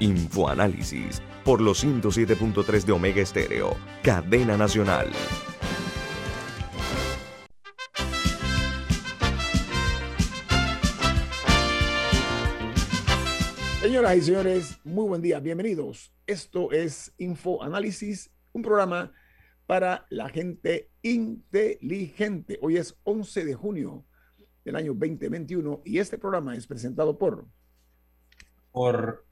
Infoanálisis 0.00 1.20
por 1.44 1.60
los 1.60 1.84
107.3 1.84 2.84
de 2.84 2.92
Omega 2.92 3.20
Estéreo, 3.20 3.76
cadena 4.02 4.56
nacional. 4.56 5.10
Señoras 13.80 14.16
y 14.16 14.22
señores, 14.22 14.78
muy 14.84 15.08
buen 15.08 15.20
día, 15.20 15.40
bienvenidos. 15.40 16.12
Esto 16.28 16.70
es 16.70 17.12
Infoanálisis, 17.18 18.30
un 18.52 18.62
programa 18.62 19.12
para 19.66 20.06
la 20.10 20.28
gente 20.28 20.92
inteligente. 21.02 22.58
Hoy 22.62 22.76
es 22.76 22.96
11 23.02 23.44
de 23.44 23.54
junio 23.54 24.04
del 24.64 24.76
año 24.76 24.94
2021 24.94 25.82
y 25.84 25.98
este 25.98 26.18
programa 26.18 26.54
es 26.54 26.68
presentado 26.68 27.18
por... 27.18 27.48
Por 28.70 29.27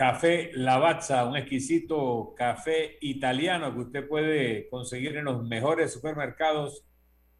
Café 0.00 0.50
Lavazza, 0.54 1.26
un 1.26 1.36
exquisito 1.36 2.32
café 2.34 2.96
italiano 3.02 3.74
que 3.74 3.80
usted 3.80 4.08
puede 4.08 4.66
conseguir 4.70 5.18
en 5.18 5.26
los 5.26 5.44
mejores 5.44 5.92
supermercados, 5.92 6.86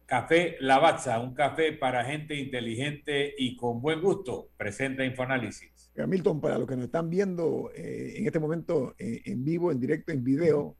Café 0.05 0.55
Lavazza, 0.61 1.19
un 1.19 1.33
café 1.33 1.73
para 1.73 2.05
gente 2.05 2.35
inteligente 2.35 3.33
y 3.37 3.55
con 3.57 3.81
buen 3.81 4.01
gusto, 4.01 4.49
presenta 4.57 5.03
Infoanálisis. 5.05 5.91
Milton, 6.07 6.39
para 6.39 6.57
los 6.57 6.67
que 6.67 6.75
nos 6.75 6.85
están 6.85 7.09
viendo 7.09 7.71
eh, 7.75 8.13
en 8.17 8.25
este 8.25 8.39
momento 8.39 8.95
eh, 8.97 9.21
en 9.25 9.43
vivo, 9.43 9.71
en 9.71 9.79
directo, 9.79 10.11
en 10.11 10.23
video, 10.23 10.77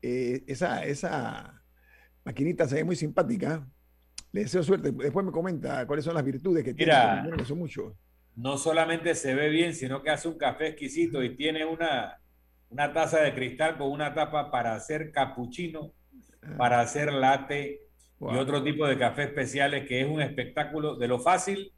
esa, 0.00 0.84
esa 0.84 1.62
maquinita 2.24 2.68
se 2.68 2.76
ve 2.76 2.84
muy 2.84 2.94
simpática. 2.94 3.66
Le 4.32 4.42
deseo 4.42 4.62
suerte. 4.62 4.92
Después 4.92 5.24
me 5.24 5.32
comenta 5.32 5.86
cuáles 5.86 6.04
son 6.04 6.14
las 6.14 6.24
virtudes 6.24 6.62
que 6.62 6.74
tiene. 6.74 6.92
Mira, 6.92 7.36
que 7.38 7.44
son 7.44 7.58
muchos 7.58 7.94
no 8.36 8.58
solamente 8.58 9.14
se 9.14 9.34
ve 9.34 9.48
bien, 9.48 9.74
sino 9.74 10.02
que 10.02 10.10
hace 10.10 10.28
un 10.28 10.38
café 10.38 10.68
exquisito 10.68 11.22
y 11.22 11.36
tiene 11.36 11.64
una, 11.64 12.20
una 12.70 12.92
taza 12.92 13.20
de 13.20 13.34
cristal 13.34 13.78
con 13.78 13.90
una 13.90 14.14
tapa 14.14 14.50
para 14.50 14.74
hacer 14.74 15.12
capuchino, 15.12 15.92
ah. 16.42 16.54
para 16.56 16.80
hacer 16.80 17.12
latte 17.12 17.80
y 18.20 18.36
otro 18.36 18.62
tipo 18.62 18.86
de 18.86 18.98
café 18.98 19.24
especiales 19.24 19.86
que 19.86 20.00
es 20.00 20.08
un 20.08 20.22
espectáculo 20.22 20.96
de 20.96 21.08
lo 21.08 21.18
fácil 21.18 21.72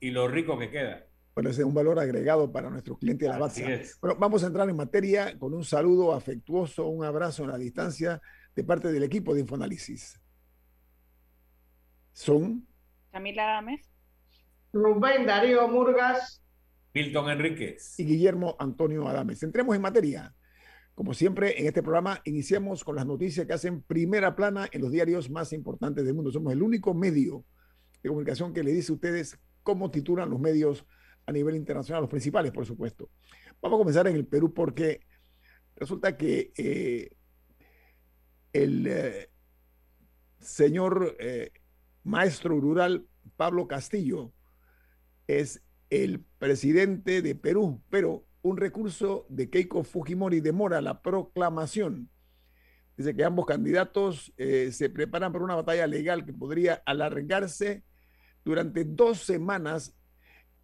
y 0.00 0.10
lo 0.10 0.28
rico 0.28 0.58
que 0.58 0.70
queda. 0.70 1.06
Bueno, 1.34 1.50
ese 1.50 1.62
es 1.62 1.66
un 1.66 1.74
valor 1.74 1.98
agregado 1.98 2.50
para 2.50 2.70
nuestros 2.70 2.98
clientes 2.98 3.26
de 3.26 3.32
la 3.32 3.38
base. 3.38 3.84
Bueno, 4.00 4.16
vamos 4.18 4.44
a 4.44 4.46
entrar 4.46 4.68
en 4.68 4.76
materia 4.76 5.36
con 5.38 5.52
un 5.52 5.64
saludo 5.64 6.12
afectuoso, 6.12 6.86
un 6.86 7.04
abrazo 7.04 7.42
en 7.42 7.50
la 7.50 7.58
distancia 7.58 8.20
de 8.54 8.64
parte 8.64 8.92
del 8.92 9.02
equipo 9.02 9.34
de 9.34 9.40
Infoanálisis. 9.40 10.20
Son 12.12 12.66
Camila 13.10 13.46
Gámez. 13.46 13.93
Rubén 14.74 15.24
Darío 15.24 15.68
Murgas, 15.68 16.42
Milton 16.92 17.30
Enríquez 17.30 17.98
y 17.98 18.04
Guillermo 18.04 18.56
Antonio 18.58 19.06
Adames. 19.06 19.42
Entremos 19.44 19.76
en 19.76 19.82
materia. 19.82 20.34
Como 20.96 21.14
siempre, 21.14 21.60
en 21.60 21.66
este 21.66 21.82
programa 21.82 22.20
iniciamos 22.24 22.82
con 22.82 22.96
las 22.96 23.06
noticias 23.06 23.46
que 23.46 23.52
hacen 23.52 23.82
primera 23.82 24.34
plana 24.34 24.68
en 24.72 24.80
los 24.80 24.90
diarios 24.90 25.30
más 25.30 25.52
importantes 25.52 26.04
del 26.04 26.14
mundo. 26.14 26.32
Somos 26.32 26.52
el 26.52 26.62
único 26.62 26.92
medio 26.92 27.44
de 28.02 28.08
comunicación 28.08 28.52
que 28.52 28.64
le 28.64 28.72
dice 28.72 28.90
a 28.90 28.96
ustedes 28.96 29.38
cómo 29.62 29.92
titulan 29.92 30.28
los 30.28 30.40
medios 30.40 30.84
a 31.26 31.32
nivel 31.32 31.54
internacional, 31.54 32.02
los 32.02 32.10
principales, 32.10 32.50
por 32.50 32.66
supuesto. 32.66 33.10
Vamos 33.62 33.76
a 33.76 33.80
comenzar 33.80 34.08
en 34.08 34.16
el 34.16 34.26
Perú 34.26 34.52
porque 34.52 35.00
resulta 35.76 36.16
que 36.16 36.52
eh, 36.56 37.10
el 38.52 38.86
eh, 38.88 39.30
señor 40.40 41.16
eh, 41.20 41.52
maestro 42.02 42.60
rural 42.60 43.06
Pablo 43.36 43.66
Castillo, 43.66 44.32
es 45.26 45.62
el 45.90 46.24
presidente 46.38 47.22
de 47.22 47.34
Perú, 47.34 47.82
pero 47.90 48.26
un 48.42 48.56
recurso 48.56 49.26
de 49.28 49.48
Keiko 49.48 49.84
Fujimori 49.84 50.40
demora 50.40 50.80
la 50.80 51.00
proclamación. 51.00 52.10
Dice 52.96 53.16
que 53.16 53.24
ambos 53.24 53.46
candidatos 53.46 54.32
eh, 54.36 54.70
se 54.70 54.90
preparan 54.90 55.32
para 55.32 55.44
una 55.44 55.56
batalla 55.56 55.86
legal 55.86 56.24
que 56.24 56.32
podría 56.32 56.82
alargarse 56.86 57.82
durante 58.44 58.84
dos 58.84 59.18
semanas 59.18 59.96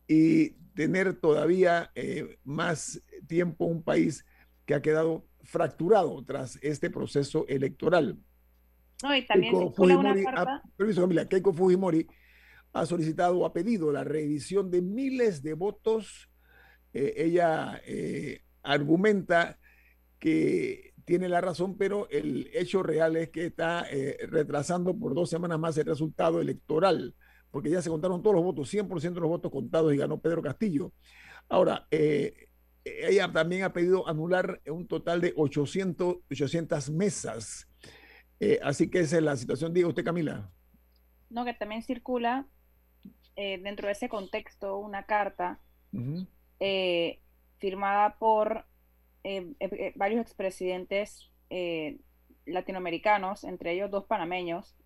y 0.07 0.51
tener 0.75 1.15
todavía 1.15 1.91
eh, 1.95 2.39
más 2.45 3.03
tiempo 3.27 3.65
un 3.65 3.83
país 3.83 4.25
que 4.67 4.75
ha 4.75 4.83
quedado 4.83 5.27
fracturado 5.43 6.23
tras 6.25 6.59
este 6.63 6.91
proceso 6.91 7.47
electoral. 7.49 8.19
No, 9.03 9.17
y 9.17 9.27
también 9.27 9.53
Keiko 9.53 9.73
Fujimori, 9.73 10.25
permiso, 10.77 11.09
Keiko 11.29 11.53
Fujimori 11.53 12.07
ha 12.73 12.87
solicitado 12.87 13.39
o 13.39 13.47
ha 13.47 13.53
pedido 13.53 13.91
la 13.93 14.05
reedición 14.05 14.71
de 14.71 14.83
miles 14.83 15.43
de 15.43 15.55
votos. 15.55 16.31
Eh, 16.93 17.15
ella 17.17 17.81
eh, 17.87 18.43
argumenta 18.63 19.59
que 20.19 20.93
tiene 21.05 21.29
la 21.29 21.41
razón, 21.41 21.77
pero 21.77 22.09
el 22.11 22.51
hecho 22.53 22.83
real 22.83 23.17
es 23.17 23.31
que 23.31 23.47
está 23.47 23.87
eh, 23.91 24.19
retrasando 24.29 24.97
por 24.97 25.15
dos 25.15 25.31
semanas 25.31 25.59
más 25.59 25.77
el 25.79 25.87
resultado 25.87 26.41
electoral, 26.41 27.15
porque 27.51 27.71
ya 27.71 27.83
se 27.83 27.91
contaron 27.91 28.23
todos 28.23 28.37
los 28.37 28.45
votos, 28.45 28.73
100% 28.73 29.15
de 29.15 29.21
los 29.21 29.29
votos 29.29 29.51
contados 29.51 29.93
y 29.93 29.97
ganó 29.97 30.21
Pedro 30.21 30.43
Castillo. 30.43 30.93
Ahora, 31.49 31.89
ella 31.91 33.33
también 33.33 33.65
ha 33.65 33.73
pedido 33.73 34.07
anular 34.07 34.61
un 34.67 34.87
total 34.87 35.21
de 35.21 35.33
800, 35.35 36.19
800 36.31 36.91
mesas. 36.91 37.67
así 38.63 38.89
que 38.89 39.01
esa 39.01 39.17
es 39.17 39.23
la 39.25 39.37
situación. 39.37 39.75
Diga 39.75 39.89
usted, 39.89 40.05
Camila. 40.05 40.49
No, 41.29 41.45
que 41.45 41.55
también 41.55 41.83
circula 41.83 42.47
eh, 43.37 43.59
dentro 43.59 43.87
de 43.87 43.93
ese 43.93 44.09
contexto 44.09 44.79
una 44.79 45.05
carta 45.05 45.61
eh, 46.61 47.21
firmada 47.59 48.17
por 48.19 48.67
eh, 49.25 49.93
varios 49.97 50.21
expresidentes 50.21 51.31
latinoamericanos, 52.47 53.45
entre 53.45 53.73
ellos 53.73 53.91
dos 53.91 54.05
panameños, 54.05 54.77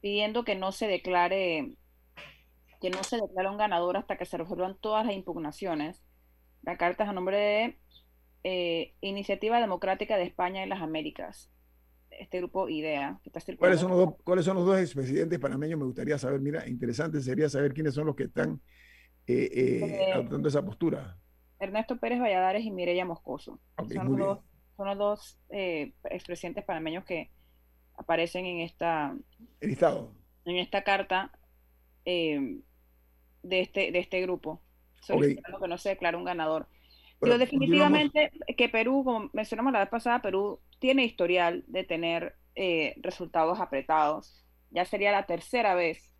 pidiendo 0.00 0.44
que 0.44 0.54
no 0.54 0.72
se 0.72 0.86
declare 0.86 1.74
que 2.80 2.90
no 2.90 3.02
se 3.02 3.16
declare 3.16 3.50
un 3.50 3.56
ganador 3.56 3.96
hasta 3.96 4.16
que 4.16 4.24
se 4.24 4.36
resuelvan 4.36 4.78
todas 4.78 5.04
las 5.04 5.14
impugnaciones. 5.14 6.04
La 6.62 6.76
carta 6.76 7.02
es 7.02 7.10
a 7.10 7.12
nombre 7.12 7.76
de 8.44 8.94
Iniciativa 9.00 9.60
Democrática 9.60 10.16
de 10.16 10.22
España 10.22 10.64
y 10.64 10.68
las 10.68 10.80
Américas 10.80 11.50
este 12.18 12.38
grupo 12.38 12.68
IDEA 12.68 13.20
que 13.22 13.30
está 13.30 13.56
¿Cuáles 13.56 13.80
son, 13.80 13.90
los 13.90 13.98
dos, 13.98 14.14
¿Cuáles 14.24 14.44
son 14.44 14.56
los 14.56 14.66
dos 14.66 14.78
expresidentes 14.78 15.38
panameños? 15.38 15.78
Me 15.78 15.84
gustaría 15.84 16.18
saber, 16.18 16.40
mira, 16.40 16.68
interesante 16.68 17.20
sería 17.20 17.48
saber 17.48 17.72
quiénes 17.72 17.94
son 17.94 18.06
los 18.06 18.16
que 18.16 18.24
están 18.24 18.60
eh, 19.26 19.50
eh, 19.52 20.12
adoptando 20.12 20.48
esa 20.48 20.64
postura. 20.64 21.16
Ernesto 21.58 21.98
Pérez 21.98 22.20
Valladares 22.20 22.64
y 22.64 22.70
Mireya 22.70 23.04
Moscoso. 23.04 23.60
son, 23.76 24.08
los 24.08 24.18
dos, 24.18 24.38
son, 24.76 24.86
los 24.86 24.98
dos, 24.98 25.38
eh, 25.50 25.92
expresidentes 26.04 26.64
panameños 26.64 27.04
que 27.04 27.30
aparecen 27.96 28.46
en 28.46 28.60
esta, 28.60 29.16
en 29.60 30.56
esta 30.56 30.84
carta 30.84 31.32
de, 32.04 32.62
este, 33.42 33.92
de 33.92 33.98
este 33.98 34.22
grupo, 34.22 34.62
solicitando 35.02 35.60
que 35.60 35.68
no 35.68 35.78
se 35.78 35.90
declare 35.90 36.16
un 36.16 36.24
ganador. 36.24 36.68
Pero 37.20 37.36
definitivamente 37.36 38.30
que 38.56 38.68
Perú, 38.68 39.02
como 39.04 39.30
mencionamos 39.32 39.72
la 39.72 39.80
vez 39.80 39.88
pasada, 39.88 40.22
Perú 40.22 40.60
tiene 40.78 41.04
historial 41.04 41.64
de 41.66 41.84
tener 41.84 42.36
eh, 42.54 42.94
resultados 43.02 43.60
apretados. 43.60 44.44
Ya 44.70 44.84
sería 44.84 45.12
la 45.12 45.26
tercera 45.26 45.74
vez 45.74 46.14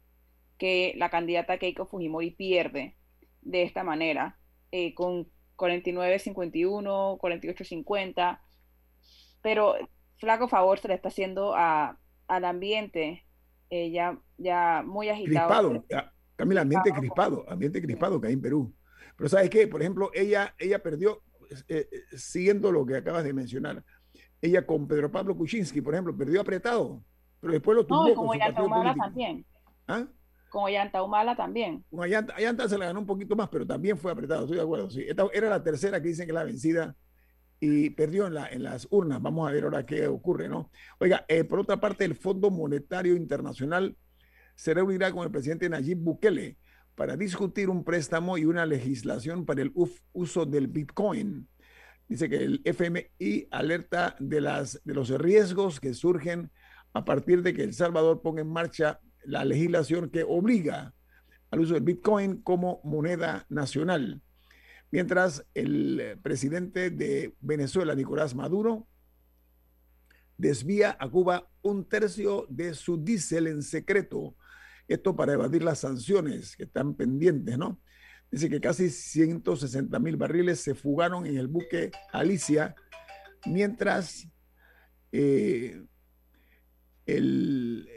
que 0.58 0.94
la 0.96 1.10
candidata 1.10 1.58
Keiko 1.58 1.86
Fujimori 1.86 2.32
pierde 2.32 2.96
de 3.42 3.62
esta 3.62 3.84
manera, 3.84 4.38
eh, 4.72 4.94
con 4.94 5.28
49.51, 5.56 7.18
48.50, 7.18 8.40
pero 9.42 9.74
flaco 10.18 10.48
favor 10.48 10.78
se 10.78 10.88
le 10.88 10.94
está 10.94 11.08
haciendo 11.08 11.54
a, 11.54 11.98
al 12.26 12.44
ambiente 12.44 13.24
eh, 13.70 13.90
ya, 13.90 14.18
ya 14.36 14.82
muy 14.86 15.08
agitado. 15.08 15.70
Crispado, 15.70 16.08
Camila, 16.36 16.60
ambiente 16.62 16.92
crispado, 16.92 17.44
ambiente 17.48 17.82
crispado 17.82 18.20
que 18.20 18.28
hay 18.28 18.34
en 18.34 18.40
Perú. 18.40 18.74
Pero 19.16 19.28
¿sabes 19.28 19.50
qué? 19.50 19.66
Por 19.66 19.82
ejemplo, 19.82 20.10
ella, 20.14 20.54
ella 20.58 20.82
perdió, 20.82 21.22
eh, 21.68 21.88
eh, 21.90 22.16
siguiendo 22.16 22.70
lo 22.70 22.86
que 22.86 22.96
acabas 22.96 23.24
de 23.24 23.32
mencionar, 23.32 23.84
ella 24.40 24.66
con 24.66 24.86
Pedro 24.86 25.10
Pablo 25.10 25.36
Kuczynski, 25.36 25.80
por 25.80 25.94
ejemplo, 25.94 26.16
perdió 26.16 26.40
apretado, 26.40 27.02
pero 27.40 27.52
después 27.52 27.76
lo 27.76 27.86
tuvo 27.86 28.08
no, 28.08 28.14
como 28.14 28.34
Yanta 28.34 28.62
Humala 28.62 28.94
también. 28.94 29.46
¿Ah? 29.86 30.06
Como 30.50 30.68
Yanta 30.68 31.02
Humala 31.02 31.36
también. 31.36 31.84
Con 31.90 32.08
Yanta 32.08 32.68
se 32.68 32.78
la 32.78 32.86
ganó 32.86 33.00
un 33.00 33.06
poquito 33.06 33.36
más, 33.36 33.48
pero 33.48 33.66
también 33.66 33.98
fue 33.98 34.12
apretado, 34.12 34.42
estoy 34.42 34.56
de 34.56 34.62
acuerdo. 34.62 34.90
Sí. 34.90 35.04
Esta 35.06 35.26
era 35.32 35.50
la 35.50 35.62
tercera 35.62 36.00
que 36.00 36.08
dicen 36.08 36.26
que 36.26 36.32
la 36.32 36.44
vencida 36.44 36.96
y 37.60 37.90
perdió 37.90 38.26
en, 38.26 38.34
la, 38.34 38.46
en 38.46 38.62
las 38.62 38.86
urnas. 38.90 39.20
Vamos 39.20 39.48
a 39.48 39.52
ver 39.52 39.64
ahora 39.64 39.84
qué 39.84 40.06
ocurre, 40.06 40.48
¿no? 40.48 40.70
Oiga, 41.00 41.24
eh, 41.28 41.44
por 41.44 41.58
otra 41.58 41.80
parte, 41.80 42.04
el 42.04 42.14
Fondo 42.14 42.50
Monetario 42.50 43.16
Internacional 43.16 43.96
se 44.54 44.74
reunirá 44.74 45.12
con 45.12 45.24
el 45.24 45.30
presidente 45.30 45.68
Nayib 45.68 45.98
Bukele 45.98 46.56
para 46.94 47.16
discutir 47.16 47.70
un 47.70 47.84
préstamo 47.84 48.38
y 48.38 48.44
una 48.44 48.66
legislación 48.66 49.44
para 49.44 49.62
el 49.62 49.72
uso 50.12 50.46
del 50.46 50.66
Bitcoin. 50.66 51.48
Dice 52.08 52.28
que 52.28 52.36
el 52.36 52.62
FMI 52.64 53.48
alerta 53.50 54.16
de, 54.18 54.40
las, 54.40 54.80
de 54.84 54.94
los 54.94 55.10
riesgos 55.10 55.78
que 55.78 55.92
surgen 55.92 56.50
a 56.94 57.04
partir 57.04 57.42
de 57.42 57.52
que 57.52 57.62
El 57.62 57.74
Salvador 57.74 58.22
ponga 58.22 58.40
en 58.40 58.48
marcha 58.48 59.00
la 59.24 59.44
legislación 59.44 60.08
que 60.08 60.24
obliga 60.24 60.94
al 61.50 61.60
uso 61.60 61.74
del 61.74 61.82
Bitcoin 61.82 62.42
como 62.42 62.80
moneda 62.82 63.46
nacional. 63.50 64.22
Mientras 64.90 65.44
el 65.54 66.18
presidente 66.22 66.90
de 66.90 67.34
Venezuela, 67.40 67.94
Nicolás 67.94 68.34
Maduro, 68.34 68.86
desvía 70.38 70.96
a 70.98 71.10
Cuba 71.10 71.50
un 71.62 71.84
tercio 71.84 72.46
de 72.48 72.74
su 72.74 72.96
diésel 72.96 73.48
en 73.48 73.62
secreto 73.62 74.34
esto 74.88 75.14
para 75.14 75.34
evadir 75.34 75.62
las 75.62 75.80
sanciones 75.80 76.56
que 76.56 76.64
están 76.64 76.94
pendientes, 76.94 77.58
¿no? 77.58 77.78
Dice 78.30 78.50
que 78.50 78.60
casi 78.60 78.90
160 78.90 79.98
mil 79.98 80.16
barriles 80.16 80.60
se 80.60 80.74
fugaron 80.74 81.26
en 81.26 81.38
el 81.38 81.48
buque 81.48 81.90
Alicia, 82.12 82.74
mientras 83.46 84.28
eh, 85.12 85.82
el, 87.06 87.88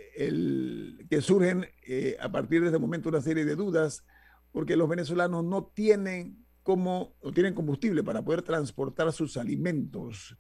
que 1.10 1.22
surgen 1.22 1.66
eh, 1.86 2.16
a 2.20 2.32
partir 2.32 2.62
de 2.62 2.70
ese 2.70 2.80
momento 2.80 3.10
una 3.10 3.22
serie 3.22 3.44
de 3.44 3.56
dudas, 3.56 4.06
porque 4.52 4.78
los 4.78 4.88
venezolanos 4.88 5.44
no 5.44 5.66
tienen 5.66 6.46
como, 6.64 7.16
no 7.24 7.32
tienen 7.32 7.54
combustible 7.54 8.04
para 8.04 8.24
poder 8.24 8.42
transportar 8.42 9.12
sus 9.12 9.36
alimentos. 9.38 10.38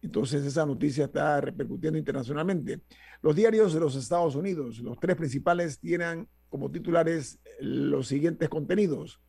Entonces 0.00 0.44
esa 0.44 0.66
noticia 0.66 1.04
está 1.04 1.40
repercutiendo 1.40 1.98
internacionalmente. 1.98 2.82
Los 3.20 3.36
diarios 3.36 3.72
de 3.72 3.80
los 3.80 3.94
Estados 3.94 4.34
Unidos, 4.34 4.80
los 4.80 4.98
tres 4.98 5.16
principales, 5.16 5.78
tienen 5.78 6.28
como 6.52 6.70
titulares 6.70 7.40
los 7.60 8.08
siguientes 8.08 8.50
contenidos. 8.50 9.22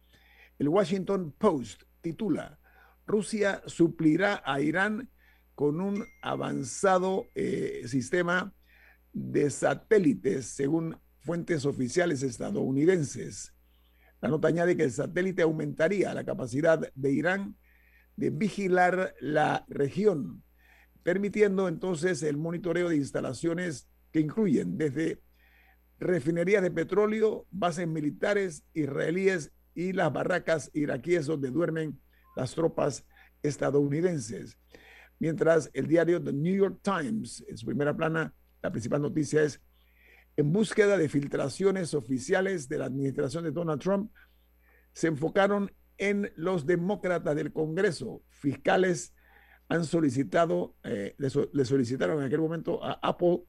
El 0.59 0.67
Washington 0.67 1.33
Post 1.37 1.83
titula, 2.01 2.59
Rusia 3.07 3.63
suplirá 3.65 4.43
a 4.45 4.59
Irán 4.59 5.09
con 5.55 5.79
un 5.79 6.03
avanzado 6.21 7.27
eh, 7.33 7.83
sistema 7.87 8.53
de 9.13 9.49
satélites, 9.49 10.47
según 10.47 10.97
fuentes 11.21 11.65
oficiales 11.65 12.23
estadounidenses. 12.23 13.53
La 14.19 14.27
nota 14.27 14.49
añade 14.49 14.75
que 14.75 14.83
el 14.83 14.91
satélite 14.91 15.43
aumentaría 15.43 16.13
la 16.13 16.25
capacidad 16.25 16.91
de 16.93 17.11
Irán 17.13 17.55
de 18.17 18.31
vigilar 18.31 19.15
la 19.21 19.65
región 19.69 20.43
permitiendo 21.03 21.69
entonces 21.69 22.21
el 22.21 22.35
monitoreo 22.35 22.89
de 22.89 22.97
instalaciones 22.97 23.87
que 24.11 24.19
incluyen 24.19 24.77
desde 24.77 25.22
refinerías 26.03 26.61
de 26.61 26.71
petróleo, 26.71 27.47
bases 27.51 27.87
militares 27.87 28.63
israelíes 28.73 29.51
y 29.73 29.93
las 29.93 30.11
barracas 30.13 30.69
iraquíes 30.73 31.25
donde 31.25 31.49
duermen 31.49 31.99
las 32.35 32.53
tropas 32.53 33.05
estadounidenses. 33.41 34.57
Mientras 35.19 35.69
el 35.73 35.87
diario 35.87 36.21
The 36.21 36.33
New 36.33 36.55
York 36.55 36.79
Times, 36.81 37.43
en 37.47 37.57
su 37.57 37.65
primera 37.65 37.95
plana, 37.95 38.33
la 38.61 38.71
principal 38.71 39.01
noticia 39.01 39.43
es, 39.43 39.61
en 40.35 40.51
búsqueda 40.51 40.97
de 40.97 41.09
filtraciones 41.09 41.93
oficiales 41.93 42.67
de 42.67 42.79
la 42.79 42.85
administración 42.85 43.43
de 43.43 43.51
Donald 43.51 43.81
Trump, 43.81 44.11
se 44.93 45.07
enfocaron 45.07 45.71
en 45.97 46.31
los 46.35 46.65
demócratas 46.65 47.35
del 47.35 47.53
Congreso, 47.53 48.23
fiscales 48.29 49.13
han 49.69 49.85
solicitado, 49.85 50.75
eh, 50.83 51.15
le, 51.17 51.65
solicitaron 51.65 52.19
en 52.19 52.25
aquel 52.25 52.41
momento 52.41 52.83
a 52.83 52.99
Apple 53.01 53.43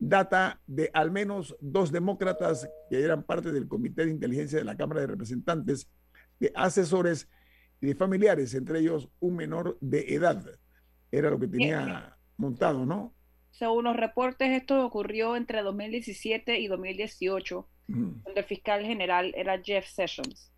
data 0.00 0.60
de 0.66 0.90
al 0.94 1.12
menos 1.12 1.54
dos 1.60 1.92
demócratas 1.92 2.68
que 2.88 3.00
eran 3.00 3.22
parte 3.22 3.52
del 3.52 3.68
Comité 3.68 4.04
de 4.04 4.10
Inteligencia 4.10 4.58
de 4.58 4.64
la 4.64 4.76
Cámara 4.76 5.02
de 5.02 5.06
Representantes, 5.06 5.88
de 6.40 6.50
asesores 6.56 7.28
y 7.80 7.86
de 7.86 7.94
familiares, 7.94 8.54
entre 8.54 8.80
ellos 8.80 9.08
un 9.20 9.36
menor 9.36 9.78
de 9.80 10.14
edad. 10.14 10.44
Era 11.12 11.30
lo 11.30 11.38
que 11.38 11.48
tenía 11.48 12.16
montado, 12.36 12.86
¿no? 12.86 13.14
Según 13.50 13.84
los 13.84 13.96
reportes, 13.96 14.50
esto 14.50 14.84
ocurrió 14.84 15.36
entre 15.36 15.62
2017 15.62 16.60
y 16.60 16.68
2018, 16.68 17.68
cuando 17.86 18.40
el 18.40 18.44
fiscal 18.44 18.84
general 18.84 19.32
era 19.36 19.60
Jeff 19.62 19.86
Sessions. 19.86 20.52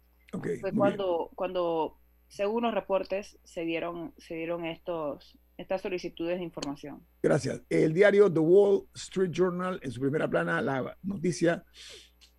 Fue 0.60 0.72
cuando, 0.72 1.30
cuando 1.34 1.98
según 2.28 2.62
los 2.62 2.74
reportes, 2.74 3.38
se 3.44 3.64
dieron, 3.64 4.14
se 4.18 4.34
dieron 4.34 4.64
estos, 4.64 5.38
estas 5.62 5.80
solicitudes 5.80 6.38
de 6.38 6.44
información. 6.44 7.04
Gracias. 7.22 7.62
El 7.70 7.94
diario 7.94 8.32
The 8.32 8.40
Wall 8.40 8.84
Street 8.94 9.30
Journal, 9.30 9.80
en 9.82 9.90
su 9.90 10.00
primera 10.00 10.28
plana, 10.28 10.60
la 10.60 10.96
noticia 11.02 11.64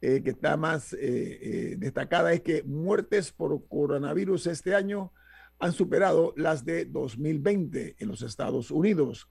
eh, 0.02 0.22
que 0.22 0.32
está 0.32 0.58
más 0.58 0.94
eh, 0.94 1.00
eh, 1.02 1.76
destacada 1.78 2.34
es 2.34 2.42
que 2.42 2.64
muertes 2.64 3.32
por 3.32 3.68
coronavirus 3.68 4.48
este 4.48 4.76
año 4.76 5.14
han 5.60 5.72
superado 5.72 6.34
las 6.36 6.66
de 6.66 6.86
2020 6.86 7.96
en 7.98 8.08
los 8.08 8.22
Estados 8.22 8.70
Unidos. 8.70 9.30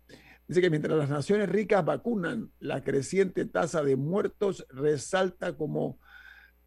Dice 0.49 0.61
que 0.61 0.71
mientras 0.71 0.97
las 0.97 1.11
naciones 1.11 1.49
ricas 1.49 1.85
vacunan, 1.85 2.51
la 2.59 2.83
creciente 2.83 3.45
tasa 3.45 3.83
de 3.83 3.97
muertos 3.97 4.67
resalta 4.71 5.57
como 5.57 5.99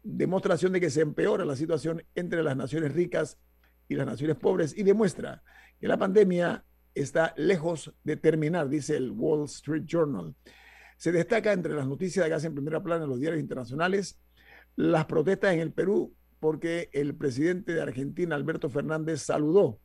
demostración 0.04 0.72
de 0.72 0.80
que 0.80 0.90
se 0.90 1.00
empeora 1.00 1.44
la 1.44 1.56
situación 1.56 2.04
entre 2.14 2.44
las 2.44 2.56
naciones 2.56 2.94
ricas 2.94 3.38
y 3.88 3.96
las 3.96 4.06
naciones 4.06 4.36
pobres 4.36 4.76
y 4.76 4.84
demuestra 4.84 5.42
que 5.80 5.88
la 5.88 5.96
pandemia 5.96 6.64
está 6.96 7.34
lejos 7.36 7.94
de 8.04 8.16
terminar, 8.16 8.68
dice 8.68 8.96
el 8.96 9.10
Wall 9.10 9.44
Street 9.44 9.84
Journal. 9.86 10.34
Se 10.96 11.12
destaca 11.12 11.52
entre 11.52 11.74
las 11.74 11.86
noticias 11.86 12.26
que 12.26 12.34
hacen 12.34 12.54
primera 12.54 12.82
plana 12.82 13.04
en 13.04 13.10
los 13.10 13.20
diarios 13.20 13.40
internacionales 13.40 14.18
las 14.76 15.06
protestas 15.06 15.54
en 15.54 15.60
el 15.60 15.72
Perú 15.72 16.14
porque 16.38 16.90
el 16.92 17.14
presidente 17.16 17.72
de 17.72 17.80
Argentina, 17.80 18.36
Alberto 18.36 18.68
Fernández, 18.68 19.22
saludó 19.22 19.80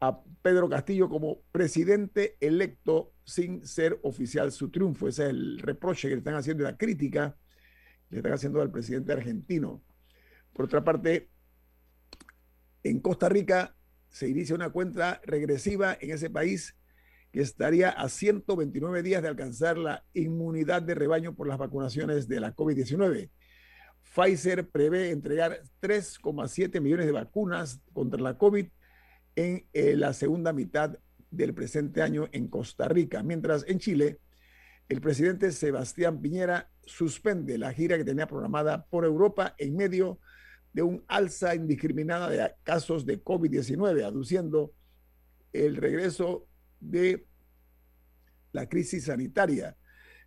a 0.00 0.20
Pedro 0.42 0.68
Castillo 0.68 1.08
como 1.08 1.42
presidente 1.52 2.36
electo 2.40 3.12
sin 3.24 3.66
ser 3.66 3.98
oficial 4.02 4.50
su 4.52 4.70
triunfo. 4.70 5.08
Ese 5.08 5.24
es 5.24 5.30
el 5.30 5.58
reproche 5.58 6.08
que 6.08 6.14
le 6.14 6.18
están 6.18 6.34
haciendo 6.34 6.64
la 6.64 6.76
crítica 6.76 7.36
que 8.08 8.16
le 8.16 8.18
están 8.18 8.32
haciendo 8.32 8.60
al 8.60 8.70
presidente 8.70 9.12
argentino. 9.12 9.82
Por 10.52 10.66
otra 10.66 10.84
parte, 10.84 11.30
en 12.82 13.00
Costa 13.00 13.28
Rica 13.28 13.74
se 14.12 14.28
inicia 14.28 14.54
una 14.54 14.70
cuenta 14.70 15.20
regresiva 15.24 15.96
en 16.00 16.10
ese 16.10 16.30
país 16.30 16.76
que 17.32 17.40
estaría 17.40 17.88
a 17.88 18.08
129 18.08 19.02
días 19.02 19.22
de 19.22 19.28
alcanzar 19.28 19.78
la 19.78 20.04
inmunidad 20.12 20.82
de 20.82 20.94
rebaño 20.94 21.34
por 21.34 21.48
las 21.48 21.58
vacunaciones 21.58 22.28
de 22.28 22.40
la 22.40 22.54
COVID-19. 22.54 23.30
Pfizer 24.14 24.68
prevé 24.68 25.10
entregar 25.10 25.62
3,7 25.80 26.78
millones 26.82 27.06
de 27.06 27.12
vacunas 27.12 27.80
contra 27.94 28.20
la 28.20 28.36
COVID 28.36 28.66
en 29.34 29.66
eh, 29.72 29.96
la 29.96 30.12
segunda 30.12 30.52
mitad 30.52 30.98
del 31.30 31.54
presente 31.54 32.02
año 32.02 32.28
en 32.32 32.48
Costa 32.48 32.88
Rica, 32.88 33.22
mientras 33.22 33.64
en 33.66 33.78
Chile 33.78 34.18
el 34.90 35.00
presidente 35.00 35.52
Sebastián 35.52 36.20
Piñera 36.20 36.70
suspende 36.84 37.56
la 37.56 37.72
gira 37.72 37.96
que 37.96 38.04
tenía 38.04 38.26
programada 38.26 38.84
por 38.84 39.06
Europa 39.06 39.54
en 39.56 39.74
medio 39.74 40.16
de 40.16 40.31
de 40.72 40.82
un 40.82 41.04
alza 41.06 41.54
indiscriminada 41.54 42.30
de 42.30 42.52
casos 42.62 43.04
de 43.04 43.22
COVID-19, 43.22 44.04
aduciendo 44.04 44.72
el 45.52 45.76
regreso 45.76 46.46
de 46.80 47.26
la 48.52 48.68
crisis 48.68 49.04
sanitaria. 49.04 49.76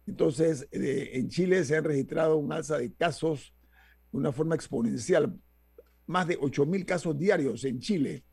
Entonces, 0.06 0.68
en 0.72 1.30
Chile 1.30 1.64
se 1.64 1.78
han 1.78 1.84
registrado 1.84 2.38
un 2.38 2.52
alza 2.54 2.78
de 2.78 2.94
casos 2.94 3.56
de 4.12 4.20
una 4.20 4.32
forma 4.32 4.56
exponencial, 4.56 5.40
más 6.06 6.28
de 6.28 6.38
8 6.40 6.66
mil 6.66 6.86
casos 6.86 7.18
diarios 7.18 7.64
en 7.66 7.80
Chile. 7.80 8.24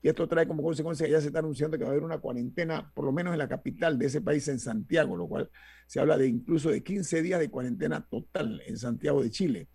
Y 0.00 0.08
esto 0.08 0.28
trae 0.28 0.46
como 0.46 0.62
consecuencia 0.62 1.06
que 1.06 1.12
ya 1.12 1.20
se 1.20 1.26
está 1.26 1.40
anunciando 1.40 1.76
que 1.76 1.82
va 1.82 1.90
a 1.90 1.92
haber 1.92 2.04
una 2.04 2.18
cuarentena, 2.18 2.92
por 2.94 3.04
lo 3.04 3.10
menos 3.10 3.32
en 3.32 3.38
la 3.38 3.48
capital 3.48 3.98
de 3.98 4.06
ese 4.06 4.20
país, 4.20 4.46
en 4.46 4.60
Santiago, 4.60 5.16
lo 5.16 5.26
cual 5.26 5.50
se 5.88 5.98
habla 5.98 6.16
de 6.16 6.28
incluso 6.28 6.70
de 6.70 6.84
15 6.84 7.20
días 7.20 7.40
de 7.40 7.50
cuarentena 7.50 8.06
total 8.08 8.62
en 8.64 8.76
Santiago 8.76 9.20
de 9.20 9.30
Chile. 9.30 9.68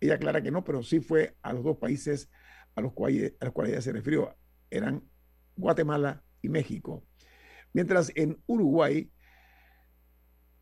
ella 0.01 0.15
aclara 0.15 0.43
que 0.43 0.51
no, 0.51 0.63
pero 0.63 0.83
sí 0.83 1.01
fue 1.01 1.37
a 1.43 1.53
los 1.53 1.65
dos 1.65 1.79
países 1.79 2.29
a 2.75 2.83
los 2.83 2.93
cuales, 2.93 3.35
a 3.41 3.47
los 3.47 3.55
cuales 3.55 3.73
ella 3.73 3.83
se 3.83 3.93
refirió. 3.93 4.37
Eran 4.71 5.03
Guatemala 5.57 6.23
y 6.43 6.51
México. 6.51 7.05
Mientras 7.73 8.13
en 8.15 8.39
Uruguay, 8.47 9.11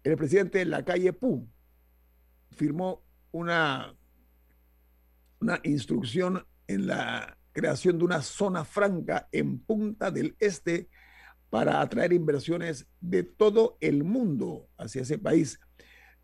el 0.04 0.16
presidente 0.16 0.64
Lacalle 0.64 1.12
Pou 1.12 1.48
firmó 2.52 3.03
una, 3.34 3.92
una 5.40 5.60
instrucción 5.64 6.46
en 6.68 6.86
la 6.86 7.36
creación 7.52 7.98
de 7.98 8.04
una 8.04 8.22
zona 8.22 8.64
franca 8.64 9.28
en 9.32 9.58
Punta 9.58 10.12
del 10.12 10.36
Este 10.38 10.88
para 11.50 11.80
atraer 11.80 12.12
inversiones 12.12 12.86
de 13.00 13.24
todo 13.24 13.76
el 13.80 14.04
mundo 14.04 14.68
hacia 14.78 15.02
ese 15.02 15.18
país. 15.18 15.58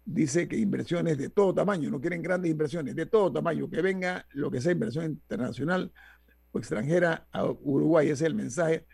Dice 0.04 0.46
que 0.46 0.56
inversiones 0.56 1.18
de 1.18 1.30
todo 1.30 1.52
tamaño, 1.52 1.90
no 1.90 2.00
quieren 2.00 2.22
grandes 2.22 2.52
inversiones, 2.52 2.94
de 2.94 3.06
todo 3.06 3.32
tamaño, 3.32 3.68
que 3.68 3.82
venga 3.82 4.24
lo 4.30 4.48
que 4.48 4.60
sea 4.60 4.72
inversión 4.72 5.06
internacional 5.06 5.92
o 6.52 6.58
extranjera 6.58 7.26
a 7.32 7.44
Uruguay, 7.44 8.06
ese 8.06 8.24
es 8.24 8.28
el 8.28 8.34
mensaje. 8.36 8.86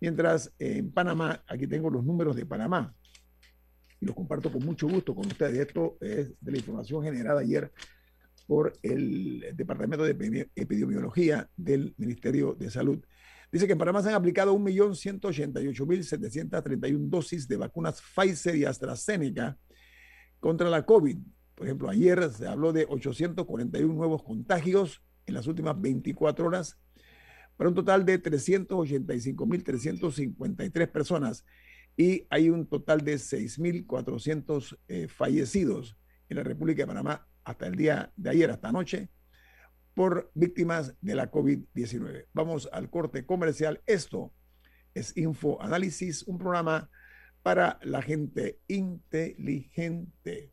Mientras 0.01 0.53
en 0.59 0.93
Panamá, 0.93 1.43
aquí 1.47 1.67
tengo 1.67 1.89
los 1.89 2.05
números 2.05 2.37
de 2.37 2.45
Panamá 2.45 2.95
y 4.01 4.07
los 4.07 4.15
comparto 4.15 4.53
con 4.53 4.65
mucho 4.65 4.89
gusto 4.89 5.15
con 5.15 5.27
ustedes. 5.27 5.59
Esto 5.59 5.97
es 6.01 6.33
de 6.41 6.53
la 6.53 6.59
información 6.59 7.05
generada 7.05 7.41
ayer 7.41 7.73
por 8.47 8.73
el 8.83 9.47
Departamento 9.55 10.05
de 10.05 10.51
Epidemiología 10.57 11.49
del 11.57 11.95
Ministerio 11.97 12.55
de 12.55 12.71
Salud. 12.71 13.03
Dice 13.53 13.67
que 13.67 13.75
en 13.75 13.79
Panamá 13.79 14.03
se 14.03 14.09
han 14.09 14.15
aplicado 14.15 14.57
1.188.731 14.57 17.11
dosis 17.11 17.47
de 17.47 17.59
vacunas 17.59 18.01
Pfizer 18.01 18.57
y 18.57 18.65
AstraZeneca 18.65 19.59
contra 20.41 20.71
la 20.71 20.87
COVID. 20.87 21.19
Por 21.55 21.67
ejemplo, 21.67 21.91
ayer 21.91 22.31
se 22.31 22.49
habló 22.49 22.73
de 22.73 22.87
841 22.89 23.93
nuevos 23.93 24.23
contagios 24.23 25.03
en 25.27 25.35
las 25.35 25.47
últimas 25.47 25.79
24 25.79 26.47
horas, 26.47 26.79
para 27.57 27.69
un 27.69 27.75
total 27.75 28.07
de 28.07 28.23
385.353 28.23 30.91
personas 30.91 31.45
y 31.97 32.27
hay 32.31 32.49
un 32.49 32.67
total 32.67 33.03
de 33.03 33.17
6.400 33.17 34.79
eh, 34.89 35.09
fallecidos 35.09 35.99
en 36.31 36.39
la 36.39 36.43
República 36.43 36.85
de 36.85 36.87
Panamá 36.87 37.29
hasta 37.45 37.67
el 37.67 37.77
día 37.77 38.11
de 38.17 38.31
ayer, 38.31 38.51
hasta 38.51 38.71
anoche, 38.71 39.11
por 39.95 40.31
víctimas 40.35 40.95
de 41.01 41.15
la 41.15 41.31
COVID-19. 41.31 42.27
Vamos 42.33 42.69
al 42.73 42.91
corte 42.91 43.27
comercial. 43.27 43.83
Esto 43.87 44.33
es 44.95 45.17
Info 45.17 45.61
Análisis, 45.61 46.23
un 46.25 46.39
programa 46.39 46.91
para 47.43 47.79
la 47.83 48.03
gente 48.03 48.61
inteligente. 48.69 50.53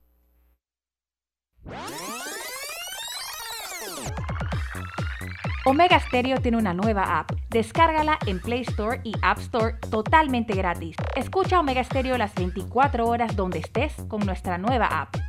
Omega 5.66 6.00
Stereo 6.00 6.42
tiene 6.42 6.58
una 6.58 6.74
nueva 6.74 7.20
app. 7.20 7.32
Descárgala 7.50 8.18
en 8.26 8.40
Play 8.40 8.62
Store 8.62 9.02
y 9.04 9.12
App 9.22 9.38
Store 9.40 9.76
totalmente 9.92 10.56
gratis. 10.56 10.96
Escucha 11.16 11.60
Omega 11.60 11.84
Stereo 11.84 12.18
las 12.18 12.34
24 12.34 13.06
horas 13.06 13.36
donde 13.36 13.60
estés 13.60 13.94
con 14.08 14.26
nuestra 14.26 14.58
nueva 14.58 14.88
app. 14.88 15.29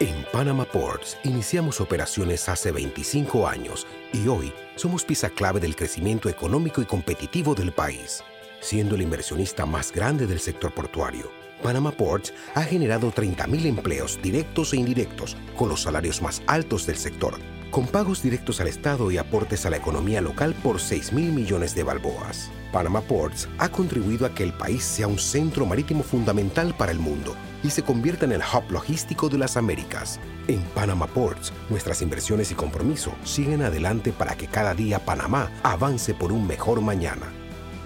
En 0.00 0.24
Panama 0.32 0.64
Ports 0.64 1.18
iniciamos 1.24 1.80
operaciones 1.80 2.48
hace 2.48 2.70
25 2.70 3.48
años 3.48 3.84
y 4.12 4.28
hoy 4.28 4.52
somos 4.76 5.04
pieza 5.04 5.28
clave 5.28 5.58
del 5.58 5.74
crecimiento 5.74 6.28
económico 6.28 6.80
y 6.80 6.84
competitivo 6.84 7.56
del 7.56 7.72
país, 7.72 8.22
siendo 8.60 8.94
el 8.94 9.02
inversionista 9.02 9.66
más 9.66 9.90
grande 9.90 10.28
del 10.28 10.38
sector 10.38 10.72
portuario. 10.72 11.32
Panama 11.64 11.90
Ports 11.90 12.32
ha 12.54 12.62
generado 12.62 13.10
30.000 13.10 13.66
empleos 13.66 14.20
directos 14.22 14.72
e 14.72 14.76
indirectos 14.76 15.36
con 15.56 15.68
los 15.68 15.82
salarios 15.82 16.22
más 16.22 16.42
altos 16.46 16.86
del 16.86 16.96
sector, 16.96 17.34
con 17.72 17.88
pagos 17.88 18.22
directos 18.22 18.60
al 18.60 18.68
Estado 18.68 19.10
y 19.10 19.18
aportes 19.18 19.66
a 19.66 19.70
la 19.70 19.78
economía 19.78 20.20
local 20.20 20.54
por 20.62 20.78
6 20.78 21.12
mil 21.12 21.32
millones 21.32 21.74
de 21.74 21.82
balboas. 21.82 22.52
Panama 22.72 23.00
Ports 23.00 23.48
ha 23.58 23.68
contribuido 23.68 24.26
a 24.26 24.34
que 24.34 24.42
el 24.42 24.52
país 24.52 24.84
sea 24.84 25.06
un 25.06 25.18
centro 25.18 25.66
marítimo 25.66 26.02
fundamental 26.02 26.74
para 26.76 26.92
el 26.92 26.98
mundo 26.98 27.34
y 27.62 27.70
se 27.70 27.82
convierta 27.82 28.24
en 28.24 28.32
el 28.32 28.40
hub 28.42 28.70
logístico 28.70 29.28
de 29.28 29.38
las 29.38 29.56
Américas. 29.56 30.20
En 30.46 30.62
Panama 30.74 31.06
Ports, 31.06 31.52
nuestras 31.70 32.02
inversiones 32.02 32.50
y 32.50 32.54
compromiso 32.54 33.12
siguen 33.24 33.62
adelante 33.62 34.12
para 34.12 34.36
que 34.36 34.46
cada 34.46 34.74
día 34.74 35.04
Panamá 35.04 35.50
avance 35.62 36.14
por 36.14 36.32
un 36.32 36.46
mejor 36.46 36.80
mañana. 36.80 37.26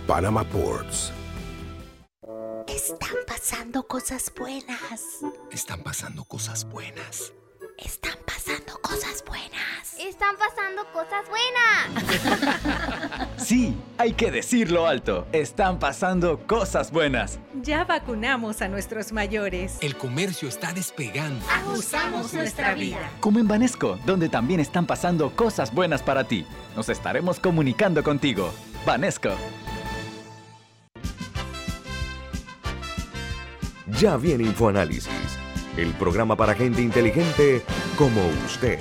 Panama 0.06 0.44
Ports. 0.44 1.12
Están 2.66 3.16
pasando 3.26 3.86
cosas 3.86 4.32
buenas. 4.38 5.20
Están 5.50 5.82
pasando 5.82 6.24
cosas 6.24 6.64
buenas. 6.64 7.32
Están 7.78 8.16
pasando 8.26 8.80
cosas 8.80 9.24
buenas. 9.26 9.71
Están 10.02 10.36
pasando 10.36 10.84
cosas 10.92 11.24
buenas. 11.28 11.88
sí, 13.36 13.76
hay 13.98 14.14
que 14.14 14.32
decirlo 14.32 14.88
alto. 14.88 15.28
Están 15.30 15.78
pasando 15.78 16.40
cosas 16.44 16.90
buenas. 16.90 17.38
Ya 17.62 17.84
vacunamos 17.84 18.62
a 18.62 18.68
nuestros 18.68 19.12
mayores. 19.12 19.78
El 19.80 19.96
comercio 19.96 20.48
está 20.48 20.72
despegando. 20.72 21.44
Ajustamos 21.48 22.34
nuestra 22.34 22.74
vida. 22.74 23.12
Como 23.20 23.38
en 23.38 23.46
Banesco, 23.46 23.96
donde 24.04 24.28
también 24.28 24.58
están 24.58 24.86
pasando 24.86 25.30
cosas 25.36 25.72
buenas 25.72 26.02
para 26.02 26.24
ti. 26.24 26.44
Nos 26.74 26.88
estaremos 26.88 27.38
comunicando 27.38 28.02
contigo. 28.02 28.52
Banesco. 28.84 29.30
Ya 34.00 34.16
viene 34.16 34.42
InfoAnálisis 34.44 35.38
el 35.76 35.92
programa 35.94 36.36
para 36.36 36.54
gente 36.54 36.82
inteligente 36.82 37.62
como 37.96 38.20
usted. 38.44 38.78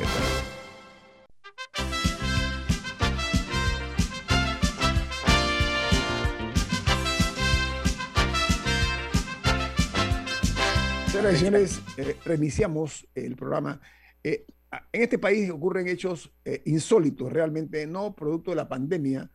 Señoras 11.31 11.31
y 11.31 11.45
señores, 11.45 11.81
eh, 11.97 12.17
reiniciamos 12.25 13.07
el 13.15 13.37
programa. 13.37 13.79
Eh, 14.21 14.45
en 14.91 15.01
este 15.01 15.17
país 15.17 15.49
ocurren 15.49 15.87
hechos 15.87 16.29
eh, 16.43 16.61
insólitos, 16.65 17.31
realmente, 17.31 17.87
no 17.87 18.13
producto 18.13 18.51
de 18.51 18.57
la 18.57 18.67
pandemia, 18.67 19.31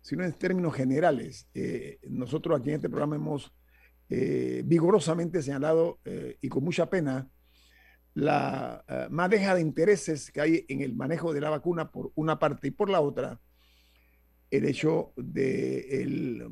sino 0.00 0.24
en 0.24 0.32
términos 0.32 0.74
generales. 0.74 1.46
nosotros 2.08 2.58
aquí 2.58 2.70
en 2.70 2.76
este 2.76 2.88
programa 2.88 3.16
hemos 3.16 3.54
eh, 4.08 4.62
vigorosamente 4.64 5.42
señalado 5.42 5.98
eh, 6.06 6.38
y 6.40 6.48
con 6.48 6.64
mucha 6.64 6.88
pena 6.88 7.28
la 8.14 8.82
uh, 8.88 9.12
maneja 9.12 9.54
de 9.54 9.60
intereses 9.60 10.30
que 10.30 10.40
hay 10.40 10.64
en 10.68 10.80
el 10.80 10.94
manejo 10.94 11.34
de 11.34 11.40
la 11.42 11.50
vacuna 11.50 11.90
por 11.90 12.10
una 12.14 12.38
parte 12.38 12.68
y 12.68 12.70
por 12.70 12.88
la 12.88 13.00
otra, 13.00 13.38
el 14.50 14.64
hecho 14.64 15.12
del 15.16 16.48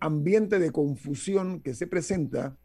ambiente 0.00 0.58
de 0.58 0.70
confusión 0.70 1.60
que 1.60 1.74
se 1.74 1.86
presenta 1.86 2.56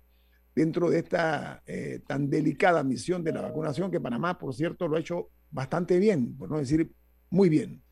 dentro 0.55 0.89
de 0.89 0.99
esta 0.99 1.63
eh, 1.65 2.01
tan 2.07 2.29
delicada 2.29 2.83
misión 2.83 3.23
de 3.23 3.31
la 3.31 3.41
vacunación, 3.41 3.91
que 3.91 3.99
Panamá, 3.99 4.37
por 4.37 4.53
cierto, 4.53 4.87
lo 4.87 4.97
ha 4.97 4.99
hecho 4.99 5.29
bastante 5.51 5.99
bien, 5.99 6.35
por 6.37 6.49
no 6.49 6.57
decir 6.57 6.91
muy 7.29 7.49
bien. 7.49 7.83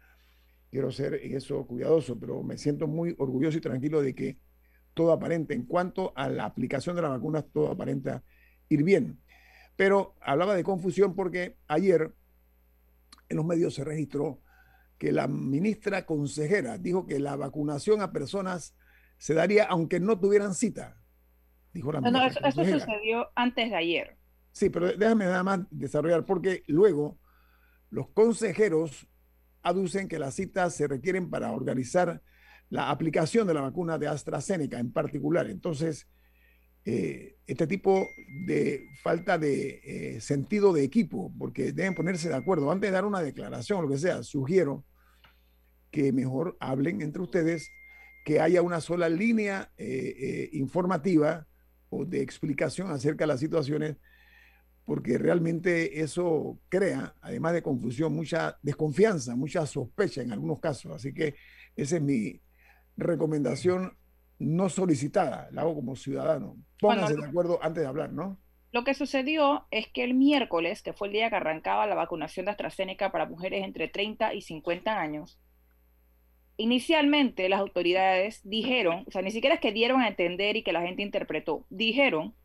Quiero 0.69 0.91
ser 0.91 1.15
eso 1.15 1.65
cuidadoso, 1.65 2.19
pero 2.19 2.43
me 2.43 2.57
siento 2.57 2.87
muy 2.87 3.15
orgulloso 3.17 3.57
y 3.57 3.61
tranquilo 3.61 4.01
de 4.01 4.13
que 4.13 4.37
todo 4.93 5.11
aparente. 5.11 5.53
En 5.53 5.63
cuanto 5.63 6.11
a 6.15 6.29
la 6.29 6.45
aplicación 6.45 6.95
de 6.95 7.03
las 7.03 7.11
vacunas, 7.11 7.45
todo 7.53 7.71
aparenta 7.71 8.23
ir 8.69 8.83
bien. 8.83 9.21
Pero 9.75 10.15
hablaba 10.19 10.55
de 10.55 10.63
confusión 10.63 11.15
porque 11.15 11.57
ayer 11.67 12.13
en 13.29 13.37
los 13.37 13.45
medios 13.45 13.75
se 13.75 13.83
registró 13.83 14.41
que 14.97 15.11
la 15.11 15.27
ministra 15.27 16.05
consejera 16.05 16.77
dijo 16.77 17.05
que 17.05 17.19
la 17.19 17.35
vacunación 17.35 18.01
a 18.01 18.11
personas 18.11 18.75
se 19.17 19.33
daría 19.33 19.65
aunque 19.65 19.99
no 19.99 20.19
tuvieran 20.19 20.53
cita. 20.53 20.97
Dijo 21.77 21.91
la 21.91 22.01
no, 22.01 22.25
eso, 22.25 22.39
eso 22.43 22.65
sucedió 22.65 23.29
antes 23.35 23.69
de 23.69 23.75
ayer. 23.75 24.17
Sí, 24.51 24.71
pero 24.71 24.91
déjame 24.91 25.25
nada 25.25 25.43
más 25.43 25.59
desarrollar 25.69 26.25
porque 26.25 26.63
luego 26.65 27.19
los 27.91 28.09
consejeros 28.09 29.07
aducen 29.61 30.07
que 30.07 30.17
las 30.17 30.33
citas 30.33 30.73
se 30.73 30.87
requieren 30.87 31.29
para 31.29 31.51
organizar 31.51 32.23
la 32.69 32.89
aplicación 32.89 33.45
de 33.45 33.53
la 33.53 33.61
vacuna 33.61 33.99
de 33.99 34.07
AstraZeneca 34.07 34.79
en 34.79 34.91
particular. 34.91 35.47
Entonces, 35.47 36.07
eh, 36.85 37.35
este 37.45 37.67
tipo 37.67 38.07
de 38.45 38.87
falta 39.03 39.37
de 39.37 39.81
eh, 39.83 40.21
sentido 40.21 40.73
de 40.73 40.83
equipo, 40.83 41.31
porque 41.37 41.71
deben 41.71 41.93
ponerse 41.93 42.27
de 42.27 42.35
acuerdo, 42.35 42.71
antes 42.71 42.89
de 42.89 42.95
dar 42.95 43.05
una 43.05 43.21
declaración 43.21 43.77
o 43.77 43.81
lo 43.83 43.89
que 43.89 43.99
sea, 43.99 44.23
sugiero 44.23 44.83
que 45.91 46.11
mejor 46.11 46.57
hablen 46.59 47.03
entre 47.03 47.21
ustedes, 47.21 47.69
que 48.25 48.39
haya 48.41 48.63
una 48.63 48.81
sola 48.81 49.07
línea 49.07 49.71
eh, 49.77 50.49
informativa 50.53 51.45
o 51.89 52.05
de 52.05 52.21
explicación 52.21 52.91
acerca 52.91 53.23
de 53.23 53.27
las 53.27 53.39
situaciones, 53.39 53.97
porque 54.85 55.17
realmente 55.17 56.01
eso 56.01 56.59
crea, 56.69 57.13
además 57.21 57.53
de 57.53 57.61
confusión, 57.61 58.13
mucha 58.13 58.57
desconfianza, 58.61 59.35
mucha 59.35 59.65
sospecha 59.65 60.21
en 60.21 60.31
algunos 60.31 60.59
casos. 60.59 60.93
Así 60.93 61.13
que 61.13 61.35
ese 61.75 61.97
es 61.97 62.01
mi, 62.01 62.41
recomendación 62.97 63.95
no 64.39 64.69
solicitada, 64.69 65.49
la 65.51 65.61
hago 65.61 65.75
como 65.75 65.95
ciudadano. 65.95 66.57
Pónganse 66.79 67.15
de 67.15 67.25
acuerdo 67.25 67.59
antes 67.61 67.81
de 67.81 67.87
hablar, 67.87 68.11
¿no? 68.11 68.37
Lo 68.71 68.83
que 68.83 68.93
sucedió 68.93 69.65
es 69.71 69.87
que 69.87 70.03
el 70.03 70.13
miércoles, 70.13 70.83
que 70.83 70.93
fue 70.93 71.07
el 71.07 71.13
día 71.13 71.29
que 71.29 71.37
arrancaba 71.37 71.87
la 71.87 71.95
vacunación 71.95 72.45
de 72.45 72.51
AstraZeneca 72.51 73.11
para 73.11 73.25
mujeres 73.25 73.63
entre 73.63 73.87
30 73.87 74.33
y 74.33 74.41
50 74.41 74.99
años, 74.99 75.39
inicialmente 76.57 77.49
las 77.49 77.59
autoridades 77.59 78.41
dijeron, 78.43 79.05
o 79.07 79.11
sea, 79.11 79.21
ni 79.21 79.31
siquiera 79.31 79.55
es 79.55 79.61
que 79.61 79.71
dieron 79.71 80.01
a 80.01 80.07
entender 80.07 80.57
y 80.57 80.63
que 80.63 80.73
la 80.73 80.81
gente 80.81 81.03
interpretó, 81.03 81.65
dijeron 81.69 82.35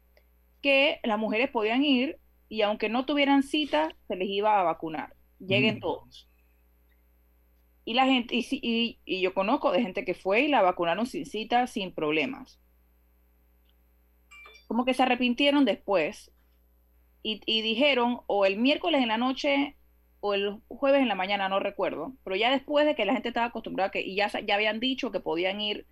que 0.61 1.01
las 1.03 1.19
mujeres 1.19 1.51
podían 1.51 1.85
ir 1.85 2.19
y 2.49 2.63
aunque 2.63 2.89
no 2.89 3.07
tuvieran 3.07 3.43
cita, 3.43 3.97
se 4.09 4.17
les 4.17 4.29
iba 4.29 4.61
a 4.61 4.63
vacunar. 4.63 5.17
Lleguen 5.39 5.81
todos. 5.81 6.29
Y 7.85 7.95
la 7.95 8.07
gente, 8.07 8.37
y, 8.37 9.01
y, 9.05 9.21
yo 9.21 9.35
conozco 9.35 9.73
de 9.73 9.83
gente 9.83 10.05
que 10.05 10.15
fue 10.15 10.43
y 10.43 10.49
la 10.49 10.63
vacunaron 10.63 11.07
sin 11.07 11.27
cita, 11.27 11.67
sin 11.67 11.93
problemas. 11.93 12.61
Como 14.69 14.85
que 14.85 14.95
se 14.95 15.03
arrepintieron 15.03 15.65
después 15.65 16.31
y, 17.23 17.63
dijeron, 17.63 18.21
o 18.27 18.47
el 18.47 18.59
miércoles 18.59 19.01
en 19.03 19.09
la 19.09 19.19
noche 19.19 19.77
o 20.25 20.35
el 20.35 20.61
jueves 20.69 21.03
en 21.03 21.09
la 21.09 21.17
mañana, 21.17 21.49
no 21.49 21.59
recuerdo, 21.59 22.15
pero 22.23 22.37
ya 22.37 22.53
después 22.53 22.87
de 22.87 22.95
que 22.95 23.05
la 23.05 23.13
gente 23.13 23.29
estaba 23.29 23.47
acostumbrada 23.47 23.91
que, 23.91 24.03
y 24.03 24.15
ya, 24.15 24.29
ya 24.29 24.55
habían 24.55 24.79
dicho 24.79 25.11
que 25.11 25.19
podían 25.19 25.61
ir 25.61 25.85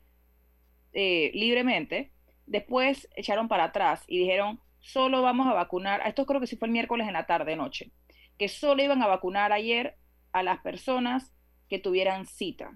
eh, 0.93 1.33
libremente, 1.35 2.13
después 2.47 3.09
echaron 3.17 3.49
para 3.49 3.65
atrás 3.65 4.05
y 4.07 4.19
dijeron, 4.21 4.61
solo 4.79 5.21
vamos 5.21 5.49
a 5.49 5.53
vacunar, 5.53 6.01
esto 6.07 6.27
creo 6.27 6.41
que 6.41 6.47
sí 6.47 6.57
fue 6.57 6.69
el 6.69 6.73
miércoles 6.73 7.09
en 7.09 7.15
la 7.15 7.27
tarde, 7.27 7.57
noche, 7.57 7.91
que 8.39 8.47
solo 8.47 8.85
iban 8.85 9.03
a 9.03 9.09
vacunar 9.09 9.53
ayer 9.53 9.97
a 10.31 10.45
las 10.45 10.61
personas 10.61 11.35
que 11.69 11.81
tuvieran 11.81 12.25
cita. 12.25 12.71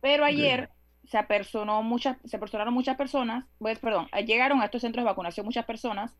Pero 0.00 0.24
ayer 0.24 0.70
se 1.04 1.16
apersonó 1.16 1.84
muchas, 1.84 2.16
se 2.24 2.38
apersonaron 2.38 2.74
muchas 2.74 2.96
personas, 2.96 3.46
pues, 3.58 3.78
perdón, 3.78 4.08
llegaron 4.26 4.60
a 4.60 4.64
estos 4.64 4.80
centros 4.80 5.04
de 5.04 5.10
vacunación 5.10 5.46
muchas 5.46 5.64
personas 5.64 6.16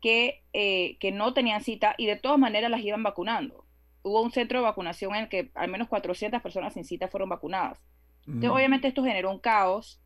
que, 0.00 0.42
eh, 0.52 0.96
que 0.98 1.12
no 1.12 1.34
tenían 1.34 1.62
cita 1.62 1.94
y 1.98 2.06
de 2.06 2.16
todas 2.16 2.38
maneras 2.38 2.70
las 2.70 2.80
iban 2.80 3.02
vacunando. 3.02 3.64
Hubo 4.02 4.22
un 4.22 4.30
centro 4.30 4.58
de 4.58 4.64
vacunación 4.64 5.14
en 5.14 5.22
el 5.22 5.28
que 5.28 5.50
al 5.54 5.68
menos 5.68 5.88
400 5.88 6.40
personas 6.40 6.74
sin 6.74 6.84
cita 6.84 7.08
fueron 7.08 7.28
vacunadas. 7.28 7.80
Entonces, 8.26 8.50
obviamente 8.50 8.88
esto 8.88 9.02
generó 9.02 9.30
un 9.30 9.38
caos 9.38 10.02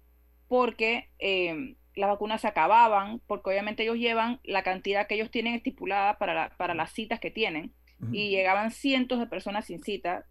porque 0.47 1.11
eh, 1.19 1.77
las 1.95 2.09
vacunas 2.09 2.41
se 2.41 2.49
acababan, 2.49 3.21
porque 3.27 3.51
obviamente 3.51 3.83
ellos 3.83 3.97
llevan 3.97 4.41
la 4.45 4.63
cantidad 4.63 5.07
que 5.07 5.17
ellos 5.17 5.31
tienen 5.31 5.55
estipulada 5.55 6.19
para, 6.19 6.57
para 6.57 6.75
las 6.75 6.93
citas 6.93 7.21
que 7.21 7.31
tienen 7.31 7.73
y 8.11 8.31
llegaban 8.31 8.73
cientos 8.73 9.21
de 9.21 9.27
personas 9.27 9.67
sin 9.67 9.81
cita. 9.83 10.27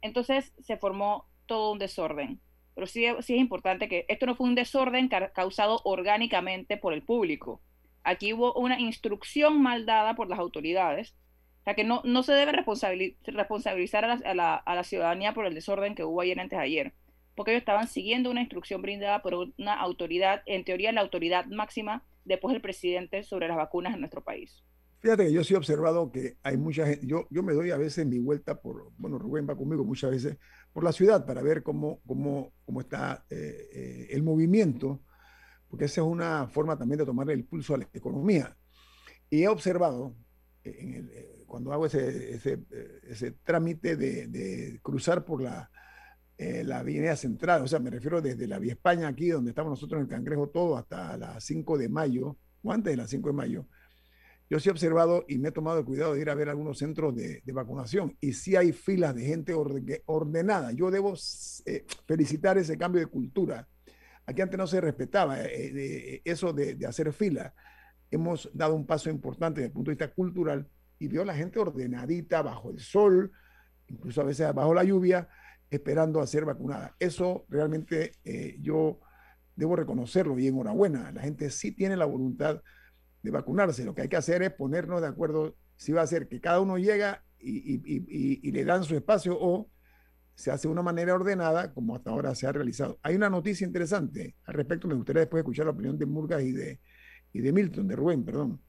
Entonces 0.00 0.54
se 0.60 0.76
formó 0.76 1.26
todo 1.46 1.72
un 1.72 1.78
desorden. 1.78 2.40
Pero 2.74 2.86
sí, 2.86 3.04
sí 3.20 3.34
es 3.34 3.40
importante 3.40 3.88
que 3.88 4.06
esto 4.08 4.26
no 4.26 4.36
fue 4.36 4.46
un 4.46 4.54
desorden 4.54 5.08
causado 5.08 5.80
orgánicamente 5.84 6.76
por 6.76 6.92
el 6.92 7.02
público. 7.02 7.60
Aquí 8.10 8.32
hubo 8.32 8.52
una 8.54 8.80
instrucción 8.80 9.62
mal 9.62 9.86
dada 9.86 10.14
por 10.14 10.28
las 10.28 10.40
autoridades. 10.40 11.14
O 11.60 11.64
sea 11.64 11.74
que 11.74 11.84
no, 11.84 12.02
no 12.04 12.24
se 12.24 12.32
debe 12.32 12.50
responsabilizar 12.52 14.04
a 14.04 14.08
la, 14.08 14.14
a, 14.14 14.34
la, 14.34 14.54
a 14.56 14.74
la, 14.74 14.82
ciudadanía 14.82 15.32
por 15.32 15.46
el 15.46 15.54
desorden 15.54 15.94
que 15.94 16.02
hubo 16.02 16.20
ayer 16.20 16.40
antes 16.40 16.58
de 16.58 16.64
ayer, 16.64 16.94
porque 17.36 17.52
ellos 17.52 17.60
estaban 17.60 17.86
siguiendo 17.86 18.30
una 18.30 18.40
instrucción 18.40 18.82
brindada 18.82 19.22
por 19.22 19.34
una 19.34 19.74
autoridad, 19.74 20.42
en 20.46 20.64
teoría 20.64 20.90
la 20.90 21.02
autoridad 21.02 21.46
máxima 21.46 22.02
después 22.24 22.52
del 22.52 22.62
presidente 22.62 23.22
sobre 23.22 23.46
las 23.46 23.56
vacunas 23.56 23.94
en 23.94 24.00
nuestro 24.00 24.24
país. 24.24 24.64
Fíjate 24.98 25.26
que 25.26 25.32
yo 25.32 25.44
sí 25.44 25.54
he 25.54 25.56
observado 25.56 26.10
que 26.10 26.36
hay 26.42 26.56
mucha 26.56 26.86
gente, 26.86 27.06
yo, 27.06 27.28
yo 27.30 27.44
me 27.44 27.52
doy 27.52 27.70
a 27.70 27.76
veces 27.76 28.06
mi 28.06 28.18
vuelta 28.18 28.60
por, 28.60 28.90
bueno, 28.98 29.18
Rubén 29.18 29.46
va 29.48 29.56
conmigo 29.56 29.84
muchas 29.84 30.10
veces 30.10 30.36
por 30.72 30.82
la 30.82 30.92
ciudad 30.92 31.24
para 31.24 31.42
ver 31.42 31.62
cómo, 31.62 32.00
cómo, 32.06 32.52
cómo 32.66 32.80
está 32.80 33.24
eh, 33.30 33.68
eh, 33.72 34.06
el 34.10 34.24
movimiento, 34.24 35.00
porque 35.70 35.86
esa 35.86 36.00
es 36.00 36.06
una 36.06 36.48
forma 36.48 36.76
también 36.76 36.98
de 36.98 37.06
tomarle 37.06 37.32
el 37.32 37.44
pulso 37.44 37.74
a 37.74 37.78
la 37.78 37.88
economía. 37.92 38.56
Y 39.30 39.44
he 39.44 39.48
observado, 39.48 40.14
eh, 40.64 41.44
cuando 41.46 41.72
hago 41.72 41.86
ese, 41.86 42.34
ese, 42.34 42.58
ese 43.04 43.30
trámite 43.44 43.96
de, 43.96 44.26
de, 44.26 44.80
cruzar 44.82 45.24
por 45.24 45.40
la, 45.40 45.70
la 46.36 46.80
avenida 46.80 47.16
central, 47.16 47.62
o 47.62 47.68
sea, 47.68 47.78
me 47.78 47.90
refiero 47.90 48.20
desde 48.20 48.46
la 48.46 48.58
Vía 48.58 48.72
España 48.72 49.08
aquí, 49.08 49.28
donde 49.28 49.50
estamos 49.50 49.70
nosotros 49.70 50.00
en 50.00 50.06
el 50.06 50.10
Cangrejo 50.10 50.48
todo, 50.48 50.76
hasta 50.76 51.16
las 51.16 51.44
5 51.44 51.78
de 51.78 51.88
mayo, 51.88 52.36
o 52.62 52.72
antes 52.72 52.92
de 52.92 52.96
las 52.96 53.10
5 53.10 53.28
de 53.28 53.34
mayo, 53.34 53.66
yo 54.50 54.58
sí 54.58 54.68
he 54.68 54.72
observado 54.72 55.24
y 55.28 55.38
me 55.38 55.50
he 55.50 55.52
tomado 55.52 55.78
el 55.78 55.84
cuidado 55.84 56.14
de 56.14 56.22
ir 56.22 56.28
a 56.28 56.34
ver 56.34 56.48
algunos 56.48 56.76
centros 56.76 57.14
de, 57.14 57.40
vacunación 57.52 58.16
y 58.20 58.32
sí 58.32 58.56
hay 58.56 58.72
filas 58.72 59.14
de 59.14 59.24
gente 59.24 59.54
ordenada. 59.54 60.72
Yo 60.72 60.90
debo 60.90 61.14
eh, 61.66 61.84
felicitar 62.04 62.58
ese 62.58 62.76
cambio 62.76 63.00
de 63.00 63.06
cultura. 63.06 63.68
Aquí 64.26 64.42
antes 64.42 64.58
no 64.58 64.66
se 64.66 64.80
respetaba 64.80 65.40
eh, 65.42 65.48
eh, 65.48 66.22
eso 66.24 66.52
de, 66.52 66.78
hacer 66.86 67.12
fila. 67.12 67.54
Hemos 68.10 68.50
dado 68.52 68.74
un 68.74 68.86
paso 68.86 69.10
importante 69.10 69.60
desde 69.60 69.68
el 69.68 69.72
punto 69.72 69.90
de 69.90 69.96
vista 69.96 70.14
cultural 70.14 70.68
y 70.98 71.08
veo 71.08 71.22
a 71.22 71.26
la 71.26 71.34
gente 71.34 71.58
ordenadita 71.58 72.42
bajo 72.42 72.70
el 72.70 72.80
sol, 72.80 73.32
incluso 73.88 74.20
a 74.20 74.24
veces 74.24 74.52
bajo 74.54 74.74
la 74.74 74.84
lluvia, 74.84 75.28
esperando 75.70 76.20
a 76.20 76.26
ser 76.26 76.44
vacunada. 76.44 76.94
Eso 76.98 77.46
realmente 77.48 78.12
yo 78.60 79.00
debo 79.56 79.76
reconocerlo 79.76 80.38
y 80.38 80.48
enhorabuena. 80.48 81.12
La 81.12 81.22
gente 81.22 81.50
sí 81.50 81.72
tiene 81.72 81.96
la 81.96 82.06
voluntad 82.06 82.60
de 83.22 83.30
vacunarse. 83.30 83.84
Lo 83.84 83.94
que 83.94 84.02
hay 84.02 84.08
que 84.08 84.16
hacer 84.16 84.42
es 84.42 84.52
ponernos 84.52 85.00
de 85.00 85.06
acuerdo 85.06 85.56
si 85.76 85.92
va 85.92 86.02
a 86.02 86.06
ser 86.06 86.28
que 86.28 86.40
cada 86.40 86.60
uno 86.60 86.78
llega 86.78 87.24
y, 87.38 88.50
le 88.50 88.64
dan 88.64 88.84
su 88.84 88.94
espacio 88.94 89.36
o 89.40 89.70
se 90.40 90.50
hace 90.50 90.68
de 90.68 90.72
una 90.72 90.82
manera 90.82 91.14
ordenada 91.14 91.72
como 91.74 91.94
hasta 91.94 92.10
ahora 92.10 92.34
se 92.34 92.46
ha 92.46 92.52
realizado. 92.52 92.98
Hay 93.02 93.14
una 93.14 93.28
noticia 93.28 93.66
interesante 93.66 94.36
al 94.44 94.54
respecto, 94.54 94.88
me 94.88 94.94
gustaría 94.94 95.20
después 95.20 95.42
escuchar 95.42 95.66
la 95.66 95.72
opinión 95.72 95.98
de 95.98 96.06
Murgas 96.06 96.42
y 96.42 96.52
de, 96.52 96.80
y 97.34 97.40
de 97.40 97.52
Milton, 97.52 97.86
de 97.86 97.96
Rubén, 97.96 98.24
perdón. 98.24 98.62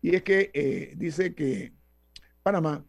Y 0.00 0.14
es 0.14 0.22
que 0.22 0.50
eh, 0.54 0.94
dice 0.96 1.34
que 1.34 1.74
Panamá 2.44 2.86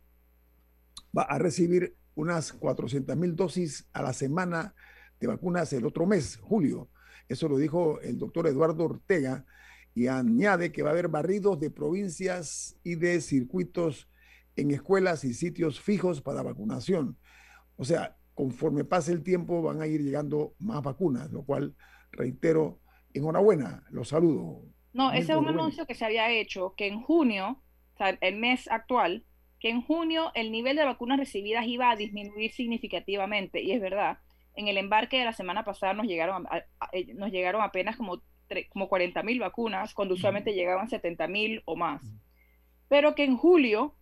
va 1.18 1.24
a 1.24 1.40
recibir 1.40 1.96
unas 2.14 2.54
400 2.54 3.18
mil 3.18 3.36
dosis 3.36 3.88
a 3.92 4.04
la 4.04 4.14
semana 4.14 4.76
de 5.20 5.28
vacunas 5.28 5.74
el 5.74 5.86
otro 5.86 6.06
mes, 6.06 6.38
julio. 6.38 6.90
Eso 7.28 7.50
lo 7.50 7.58
dijo 7.58 8.00
el 8.02 8.20
doctor 8.20 8.46
Eduardo 8.46 8.86
Ortega, 8.86 9.46
y 9.94 10.08
añade 10.08 10.72
que 10.72 10.84
va 10.84 10.90
a 10.90 10.94
haber 10.94 11.08
barridos 11.08 11.60
de 11.60 11.70
provincias 11.70 12.78
y 12.84 12.96
de 12.96 13.20
circuitos 13.20 14.08
en 14.56 14.72
escuelas 14.72 15.24
y 15.24 15.34
sitios 15.34 15.82
fijos 15.82 16.22
para 16.22 16.44
vacunación. 16.44 17.18
O 17.82 17.84
sea, 17.84 18.16
conforme 18.36 18.86
pase 18.86 19.12
el 19.12 19.24
tiempo 19.24 19.64
van 19.64 19.82
a 19.82 19.88
ir 19.88 20.02
llegando 20.02 20.54
más 20.60 20.84
vacunas, 20.84 21.32
lo 21.32 21.44
cual, 21.44 21.76
reitero, 22.12 22.80
enhorabuena, 23.12 23.84
los 23.90 24.10
saludo. 24.10 24.62
No, 24.94 25.12
ese 25.12 25.32
es 25.32 25.38
un 25.40 25.48
anuncio 25.48 25.88
que 25.88 25.96
se 25.96 26.06
había 26.06 26.30
hecho, 26.30 26.76
que 26.78 26.86
en 26.86 27.02
junio, 27.02 27.60
o 27.96 27.98
sea, 27.98 28.10
el 28.22 28.36
mes 28.36 28.70
actual, 28.70 29.26
que 29.60 29.72
en 29.72 29.82
junio 29.82 30.32
el 30.36 30.52
nivel 30.52 30.76
de 30.76 30.86
vacunas 30.86 31.18
recibidas 31.18 31.66
iba 31.66 31.90
a 31.90 31.96
disminuir 31.96 32.52
significativamente, 32.52 33.64
y 33.64 33.72
es 33.72 33.82
verdad. 33.82 34.20
En 34.54 34.68
el 34.68 34.78
embarque 34.78 35.18
de 35.18 35.26
la 35.26 35.34
semana 35.34 35.66
pasada 35.66 35.96
nos 35.96 36.06
llegaron, 36.06 36.46
eh, 36.92 37.16
nos 37.16 37.32
llegaron 37.32 37.64
apenas 37.64 37.98
como 37.98 38.22
como 38.70 38.90
40 38.90 39.24
mil 39.24 39.40
vacunas, 39.40 39.96
cuando 39.96 40.14
usualmente 40.14 40.54
llegaban 40.54 40.88
70 40.88 41.28
mil 41.30 41.64
o 41.66 41.76
más. 41.76 42.04
Pero 42.90 43.16
que 43.16 43.24
en 43.24 43.38
julio 43.38 43.96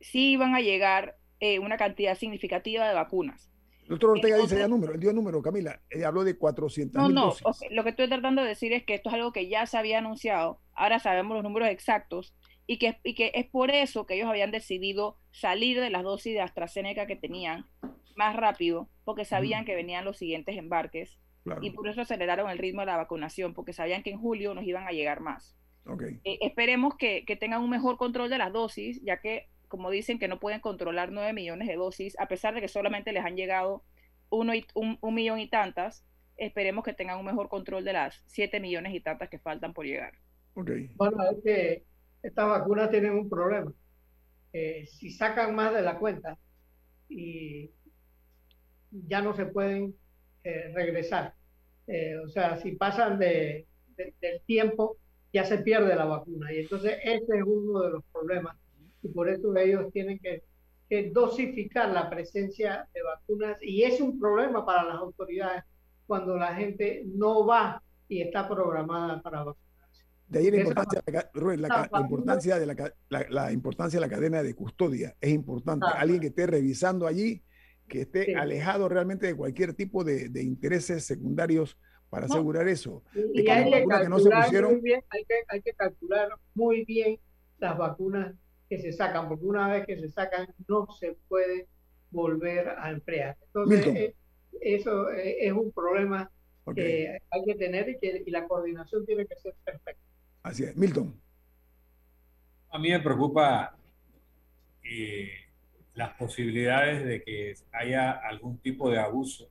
sí 0.00 0.32
iban 0.32 0.54
a 0.56 0.60
llegar 0.60 1.19
eh, 1.40 1.58
una 1.58 1.76
cantidad 1.76 2.16
significativa 2.16 2.88
de 2.88 2.94
vacunas. 2.94 3.50
El 3.82 3.88
doctor 3.88 4.10
Ortega 4.10 4.36
dice 4.36 4.58
ya 4.58 4.68
número, 4.68 4.96
dio 4.96 5.12
número, 5.12 5.42
Camila, 5.42 5.80
ella 5.90 6.08
habló 6.08 6.22
de 6.22 6.38
400 6.38 7.02
mil. 7.02 7.14
No, 7.14 7.26
no, 7.26 7.34
lo 7.70 7.82
que 7.82 7.90
estoy 7.90 8.08
tratando 8.08 8.42
de 8.42 8.48
decir 8.48 8.72
es 8.72 8.84
que 8.84 8.94
esto 8.94 9.08
es 9.08 9.16
algo 9.16 9.32
que 9.32 9.48
ya 9.48 9.66
se 9.66 9.76
había 9.76 9.98
anunciado, 9.98 10.60
ahora 10.74 11.00
sabemos 11.00 11.34
los 11.34 11.42
números 11.42 11.68
exactos 11.68 12.34
y 12.68 12.78
que, 12.78 12.98
y 13.02 13.14
que 13.16 13.32
es 13.34 13.46
por 13.46 13.72
eso 13.72 14.06
que 14.06 14.14
ellos 14.14 14.28
habían 14.28 14.52
decidido 14.52 15.16
salir 15.32 15.80
de 15.80 15.90
las 15.90 16.04
dosis 16.04 16.34
de 16.34 16.40
AstraZeneca 16.40 17.06
que 17.06 17.16
tenían 17.16 17.66
más 18.14 18.36
rápido, 18.36 18.88
porque 19.04 19.24
sabían 19.24 19.64
que 19.64 19.74
venían 19.74 20.04
los 20.04 20.18
siguientes 20.18 20.56
embarques 20.56 21.18
y 21.62 21.70
por 21.70 21.88
eso 21.88 22.02
aceleraron 22.02 22.50
el 22.50 22.58
ritmo 22.58 22.82
de 22.82 22.86
la 22.86 22.96
vacunación, 22.96 23.54
porque 23.54 23.72
sabían 23.72 24.02
que 24.02 24.10
en 24.10 24.20
julio 24.20 24.54
nos 24.54 24.64
iban 24.64 24.86
a 24.86 24.92
llegar 24.92 25.20
más. 25.20 25.56
Eh, 26.24 26.38
esperemos 26.42 26.96
que, 26.96 27.24
tengan 27.40 27.62
un 27.62 27.70
mejor 27.70 27.96
control 27.96 28.30
de 28.30 28.38
las 28.38 28.52
dosis, 28.52 29.00
ya 29.02 29.20
que, 29.20 29.48
como 29.70 29.88
dicen, 29.88 30.18
que 30.18 30.26
no 30.26 30.40
pueden 30.40 30.60
controlar 30.60 31.12
9 31.12 31.32
millones 31.32 31.68
de 31.68 31.76
dosis, 31.76 32.18
a 32.18 32.26
pesar 32.26 32.54
de 32.54 32.60
que 32.60 32.66
solamente 32.66 33.12
les 33.12 33.24
han 33.24 33.36
llegado 33.36 33.84
uno 34.28 34.52
y, 34.52 34.66
un, 34.74 34.98
millón 35.14 35.38
y 35.38 35.48
tantas, 35.48 36.04
esperemos 36.36 36.84
que 36.84 36.92
tengan 36.92 37.20
un 37.20 37.24
mejor 37.24 37.48
control 37.48 37.84
de 37.84 37.92
las 37.92 38.20
7 38.26 38.58
millones 38.58 38.92
y 38.92 39.00
tantas 39.00 39.28
que 39.28 39.38
faltan 39.38 39.72
por 39.72 39.86
llegar. 39.86 40.14
Bueno, 40.54 41.22
es 41.30 41.38
que 41.44 41.84
estas 42.20 42.48
vacunas 42.48 42.90
tienen 42.90 43.12
un 43.12 43.30
problema. 43.30 43.72
Eh, 44.52 44.86
si 44.86 45.10
sacan 45.10 45.54
más 45.54 45.72
de 45.72 45.82
la 45.82 45.98
cuenta 46.00 46.36
y 47.08 47.70
ya 48.90 49.22
no 49.22 49.34
se 49.34 49.46
pueden 49.46 49.94
eh, 50.42 50.72
regresar. 50.74 51.34
Eh, 51.86 52.16
o 52.18 52.28
sea, 52.28 52.56
si 52.56 52.72
pasan 52.72 53.20
de, 53.20 53.68
del 53.96 54.40
tiempo, 54.46 54.96
ya 55.32 55.44
se 55.44 55.58
pierde 55.58 55.94
la 55.94 56.06
vacuna. 56.06 56.52
Y 56.52 56.58
entonces 56.58 56.98
ese 57.04 57.36
es 57.36 57.42
uno 57.46 57.82
de 57.82 57.90
los 57.90 58.04
problemas. 58.12 58.56
Y 59.02 59.08
por 59.08 59.28
eso 59.28 59.54
ellos 59.56 59.92
tienen 59.92 60.18
que, 60.18 60.44
que 60.88 61.10
dosificar 61.10 61.90
la 61.90 62.10
presencia 62.10 62.88
de 62.92 63.02
vacunas. 63.02 63.56
Y 63.62 63.82
es 63.82 64.00
un 64.00 64.18
problema 64.18 64.64
para 64.64 64.84
las 64.84 64.96
autoridades 64.96 65.64
cuando 66.06 66.36
la 66.36 66.54
gente 66.54 67.04
no 67.06 67.46
va 67.46 67.82
y 68.08 68.22
está 68.22 68.48
programada 68.48 69.22
para 69.22 69.44
vacunarse. 69.44 70.04
De 70.26 70.38
ahí 70.38 70.50
la 70.50 70.58
importancia, 70.58 71.02
la, 71.06 72.00
importancia, 72.00 72.58
de 72.58 72.66
la, 72.66 72.92
la, 73.28 73.52
importancia 73.52 74.00
de 74.00 74.06
la 74.06 74.12
cadena 74.12 74.42
de 74.42 74.54
custodia. 74.54 75.16
Es 75.20 75.30
importante. 75.30 75.86
Alguien 75.96 76.20
que 76.20 76.28
esté 76.28 76.46
revisando 76.46 77.06
allí 77.06 77.42
que 77.90 78.02
esté 78.02 78.34
alejado 78.36 78.88
realmente 78.88 79.26
de 79.26 79.34
cualquier 79.34 79.74
tipo 79.74 80.02
de, 80.04 80.30
intereses 80.42 81.04
secundarios 81.04 81.76
para 82.08 82.26
asegurar 82.26 82.66
eso. 82.68 83.02
Y, 83.14 83.46
hay, 83.48 83.64
que 83.70 83.84
bien, 84.80 85.02
hay, 85.10 85.24
que, 85.24 85.34
hay 85.48 85.60
que 85.60 85.72
calcular 85.74 86.30
muy 86.54 86.84
bien 86.84 87.18
las 87.58 87.76
vacunas 87.76 88.34
que 88.70 88.80
se 88.80 88.92
sacan, 88.92 89.28
porque 89.28 89.44
una 89.44 89.68
vez 89.68 89.84
que 89.84 89.98
se 89.98 90.08
sacan 90.08 90.46
no 90.68 90.86
se 90.92 91.16
puede 91.28 91.66
volver 92.12 92.68
a 92.68 92.90
emplear. 92.90 93.36
Entonces, 93.46 93.86
eh, 93.88 94.14
eso 94.60 95.10
eh, 95.10 95.46
es 95.46 95.52
un 95.52 95.72
problema 95.72 96.30
que 96.72 97.18
hay 97.30 97.44
que 97.44 97.56
tener 97.56 97.88
y, 97.88 97.98
que, 97.98 98.22
y 98.24 98.30
la 98.30 98.46
coordinación 98.46 99.04
tiene 99.04 99.26
que 99.26 99.34
ser 99.34 99.54
perfecta. 99.64 100.00
Así 100.44 100.62
es. 100.62 100.76
Milton. 100.76 101.20
A 102.70 102.78
mí 102.78 102.90
me 102.90 103.00
preocupa 103.00 103.76
eh, 104.84 105.32
las 105.94 106.10
posibilidades 106.14 107.04
de 107.04 107.22
que 107.24 107.54
haya 107.72 108.12
algún 108.12 108.58
tipo 108.58 108.88
de 108.88 109.00
abuso. 109.00 109.50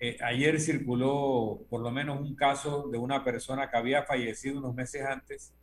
Eh, 0.00 0.16
ayer 0.20 0.60
circuló 0.60 1.64
por 1.70 1.80
lo 1.80 1.92
menos 1.92 2.20
un 2.20 2.34
caso 2.34 2.88
de 2.88 2.98
una 2.98 3.22
persona 3.22 3.70
que 3.70 3.76
había 3.76 4.02
fallecido 4.02 4.58
unos 4.58 4.74
meses 4.74 5.02
antes 5.02 5.54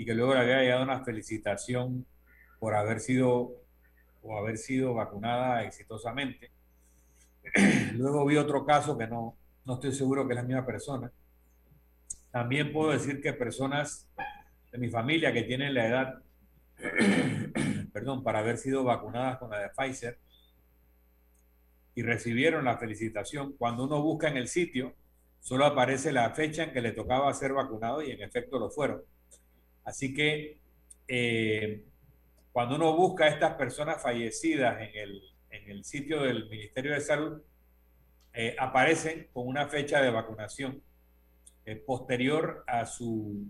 y 0.00 0.06
que 0.06 0.14
luego 0.14 0.32
le 0.32 0.40
había 0.40 0.62
llegado 0.62 0.82
una 0.82 1.04
felicitación 1.04 2.06
por 2.58 2.74
haber 2.74 3.00
sido 3.00 3.52
o 4.22 4.38
haber 4.38 4.56
sido 4.56 4.94
vacunada 4.94 5.62
exitosamente. 5.62 6.50
Luego 7.96 8.24
vi 8.24 8.38
otro 8.38 8.64
caso 8.64 8.96
que 8.96 9.06
no, 9.06 9.36
no 9.66 9.74
estoy 9.74 9.92
seguro 9.92 10.26
que 10.26 10.32
es 10.32 10.36
la 10.36 10.42
misma 10.42 10.64
persona. 10.64 11.12
También 12.30 12.72
puedo 12.72 12.92
decir 12.92 13.20
que 13.20 13.34
personas 13.34 14.08
de 14.72 14.78
mi 14.78 14.88
familia 14.88 15.34
que 15.34 15.42
tienen 15.42 15.74
la 15.74 15.86
edad, 15.86 16.22
perdón, 17.92 18.24
para 18.24 18.38
haber 18.38 18.56
sido 18.56 18.82
vacunadas 18.82 19.36
con 19.36 19.50
la 19.50 19.58
de 19.58 19.68
Pfizer 19.68 20.18
y 21.94 22.02
recibieron 22.02 22.64
la 22.64 22.78
felicitación, 22.78 23.52
cuando 23.58 23.84
uno 23.84 24.00
busca 24.00 24.28
en 24.28 24.38
el 24.38 24.48
sitio, 24.48 24.94
solo 25.40 25.66
aparece 25.66 26.10
la 26.10 26.30
fecha 26.30 26.62
en 26.62 26.72
que 26.72 26.80
le 26.80 26.92
tocaba 26.92 27.34
ser 27.34 27.52
vacunado 27.52 28.00
y 28.00 28.12
en 28.12 28.22
efecto 28.22 28.58
lo 28.58 28.70
fueron. 28.70 29.02
Así 29.84 30.14
que 30.14 30.58
eh, 31.08 31.84
cuando 32.52 32.76
uno 32.76 32.94
busca 32.94 33.24
a 33.24 33.28
estas 33.28 33.54
personas 33.54 34.02
fallecidas 34.02 34.80
en 34.80 34.90
el, 34.94 35.22
en 35.50 35.70
el 35.70 35.84
sitio 35.84 36.22
del 36.22 36.48
Ministerio 36.48 36.92
de 36.92 37.00
Salud, 37.00 37.42
eh, 38.32 38.54
aparecen 38.58 39.28
con 39.32 39.48
una 39.48 39.66
fecha 39.66 40.00
de 40.00 40.10
vacunación 40.10 40.82
eh, 41.64 41.76
posterior 41.76 42.64
a 42.66 42.86
su, 42.86 43.44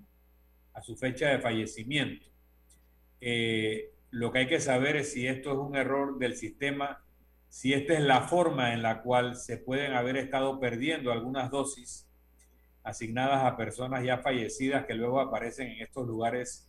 a 0.72 0.82
su 0.82 0.96
fecha 0.96 1.28
de 1.28 1.38
fallecimiento. 1.38 2.26
lo 4.12 4.32
que 4.32 4.38
hay 4.38 4.46
que 4.46 4.60
saber 4.60 4.96
es 4.96 5.12
si 5.12 5.26
esto 5.26 5.52
es 5.52 5.58
un 5.58 5.76
error 5.76 6.18
del 6.18 6.36
sistema, 6.36 7.04
si 7.48 7.74
esta 7.74 7.94
es 7.94 8.00
la 8.00 8.22
forma 8.22 8.72
en 8.72 8.82
la 8.82 9.02
cual 9.02 9.36
se 9.36 9.58
pueden 9.58 9.92
haber 9.92 10.16
estado 10.16 10.58
perdiendo 10.60 11.12
algunas 11.12 11.50
dosis 11.50 12.09
asignadas 12.82 13.44
a 13.44 13.56
personas 13.56 14.04
ya 14.04 14.18
fallecidas 14.18 14.86
que 14.86 14.94
luego 14.94 15.20
aparecen 15.20 15.68
en 15.68 15.82
estos 15.82 16.06
lugares 16.06 16.68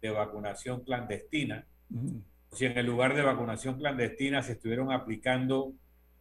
de 0.00 0.10
vacunación 0.10 0.82
clandestina. 0.82 1.66
Si 2.52 2.66
en 2.66 2.76
el 2.78 2.86
lugar 2.86 3.14
de 3.14 3.22
vacunación 3.22 3.78
clandestina 3.78 4.42
se 4.42 4.52
estuvieron 4.52 4.92
aplicando 4.92 5.72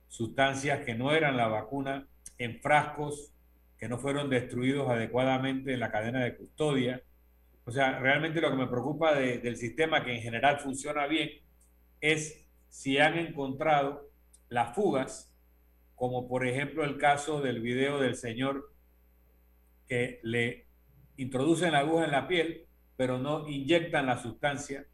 sustancias 0.07 0.85
que 0.85 0.95
no 0.95 1.11
eran 1.11 1.37
la 1.37 1.47
vacuna 1.47 2.07
en 2.37 2.59
frascos 2.59 3.33
que 3.77 3.87
no 3.87 3.97
fueron 3.97 4.29
destruidos 4.29 4.89
adecuadamente 4.89 5.73
en 5.73 5.79
la 5.79 5.91
cadena 5.91 6.23
de 6.23 6.35
custodia. 6.35 7.01
O 7.65 7.71
sea, 7.71 7.99
realmente 7.99 8.41
lo 8.41 8.49
que 8.49 8.57
me 8.57 8.67
preocupa 8.67 9.13
del 9.13 9.57
sistema, 9.57 10.03
que 10.03 10.15
en 10.15 10.21
general 10.21 10.59
funciona 10.59 11.05
bien, 11.05 11.29
es 12.01 12.47
si 12.69 12.97
han 12.97 13.17
encontrado 13.17 14.09
las 14.49 14.73
fugas, 14.73 15.33
como 15.95 16.27
por 16.27 16.47
ejemplo 16.47 16.83
el 16.83 16.97
caso 16.97 17.41
del 17.41 17.61
video 17.61 17.99
del 17.99 18.15
señor 18.15 18.71
que 19.87 20.19
le 20.23 20.67
introducen 21.17 21.71
la 21.71 21.79
aguja 21.79 22.05
en 22.05 22.11
la 22.11 22.27
piel, 22.27 22.65
pero 22.95 23.17
no 23.17 23.47
inyectan 23.47 24.05
la 24.05 24.17
sustancia. 24.17 24.85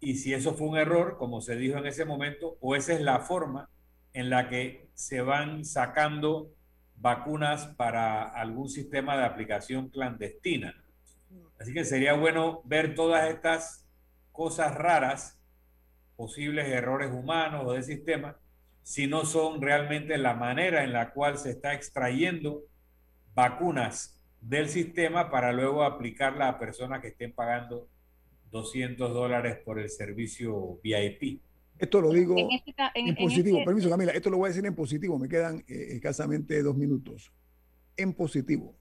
Y 0.00 0.16
si 0.16 0.34
eso 0.34 0.54
fue 0.54 0.68
un 0.68 0.76
error, 0.76 1.16
como 1.18 1.40
se 1.40 1.56
dijo 1.56 1.78
en 1.78 1.86
ese 1.86 2.04
momento, 2.04 2.56
o 2.60 2.76
esa 2.76 2.92
es 2.94 3.00
la 3.00 3.20
forma 3.20 3.70
en 4.12 4.30
la 4.30 4.48
que 4.48 4.88
se 4.94 5.20
van 5.20 5.64
sacando 5.64 6.50
vacunas 6.96 7.66
para 7.76 8.22
algún 8.22 8.68
sistema 8.68 9.16
de 9.16 9.24
aplicación 9.24 9.88
clandestina. 9.88 10.74
Así 11.58 11.72
que 11.72 11.84
sería 11.84 12.14
bueno 12.14 12.62
ver 12.64 12.94
todas 12.94 13.28
estas 13.30 13.86
cosas 14.32 14.74
raras, 14.74 15.40
posibles 16.16 16.68
errores 16.68 17.10
humanos 17.12 17.64
o 17.66 17.72
de 17.72 17.82
sistema, 17.82 18.36
si 18.82 19.06
no 19.06 19.24
son 19.24 19.62
realmente 19.62 20.18
la 20.18 20.34
manera 20.34 20.84
en 20.84 20.92
la 20.92 21.12
cual 21.12 21.38
se 21.38 21.50
está 21.50 21.74
extrayendo 21.74 22.62
vacunas 23.34 24.13
del 24.44 24.68
sistema 24.68 25.30
para 25.30 25.52
luego 25.52 25.84
aplicarla 25.84 26.48
a 26.48 26.58
personas 26.58 27.00
que 27.00 27.08
estén 27.08 27.32
pagando 27.32 27.88
200 28.50 29.12
dólares 29.12 29.58
por 29.64 29.78
el 29.78 29.88
servicio 29.88 30.78
VIP. 30.82 31.40
Esto 31.78 32.00
lo 32.00 32.12
digo 32.12 32.36
en, 32.38 32.50
este 32.52 32.74
positivo. 33.18 33.58
Este 33.58 33.66
Permiso, 33.66 33.90
Camila, 33.90 34.12
esto 34.12 34.30
lo 34.30 34.36
voy 34.36 34.46
a 34.46 34.48
decir 34.50 34.64
en 34.66 34.74
positivo. 34.74 35.18
Me 35.18 35.28
quedan 35.28 35.64
eh, 35.66 35.88
escasamente 35.92 36.62
dos 36.62 36.76
minutos. 36.76 37.32
En 37.96 38.12
positivo. 38.12 38.76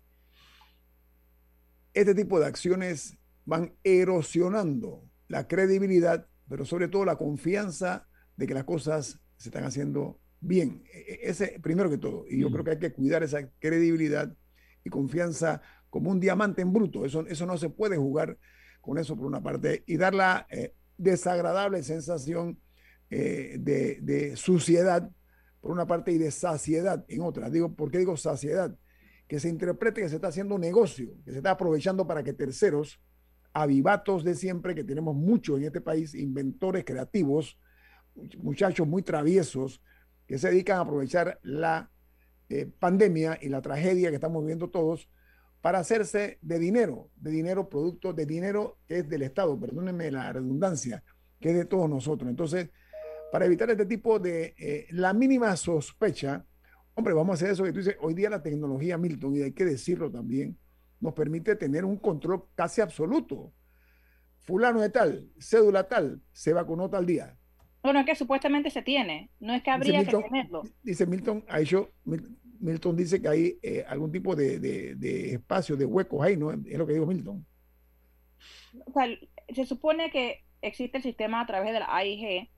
Este 1.93 2.13
tipo 2.13 2.39
de 2.39 2.45
acciones 2.45 3.17
van 3.45 3.73
erosionando 3.83 5.03
la 5.29 5.47
credibilidad, 5.47 6.27
pero 6.49 6.65
sobre 6.65 6.89
todo 6.89 7.05
la 7.05 7.15
confianza 7.15 8.05
de 8.35 8.47
que 8.47 8.53
las 8.53 8.65
cosas 8.65 9.21
se 9.37 9.49
están 9.49 9.63
haciendo 9.63 10.19
bien. 10.41 10.83
E, 10.93 10.99
e, 10.99 11.19
ese, 11.29 11.59
primero 11.61 11.89
que 11.89 11.97
todo. 11.97 12.25
Y 12.29 12.39
yo 12.39 12.51
creo 12.51 12.65
que 12.65 12.71
hay 12.71 12.79
que 12.79 12.93
cuidar 12.93 13.23
esa 13.23 13.49
credibilidad 13.59 14.35
y 14.83 14.89
confianza 14.89 15.61
como 15.89 16.09
un 16.09 16.19
diamante 16.19 16.61
en 16.61 16.73
bruto. 16.73 17.05
Eso, 17.05 17.25
eso 17.27 17.45
no 17.45 17.57
se 17.57 17.69
puede 17.69 17.97
jugar 17.97 18.37
con 18.81 18.97
eso 18.97 19.15
por 19.15 19.25
una 19.25 19.41
parte 19.41 19.83
y 19.87 19.97
dar 19.97 20.13
la 20.13 20.45
eh, 20.49 20.73
desagradable 20.97 21.83
sensación 21.83 22.59
eh, 23.09 23.57
de, 23.59 24.35
suciedad 24.35 25.09
por 25.61 25.71
una 25.71 25.85
parte 25.85 26.11
y 26.11 26.17
de 26.17 26.31
saciedad 26.31 27.05
en 27.07 27.21
otra. 27.21 27.49
Digo, 27.49 27.75
¿por 27.75 27.91
qué 27.91 27.99
digo 27.99 28.17
saciedad? 28.17 28.75
Que 29.27 29.39
se 29.39 29.49
interprete 29.49 30.01
que 30.01 30.09
se 30.09 30.15
está 30.15 30.29
haciendo 30.29 30.57
negocio, 30.57 31.13
que 31.23 31.31
se 31.31 31.37
está 31.37 31.51
aprovechando 31.51 32.07
para 32.07 32.23
que 32.23 32.33
terceros, 32.33 32.99
avivatos 33.53 34.23
de 34.23 34.33
siempre, 34.33 34.73
que 34.73 34.83
tenemos 34.83 35.15
mucho 35.15 35.57
en 35.57 35.65
este 35.65 35.79
país, 35.79 36.15
inventores 36.15 36.83
creativos, 36.83 37.59
muchachos 38.39 38.87
muy 38.87 39.03
traviesos, 39.03 39.81
que 40.27 40.37
se 40.37 40.49
dedican 40.49 40.77
a 40.77 40.81
aprovechar 40.81 41.39
la 41.43 41.91
eh, 42.49 42.69
pandemia 42.79 43.37
y 43.41 43.49
la 43.49 43.61
tragedia 43.61 44.09
que 44.09 44.15
estamos 44.15 44.41
viviendo 44.41 44.69
todos 44.69 45.09
para 45.61 45.79
hacerse 45.79 46.39
de 46.41 46.59
dinero, 46.59 47.09
de 47.15 47.31
dinero 47.31 47.69
producto, 47.69 48.11
de 48.11 48.25
dinero 48.25 48.79
que 48.85 48.99
es 48.99 49.09
del 49.09 49.21
Estado, 49.21 49.57
perdónenme 49.57 50.11
la 50.11 50.31
redundancia, 50.33 51.03
que 51.39 51.51
es 51.51 51.55
de 51.55 51.65
todos 51.65 51.89
nosotros. 51.89 52.29
Entonces, 52.29 52.69
para 53.31 53.45
evitar 53.45 53.69
este 53.71 53.85
tipo 53.85 54.19
de 54.19 54.53
eh, 54.57 54.87
la 54.91 55.13
mínima 55.13 55.55
sospecha, 55.55 56.45
hombre, 56.95 57.13
vamos 57.13 57.31
a 57.31 57.33
hacer 57.35 57.51
eso 57.51 57.63
que 57.63 57.71
tú 57.71 57.79
dices, 57.79 57.95
hoy 58.01 58.13
día 58.13 58.29
la 58.29 58.43
tecnología, 58.43 58.97
Milton, 58.97 59.37
y 59.37 59.41
hay 59.41 59.53
que 59.53 59.65
decirlo 59.65 60.11
también, 60.11 60.57
nos 60.99 61.13
permite 61.13 61.55
tener 61.55 61.85
un 61.85 61.97
control 61.97 62.45
casi 62.55 62.81
absoluto. 62.81 63.53
Fulano 64.39 64.81
de 64.81 64.89
tal, 64.89 65.31
cédula 65.39 65.87
tal, 65.87 66.21
se 66.31 66.53
vacunó 66.53 66.89
tal 66.89 67.05
día. 67.05 67.37
Bueno, 67.83 67.99
es 67.99 68.05
que 68.05 68.15
supuestamente 68.15 68.69
se 68.69 68.81
tiene, 68.81 69.29
no 69.41 69.53
es 69.53 69.61
que 69.61 69.69
habría 69.69 70.05
que 70.05 70.11
tenerlo. 70.11 70.63
Dice 70.83 71.05
Milton, 71.05 71.43
ha 71.49 71.59
hecho, 71.59 71.91
Milton 72.59 72.95
dice 72.95 73.21
que 73.21 73.27
hay 73.27 73.57
eh, 73.61 73.83
algún 73.85 74.09
tipo 74.09 74.37
de, 74.37 74.57
de, 74.57 75.33
espacio, 75.33 75.75
de 75.75 75.83
huecos 75.83 76.25
ahí, 76.25 76.37
¿no? 76.37 76.51
Es 76.51 76.77
lo 76.77 76.87
que 76.87 76.93
dijo 76.93 77.05
Milton. 77.05 77.45
O 78.85 78.91
sea, 78.93 79.05
se 79.53 79.65
supone 79.65 80.11
que 80.11 80.43
existe 80.61 80.97
el 80.97 81.03
sistema 81.03 81.41
a 81.41 81.45
través 81.45 81.73
de 81.73 81.79
la 81.81 81.93
AIG, 81.93 82.49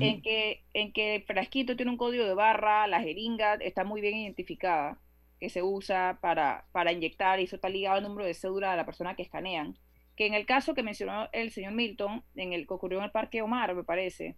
en, 0.00 0.22
que, 0.22 0.64
en 0.72 0.92
que 0.92 1.16
el 1.16 1.22
frasquito 1.24 1.76
tiene 1.76 1.92
un 1.92 1.98
código 1.98 2.24
de 2.24 2.34
barra, 2.34 2.86
la 2.86 3.02
jeringa 3.02 3.54
está 3.54 3.84
muy 3.84 4.00
bien 4.00 4.16
identificada, 4.16 4.98
que 5.38 5.48
se 5.48 5.62
usa 5.62 6.18
para, 6.20 6.66
para 6.72 6.92
inyectar, 6.92 7.38
y 7.38 7.44
eso 7.44 7.56
está 7.56 7.68
ligado 7.68 7.98
al 7.98 8.02
número 8.02 8.26
de 8.26 8.34
cédula 8.34 8.72
de 8.72 8.78
la 8.78 8.86
persona 8.86 9.14
que 9.14 9.22
escanean. 9.22 9.76
Que 10.16 10.26
en 10.26 10.34
el 10.34 10.44
caso 10.44 10.74
que 10.74 10.82
mencionó 10.82 11.28
el 11.32 11.52
señor 11.52 11.72
Milton, 11.72 12.24
en 12.34 12.52
el 12.52 12.66
que 12.66 12.74
ocurrió 12.74 12.98
en 12.98 13.04
el 13.04 13.10
Parque 13.12 13.42
Omar, 13.42 13.74
me 13.74 13.84
parece, 13.84 14.36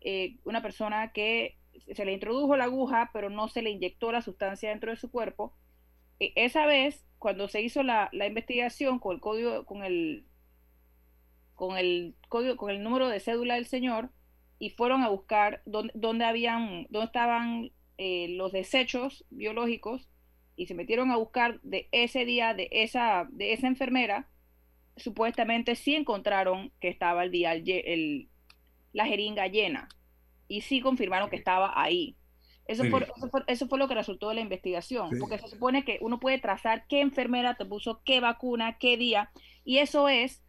eh, 0.00 0.36
una 0.44 0.62
persona 0.62 1.12
que 1.12 1.58
se 1.94 2.04
le 2.04 2.12
introdujo 2.12 2.56
la 2.56 2.64
aguja, 2.64 3.10
pero 3.12 3.30
no 3.30 3.48
se 3.48 3.62
le 3.62 3.70
inyectó 3.70 4.12
la 4.12 4.22
sustancia 4.22 4.70
dentro 4.70 4.90
de 4.90 4.96
su 4.96 5.10
cuerpo. 5.10 5.54
E, 6.18 6.32
esa 6.36 6.66
vez, 6.66 7.04
cuando 7.18 7.48
se 7.48 7.62
hizo 7.62 7.82
la, 7.82 8.08
la, 8.12 8.26
investigación 8.26 8.98
con 8.98 9.14
el 9.14 9.20
código, 9.20 9.64
con 9.64 9.84
el, 9.84 10.26
con 11.54 11.78
el 11.78 12.14
código, 12.28 12.56
con 12.56 12.70
el 12.70 12.82
número 12.82 13.08
de 13.08 13.20
cédula 13.20 13.54
del 13.54 13.66
señor, 13.66 14.10
y 14.58 14.70
fueron 14.70 15.02
a 15.02 15.08
buscar 15.08 15.62
dónde, 15.64 15.92
dónde 15.94 16.24
habían, 16.24 16.86
dónde 16.90 17.06
estaban 17.06 17.72
eh, 17.98 18.28
los 18.30 18.52
desechos 18.52 19.24
biológicos, 19.30 20.08
y 20.56 20.66
se 20.66 20.74
metieron 20.74 21.10
a 21.10 21.16
buscar 21.16 21.60
de 21.62 21.88
ese 21.90 22.24
día, 22.24 22.52
de 22.52 22.68
esa, 22.70 23.26
de 23.30 23.54
esa 23.54 23.66
enfermera, 23.66 24.28
supuestamente 24.96 25.74
sí 25.74 25.94
encontraron 25.94 26.72
que 26.80 26.88
estaba 26.88 27.24
el 27.24 27.30
día 27.30 27.54
el, 27.54 28.28
la 28.92 29.06
jeringa 29.06 29.46
llena 29.46 29.88
y 30.48 30.62
sí 30.62 30.80
confirmaron 30.80 31.30
que 31.30 31.36
estaba 31.36 31.72
ahí. 31.80 32.16
Eso, 32.66 32.84
fue, 32.84 33.06
eso, 33.48 33.66
fue, 33.66 33.78
lo 33.78 33.88
que 33.88 33.94
resultó 33.94 34.28
de 34.28 34.36
la 34.36 34.40
investigación, 34.42 35.10
porque 35.18 35.38
se 35.38 35.48
supone 35.48 35.84
que 35.84 35.98
uno 36.02 36.20
puede 36.20 36.38
trazar 36.38 36.86
qué 36.86 37.00
enfermera 37.00 37.56
te 37.56 37.64
puso 37.64 38.00
qué 38.04 38.20
vacuna, 38.20 38.78
qué 38.78 38.96
día, 38.96 39.30
y 39.64 39.78
eso 39.78 40.08
es, 40.08 40.44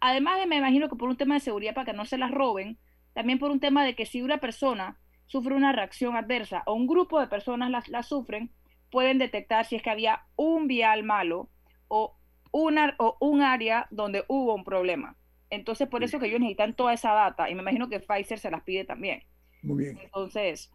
además 0.00 0.38
de, 0.38 0.46
me 0.46 0.56
imagino 0.56 0.88
que 0.88 0.96
por 0.96 1.10
un 1.10 1.18
tema 1.18 1.34
de 1.34 1.40
seguridad 1.40 1.74
para 1.74 1.84
que 1.84 1.96
no 1.96 2.06
se 2.06 2.16
las 2.16 2.30
roben, 2.30 2.78
también 3.12 3.38
por 3.38 3.50
un 3.50 3.60
tema 3.60 3.84
de 3.84 3.94
que 3.94 4.06
si 4.06 4.22
una 4.22 4.38
persona 4.38 4.98
sufre 5.26 5.54
una 5.54 5.72
reacción 5.72 6.16
adversa 6.16 6.62
o 6.66 6.72
un 6.74 6.86
grupo 6.86 7.20
de 7.20 7.26
personas 7.26 7.70
la, 7.70 7.82
la 7.88 8.02
sufren, 8.02 8.52
pueden 8.90 9.18
detectar 9.18 9.66
si 9.66 9.76
es 9.76 9.82
que 9.82 9.90
había 9.90 10.24
un 10.36 10.66
vial 10.66 11.02
malo 11.02 11.50
o, 11.88 12.16
una, 12.52 12.94
o 12.98 13.16
un 13.20 13.42
área 13.42 13.86
donde 13.90 14.24
hubo 14.28 14.54
un 14.54 14.64
problema. 14.64 15.16
Entonces, 15.50 15.88
por 15.88 16.04
eso 16.04 16.18
que 16.18 16.26
ellos 16.26 16.40
necesitan 16.40 16.74
toda 16.74 16.92
esa 16.92 17.12
data 17.12 17.50
y 17.50 17.54
me 17.54 17.62
imagino 17.62 17.88
que 17.88 18.00
Pfizer 18.00 18.38
se 18.38 18.50
las 18.50 18.62
pide 18.62 18.84
también. 18.84 19.22
Muy 19.62 19.84
bien. 19.84 19.98
Entonces, 20.02 20.70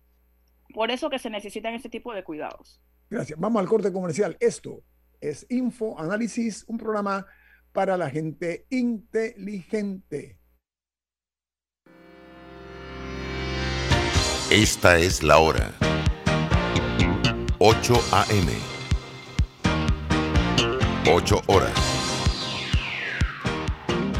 por 0.73 0.91
eso 0.91 1.09
que 1.09 1.19
se 1.19 1.29
necesitan 1.29 1.73
ese 1.73 1.89
tipo 1.89 2.13
de 2.13 2.23
cuidados. 2.23 2.81
Gracias. 3.09 3.39
Vamos 3.39 3.61
al 3.61 3.67
corte 3.67 3.91
comercial. 3.91 4.35
Esto 4.39 4.83
es 5.21 5.45
Info 5.49 5.97
Análisis, 5.97 6.65
un 6.67 6.77
programa 6.77 7.25
para 7.71 7.97
la 7.97 8.09
gente 8.09 8.65
inteligente. 8.69 10.39
Esta 14.51 14.97
es 14.97 15.23
la 15.23 15.39
hora. 15.39 15.73
8 17.59 17.93
a.m. 18.11 18.51
8 21.07 21.41
horas. 21.47 21.84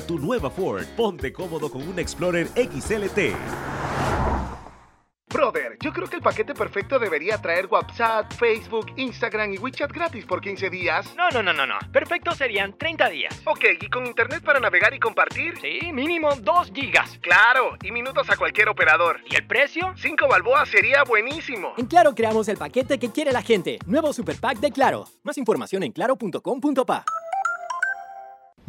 tu 0.00 0.18
nueva 0.18 0.50
Ford. 0.50 0.84
Ponte 0.96 1.32
cómodo 1.32 1.70
con 1.70 1.86
un 1.86 1.98
Explorer 1.98 2.48
XLT. 2.48 3.34
Brother, 5.30 5.76
yo 5.80 5.92
creo 5.92 6.08
que 6.08 6.16
el 6.16 6.22
paquete 6.22 6.54
perfecto 6.54 6.98
debería 6.98 7.36
traer 7.36 7.66
WhatsApp, 7.66 8.32
Facebook, 8.32 8.86
Instagram 8.96 9.52
y 9.52 9.58
WeChat 9.58 9.92
gratis 9.92 10.24
por 10.24 10.40
15 10.40 10.70
días. 10.70 11.14
No, 11.16 11.28
no, 11.28 11.42
no, 11.42 11.52
no, 11.52 11.66
no. 11.66 11.78
Perfecto 11.92 12.34
serían 12.34 12.72
30 12.78 13.08
días. 13.10 13.42
Ok, 13.44 13.64
¿y 13.78 13.88
con 13.88 14.06
internet 14.06 14.42
para 14.42 14.58
navegar 14.58 14.94
y 14.94 14.98
compartir? 14.98 15.54
Sí, 15.60 15.92
mínimo 15.92 16.30
2 16.34 16.72
gigas. 16.74 17.18
Claro, 17.20 17.76
y 17.82 17.92
minutos 17.92 18.28
a 18.30 18.36
cualquier 18.36 18.70
operador. 18.70 19.20
¿Y 19.30 19.36
el 19.36 19.46
precio? 19.46 19.92
5 19.96 20.28
balboas 20.28 20.70
sería 20.70 21.04
buenísimo. 21.04 21.74
En 21.76 21.86
Claro 21.86 22.14
creamos 22.14 22.48
el 22.48 22.56
paquete 22.56 22.98
que 22.98 23.12
quiere 23.12 23.30
la 23.30 23.42
gente. 23.42 23.78
Nuevo 23.86 24.12
Super 24.14 24.36
Pack 24.36 24.60
de 24.60 24.72
Claro. 24.72 25.04
Más 25.24 25.36
información 25.36 25.82
en 25.82 25.92
claro.com.pa. 25.92 27.04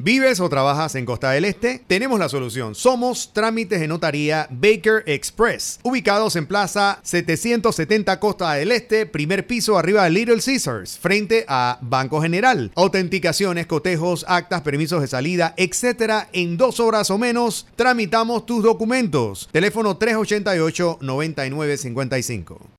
¿Vives 0.01 0.39
o 0.39 0.47
trabajas 0.47 0.95
en 0.95 1.03
Costa 1.03 1.31
del 1.31 1.43
Este? 1.43 1.83
Tenemos 1.85 2.19
la 2.19 2.29
solución. 2.29 2.73
Somos 2.73 3.33
Trámites 3.33 3.81
de 3.81 3.88
Notaría 3.89 4.47
Baker 4.49 5.03
Express, 5.05 5.81
ubicados 5.83 6.38
en 6.38 6.45
Plaza 6.45 7.01
770 7.03 8.17
Costa 8.17 8.53
del 8.53 8.71
Este, 8.71 9.05
primer 9.05 9.45
piso 9.45 9.77
arriba 9.77 10.05
de 10.05 10.12
Little 10.12 10.39
Caesars, 10.39 10.97
frente 10.97 11.43
a 11.49 11.79
Banco 11.81 12.21
General. 12.21 12.71
Autenticaciones, 12.75 13.67
cotejos, 13.67 14.23
actas, 14.29 14.62
permisos 14.62 15.01
de 15.01 15.07
salida, 15.07 15.53
etcétera. 15.57 16.29
En 16.31 16.55
dos 16.55 16.79
horas 16.79 17.12
o 17.12 17.17
menos 17.17 17.67
tramitamos 17.75 18.45
tus 18.45 18.63
documentos. 18.63 19.49
Teléfono 19.51 19.99
388-9955. 19.99 22.78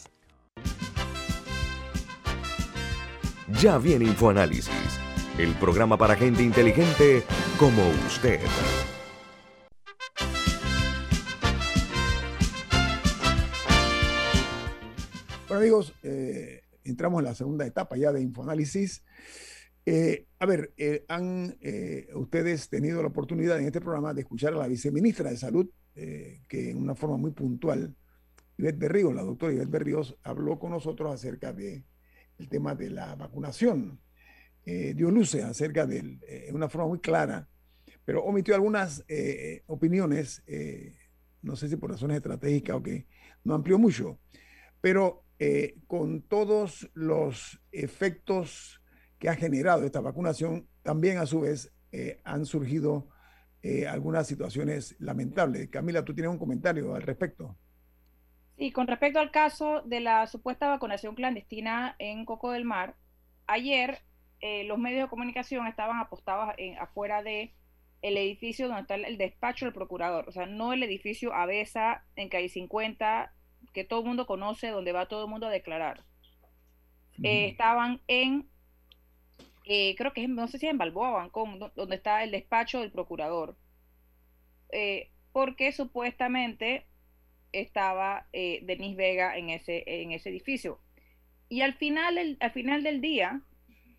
Ya 3.59 3.77
viene 3.77 4.05
InfoAnálisis, 4.05 4.69
el 5.37 5.53
programa 5.55 5.97
para 5.97 6.15
gente 6.15 6.43
inteligente 6.43 7.23
como 7.57 7.81
usted. 8.07 8.39
Bueno 15.47 15.61
amigos, 15.61 15.93
eh, 16.03 16.61
entramos 16.83 17.19
en 17.19 17.25
la 17.25 17.35
segunda 17.35 17.65
etapa 17.65 17.97
ya 17.97 18.11
de 18.11 18.21
InfoAnálisis. 18.21 19.03
Eh, 19.85 20.27
a 20.39 20.45
ver, 20.45 20.73
eh, 20.77 21.03
han 21.07 21.57
ustedes 22.15 22.69
tenido 22.69 23.01
la 23.01 23.09
oportunidad 23.09 23.59
en 23.59 23.65
este 23.65 23.81
programa 23.81 24.13
de 24.13 24.21
escuchar 24.21 24.53
a 24.53 24.57
la 24.57 24.67
viceministra 24.67 25.29
de 25.29 25.37
Salud, 25.37 25.69
que 25.93 26.69
en 26.69 26.77
una 26.77 26.95
forma 26.95 27.17
muy 27.17 27.31
puntual, 27.31 27.95
Ivette 28.57 28.77
Berríos, 28.77 29.13
la 29.13 29.23
doctora 29.23 29.51
Ivette 29.51 29.71
Berríos, 29.71 30.17
habló 30.23 30.57
con 30.59 30.71
nosotros 30.71 31.13
acerca 31.13 31.51
de 31.51 31.83
el 32.41 32.49
tema 32.49 32.75
de 32.75 32.89
la 32.89 33.15
vacunación. 33.15 33.99
dio 34.65 35.09
luces 35.09 35.43
acerca 35.43 35.85
de 35.85 36.49
una 36.53 36.69
forma 36.69 36.87
muy 36.87 36.99
clara, 36.99 37.47
pero 38.05 38.23
omitió 38.23 38.55
algunas 38.55 39.03
opiniones, 39.67 40.43
no 41.41 41.55
sé 41.55 41.69
si 41.69 41.77
por 41.77 41.91
razones 41.91 42.17
estratégicas 42.17 42.75
o 42.75 42.83
que 42.83 43.07
no 43.43 43.55
amplió 43.55 43.79
mucho, 43.79 44.19
pero 44.81 45.23
con 45.87 46.21
todos 46.21 46.89
los 46.93 47.59
efectos 47.71 48.81
que 49.21 49.29
ha 49.29 49.35
generado 49.35 49.85
esta 49.85 50.01
vacunación, 50.01 50.67
también 50.81 51.19
a 51.19 51.27
su 51.27 51.41
vez 51.41 51.71
eh, 51.91 52.21
han 52.23 52.45
surgido 52.45 53.07
eh, 53.61 53.85
algunas 53.85 54.25
situaciones 54.25 54.95
lamentables. 54.97 55.69
Camila, 55.69 56.03
tú 56.03 56.15
tienes 56.15 56.31
un 56.31 56.39
comentario 56.39 56.95
al 56.95 57.03
respecto. 57.03 57.55
Sí, 58.61 58.71
con 58.71 58.85
respecto 58.85 59.17
al 59.17 59.31
caso 59.31 59.81
de 59.85 60.01
la 60.01 60.27
supuesta 60.27 60.67
vacunación 60.67 61.15
clandestina 61.15 61.95
en 61.97 62.25
Coco 62.25 62.51
del 62.51 62.63
Mar, 62.63 62.95
ayer 63.47 64.03
eh, 64.39 64.65
los 64.65 64.77
medios 64.77 65.01
de 65.01 65.09
comunicación 65.09 65.65
estaban 65.65 65.97
apostados 65.97 66.53
afuera 66.79 67.23
de 67.23 67.55
el 68.03 68.17
edificio 68.17 68.67
donde 68.67 68.81
está 68.81 68.93
el 68.93 69.17
despacho 69.17 69.65
del 69.65 69.73
procurador, 69.73 70.29
o 70.29 70.31
sea, 70.31 70.45
no 70.45 70.73
el 70.73 70.83
edificio 70.83 71.33
Avesa 71.33 72.05
en 72.15 72.29
calle 72.29 72.49
50 72.49 73.33
que 73.73 73.83
todo 73.83 74.01
el 74.01 74.05
mundo 74.05 74.27
conoce, 74.27 74.67
donde 74.67 74.91
va 74.91 75.07
todo 75.07 75.23
el 75.23 75.31
mundo 75.31 75.47
a 75.47 75.49
declarar. 75.49 76.03
estaban 77.23 77.99
en 78.07 78.47
eh, 79.65 79.95
creo 79.95 80.13
que 80.13 80.21
es, 80.21 80.29
no 80.29 80.47
sé 80.47 80.59
si 80.59 80.67
es 80.67 80.71
en 80.71 80.77
Balboa 80.77 81.09
Bancón, 81.09 81.57
donde 81.75 81.95
está 81.95 82.23
el 82.23 82.29
despacho 82.29 82.81
del 82.81 82.91
procurador, 82.91 83.57
eh, 84.71 85.09
porque 85.31 85.71
supuestamente 85.71 86.85
estaba 87.51 88.27
eh, 88.33 88.61
Denis 88.63 88.95
Vega 88.95 89.37
en 89.37 89.49
ese, 89.49 89.83
en 89.85 90.11
ese 90.11 90.29
edificio. 90.29 90.79
Y 91.49 91.61
al 91.61 91.73
final, 91.73 92.37
al 92.39 92.51
final 92.51 92.83
del 92.83 93.01
día, 93.01 93.41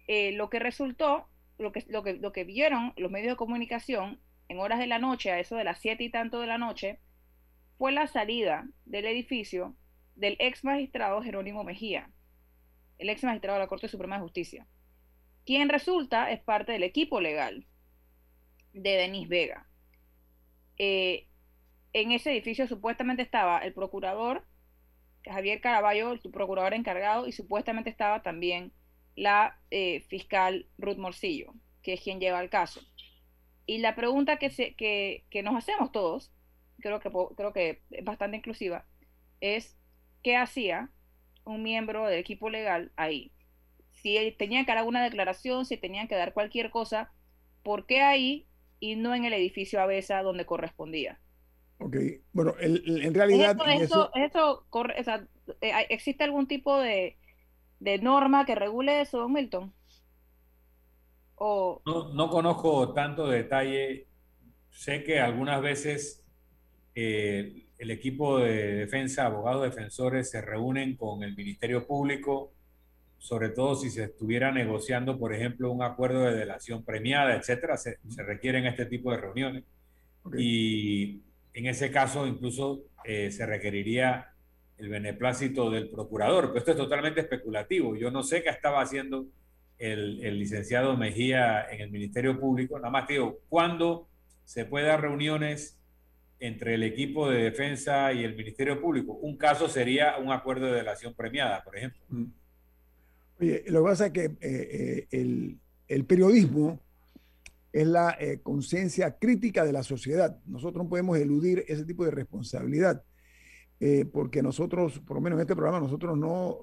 lo 0.08 0.50
que 0.50 0.58
resultó, 0.58 1.26
lo 1.58 1.72
que, 1.72 1.84
lo, 1.88 2.02
que, 2.02 2.14
lo 2.14 2.32
que 2.32 2.44
vieron 2.44 2.92
los 2.96 3.10
medios 3.10 3.32
de 3.32 3.36
comunicación 3.36 4.20
en 4.48 4.58
horas 4.58 4.78
de 4.78 4.86
la 4.86 4.98
noche, 4.98 5.30
a 5.30 5.38
eso 5.38 5.56
de 5.56 5.64
las 5.64 5.78
siete 5.78 6.04
y 6.04 6.10
tanto 6.10 6.40
de 6.40 6.46
la 6.46 6.58
noche, 6.58 6.98
fue 7.78 7.92
la 7.92 8.06
salida 8.06 8.66
del 8.84 9.06
edificio 9.06 9.74
del 10.16 10.36
ex 10.38 10.64
magistrado 10.64 11.22
Jerónimo 11.22 11.64
Mejía, 11.64 12.10
el 12.98 13.10
ex 13.10 13.24
magistrado 13.24 13.58
de 13.58 13.64
la 13.64 13.68
Corte 13.68 13.88
Suprema 13.88 14.16
de 14.16 14.22
Justicia 14.22 14.66
quien 15.44 15.68
resulta 15.68 16.30
es 16.30 16.40
parte 16.40 16.72
del 16.72 16.82
equipo 16.82 17.20
legal 17.20 17.66
de 18.72 18.90
Denis 18.90 19.28
Vega. 19.28 19.66
Eh, 20.78 21.26
en 21.92 22.12
ese 22.12 22.32
edificio 22.32 22.66
supuestamente 22.66 23.22
estaba 23.22 23.58
el 23.58 23.72
procurador 23.72 24.44
Javier 25.24 25.60
Caraballo, 25.60 26.12
el 26.12 26.20
procurador 26.30 26.74
encargado, 26.74 27.26
y 27.26 27.32
supuestamente 27.32 27.90
estaba 27.90 28.22
también 28.22 28.72
la 29.14 29.58
eh, 29.70 30.00
fiscal 30.08 30.66
Ruth 30.78 30.96
Morcillo, 30.96 31.54
que 31.82 31.94
es 31.94 32.00
quien 32.00 32.18
lleva 32.18 32.40
el 32.40 32.50
caso. 32.50 32.80
Y 33.66 33.78
la 33.78 33.94
pregunta 33.94 34.38
que, 34.38 34.50
se, 34.50 34.74
que, 34.74 35.42
nos 35.44 35.54
hacemos 35.54 35.92
todos, 35.92 36.32
creo 36.80 36.98
que, 36.98 37.10
creo 37.36 37.52
que 37.52 37.82
es 37.90 38.04
bastante 38.04 38.38
inclusiva, 38.38 38.84
es 39.40 39.78
¿qué 40.22 40.36
hacía 40.36 40.90
un 41.44 41.62
miembro 41.62 42.06
del 42.06 42.18
equipo 42.18 42.50
legal 42.50 42.92
ahí? 42.96 43.32
si 44.02 44.34
tenían 44.38 44.64
que 44.64 44.72
dar 44.72 44.78
alguna 44.78 45.04
declaración, 45.04 45.64
si 45.64 45.76
tenían 45.76 46.08
que 46.08 46.16
dar 46.16 46.32
cualquier 46.32 46.70
cosa, 46.70 47.12
¿por 47.62 47.86
qué 47.86 48.00
ahí 48.00 48.46
y 48.80 48.96
no 48.96 49.14
en 49.14 49.24
el 49.24 49.32
edificio 49.32 49.80
Avesa 49.80 50.22
donde 50.22 50.44
correspondía? 50.44 51.20
Ok, 51.78 51.96
bueno, 52.32 52.54
en 52.60 53.12
realidad... 53.12 53.56
Eso, 53.80 54.10
eso, 54.14 54.66
corre, 54.70 55.00
o 55.00 55.04
sea, 55.04 55.26
eh, 55.60 55.72
¿Existe 55.88 56.24
algún 56.24 56.46
tipo 56.46 56.78
de, 56.78 57.16
de 57.80 57.98
norma 57.98 58.44
que 58.44 58.54
regule 58.54 59.00
eso, 59.00 59.18
don 59.18 59.32
Milton? 59.32 59.72
O... 61.36 61.82
No, 61.84 62.12
no 62.14 62.30
conozco 62.30 62.92
tanto 62.92 63.26
detalle. 63.26 64.06
Sé 64.70 65.02
que 65.02 65.20
algunas 65.20 65.60
veces 65.60 66.24
eh, 66.94 67.66
el 67.78 67.90
equipo 67.90 68.38
de 68.38 68.74
defensa, 68.74 69.26
abogados 69.26 69.64
defensores, 69.64 70.30
se 70.30 70.40
reúnen 70.40 70.96
con 70.96 71.24
el 71.24 71.36
Ministerio 71.36 71.86
Público, 71.86 72.52
sobre 73.18 73.50
todo 73.50 73.74
si 73.74 73.90
se 73.90 74.04
estuviera 74.04 74.52
negociando, 74.52 75.18
por 75.18 75.34
ejemplo, 75.34 75.70
un 75.70 75.82
acuerdo 75.82 76.20
de 76.22 76.34
delación 76.34 76.84
premiada, 76.84 77.34
etcétera, 77.34 77.76
se, 77.76 77.98
requieren 78.16 78.66
este 78.66 78.86
tipo 78.86 79.10
de 79.10 79.16
reuniones. 79.16 79.64
Y 80.38 81.20
en 81.54 81.66
ese 81.66 81.90
caso, 81.90 82.26
incluso 82.26 82.84
eh, 83.04 83.30
se 83.30 83.46
requeriría 83.46 84.32
el 84.78 84.88
beneplácito 84.88 85.70
del 85.70 85.90
procurador, 85.90 86.48
pero 86.48 86.58
esto 86.58 86.70
es 86.72 86.76
totalmente 86.76 87.20
especulativo. 87.20 87.96
Yo 87.96 88.10
no 88.10 88.22
sé 88.22 88.42
qué 88.42 88.50
estaba 88.50 88.80
haciendo 88.80 89.26
el, 89.78 90.38
licenciado 90.38 90.96
Mejía 90.96 91.70
en 91.70 91.80
el 91.80 91.90
Ministerio 91.90 92.38
Público, 92.38 92.78
nada 92.78 92.90
más 92.90 93.06
que 93.06 93.14
digo, 93.14 93.40
¿cuándo 93.48 94.08
se 94.44 94.64
puede 94.64 94.86
dar 94.86 95.00
reuniones 95.00 95.78
entre 96.42 96.74
el 96.74 96.82
equipo 96.82 97.30
de 97.30 97.44
defensa 97.44 98.12
y 98.12 98.24
el 98.24 98.34
Ministerio 98.34 98.80
Público. 98.80 99.12
Un 99.12 99.36
caso 99.36 99.68
sería 99.68 100.18
un 100.18 100.32
acuerdo 100.32 100.66
de 100.66 100.72
delación 100.72 101.14
premiada, 101.14 101.62
por 101.62 101.76
ejemplo. 101.76 102.00
Mm. 102.08 102.24
Oye, 103.40 103.64
lo 103.68 103.82
que 103.82 103.88
pasa 103.88 104.06
es 104.06 104.12
que 104.12 104.24
eh, 104.24 105.06
eh, 105.12 105.56
el, 105.88 106.04
periodismo 106.04 106.80
es 107.72 107.86
la 107.86 108.16
eh, 108.20 108.40
conciencia 108.42 109.18
crítica 109.18 109.64
de 109.64 109.72
la 109.72 109.82
sociedad. 109.82 110.38
Nosotros 110.46 110.84
no 110.84 110.90
podemos 110.90 111.18
eludir 111.18 111.64
ese 111.68 111.84
tipo 111.84 112.04
de 112.04 112.10
responsabilidad, 112.10 113.02
porque 114.12 114.44
nosotros, 114.44 115.00
por 115.00 115.16
lo 115.16 115.20
menos 115.20 115.38
en 115.38 115.40
este 115.40 115.56
programa, 115.56 115.80
nosotros 115.80 116.16
no 116.16 116.58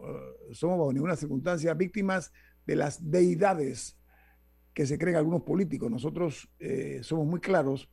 somos 0.54 0.80
bajo 0.80 0.94
ninguna 0.94 1.18
circunstancia 1.18 1.74
víctimas 1.74 2.32
de 2.66 2.78
las 2.78 3.12
deidades 3.12 3.98
que 4.74 4.86
se 4.86 4.98
creen 4.98 5.18
algunos 5.18 5.42
políticos. 5.42 5.92
Nosotros 5.92 6.50
somos 7.02 7.28
muy 7.28 7.42
claros 7.42 7.90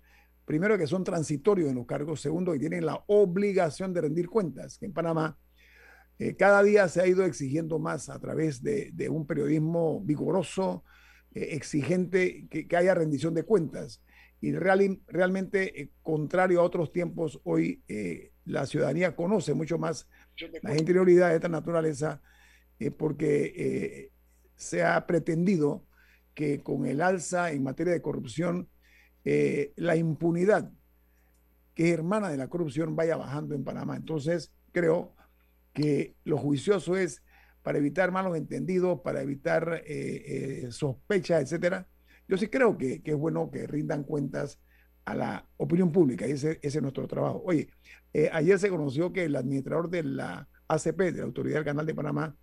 primero 0.46 0.78
que 0.78 0.86
son 0.86 1.04
transitorios 1.04 1.68
en 1.68 1.74
los 1.74 1.86
cargos, 1.86 2.20
segundo 2.20 2.52
que 2.52 2.60
tienen 2.60 2.86
la 2.86 3.02
obligación 3.08 3.92
de 3.92 4.02
rendir 4.02 4.28
cuentas, 4.28 4.78
que 4.78 4.86
en 4.86 4.92
Panamá 4.92 5.36
eh, 6.18 6.34
cada 6.36 6.62
día 6.62 6.88
se 6.88 7.02
ha 7.02 7.06
ido 7.06 7.24
exigiendo 7.24 7.78
más 7.78 8.08
a 8.08 8.18
través 8.18 8.62
de, 8.62 9.08
un 9.10 9.26
periodismo 9.26 10.00
vigoroso, 10.00 10.84
eh, 10.84 10.95
exigente, 11.52 12.46
que, 12.48 12.76
haya 12.76 12.94
rendición 12.94 13.34
de 13.34 13.44
cuentas. 13.44 14.02
Y 14.40 14.52
realmente, 14.52 15.80
eh, 15.80 15.90
contrario 16.02 16.60
a 16.60 16.64
otros 16.64 16.92
tiempos, 16.92 17.40
hoy 17.44 17.82
la 18.44 18.66
ciudadanía 18.66 19.16
conoce 19.16 19.54
mucho 19.54 19.78
más 19.78 20.08
la 20.62 20.76
interioridad 20.76 21.30
de 21.30 21.36
esta 21.36 21.48
naturaleza 21.48 22.20
porque 22.98 24.10
se 24.54 24.84
ha 24.84 25.06
pretendido 25.06 25.86
que 26.34 26.62
con 26.62 26.86
el 26.86 27.00
alza 27.00 27.50
en 27.50 27.64
materia 27.64 27.94
de 27.94 28.02
corrupción 28.02 28.68
eh, 29.24 29.72
la 29.74 29.96
impunidad, 29.96 30.70
que 31.74 31.88
es 31.88 31.94
hermana 31.94 32.28
de 32.28 32.36
la 32.36 32.48
corrupción, 32.48 32.94
vaya 32.94 33.16
bajando 33.16 33.56
en 33.56 33.64
Panamá. 33.64 33.96
Entonces, 33.96 34.52
creo 34.70 35.16
que 35.72 36.14
lo 36.22 36.38
juicioso 36.38 36.96
es 36.96 37.22
para 37.66 37.78
evitar 37.78 38.12
malos 38.12 38.36
entendidos, 38.36 39.00
para 39.00 39.20
evitar 39.22 39.82
eh, 39.84 40.62
eh, 40.66 40.70
sospechas, 40.70 41.42
etcétera. 41.42 41.88
Yo 42.28 42.36
sí 42.36 42.46
creo 42.46 42.78
que, 42.78 43.02
es 43.04 43.16
bueno 43.16 43.50
que 43.50 43.66
rindan 43.66 44.04
cuentas 44.04 44.60
a 45.04 45.16
la 45.16 45.48
opinión 45.56 45.90
pública 45.90 46.28
y 46.28 46.30
ese, 46.30 46.60
es 46.62 46.80
nuestro 46.80 47.08
trabajo. 47.08 47.42
Oye, 47.44 47.68
ayer 48.30 48.56
se 48.60 48.70
conoció 48.70 49.12
que 49.12 49.24
el 49.24 49.34
administrador 49.34 49.90
de 49.90 50.04
la 50.04 50.48
ACP, 50.68 50.96
de 50.96 51.18
la 51.18 51.24
Autoridad 51.24 51.56
del 51.56 51.64
Canal 51.64 51.86
de 51.86 51.94
Panamá, 51.96 52.36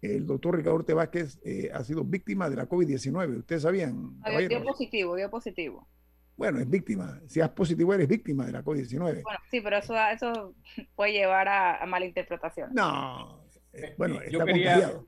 el 0.00 0.24
doctor 0.24 0.56
Ricardo 0.56 0.76
Orte 0.76 0.94
Vázquez 0.94 1.40
eh, 1.44 1.72
ha 1.74 1.82
sido 1.82 2.04
víctima 2.04 2.48
de 2.48 2.54
la 2.54 2.68
COVID-19. 2.68 3.38
¿Ustedes 3.38 3.62
sabían? 3.62 4.14
Dio 4.48 4.62
positivo, 4.62 5.16
dio 5.16 5.28
positivo. 5.28 5.88
Bueno, 6.36 6.60
es 6.60 6.70
víctima. 6.70 7.20
Si 7.26 7.40
es 7.40 7.48
positivo, 7.48 7.92
eres 7.94 8.06
víctima 8.06 8.46
de 8.46 8.52
la 8.52 8.62
COVID-19. 8.62 9.24
Bueno, 9.24 9.40
sí, 9.50 9.60
pero 9.60 9.78
eso, 9.78 9.94
eso 9.96 10.54
puede 10.94 11.14
llevar 11.14 11.48
a, 11.48 11.84
malinterpretación. 11.86 12.72
No. 12.72 13.39
Eh, 13.72 13.94
bueno, 13.96 14.20
yo 14.30 14.44
quería 14.44 15.00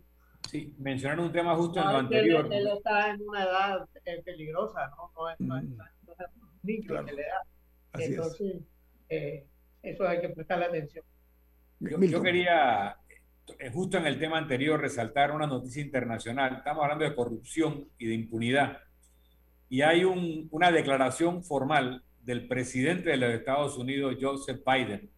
sí, 0.49 0.75
mencionar 0.79 1.21
un 1.21 1.33
tema 1.33 1.57
justo 1.57 1.81
en 1.81 1.87
lo 1.87 1.99
anterior. 1.99 2.49
Él, 2.53 2.69
está 2.69 3.11
en 3.11 3.21
una 3.29 3.43
edad 3.43 3.89
eh, 4.05 4.23
peligrosa, 4.25 4.89
¿no? 4.97 5.13
No 5.17 5.31
es, 5.31 5.41
no 5.41 5.59
es, 5.59 5.65
claro. 6.87 7.07
que 7.07 7.13
le 7.13 7.23
da. 7.23 7.43
Entonces, 7.99 8.63
eso 9.83 10.07
hay 10.07 10.21
que 10.21 10.29
prestarle 10.31 10.67
atención. 10.67 11.05
yo 11.81 12.23
quería 12.23 12.97
eh, 13.59 13.71
justo 13.71 13.99
en 13.99 14.07
el 14.07 14.19
tema 14.19 14.39
anterior, 14.39 14.81
resaltar 14.81 15.33
una 15.33 15.47
noticia 15.47 15.83
internacional. 15.83 16.57
Estamos 16.59 16.83
hablando 16.83 17.05
de 17.05 17.15
corrupción 17.15 17.89
y 17.99 18.07
de 18.07 18.15
impunidad. 18.15 18.79
Y 19.69 19.83
hay 19.83 20.05
una 20.05 20.71
declaración 20.71 21.43
formal 21.43 22.05
del 22.21 22.47
presidente 22.47 23.11
de 23.11 23.17
los 23.17 23.35
Estados 23.35 23.77
Unidos, 23.79 24.17
Joseph 24.21 24.61
Biden, 24.65 25.11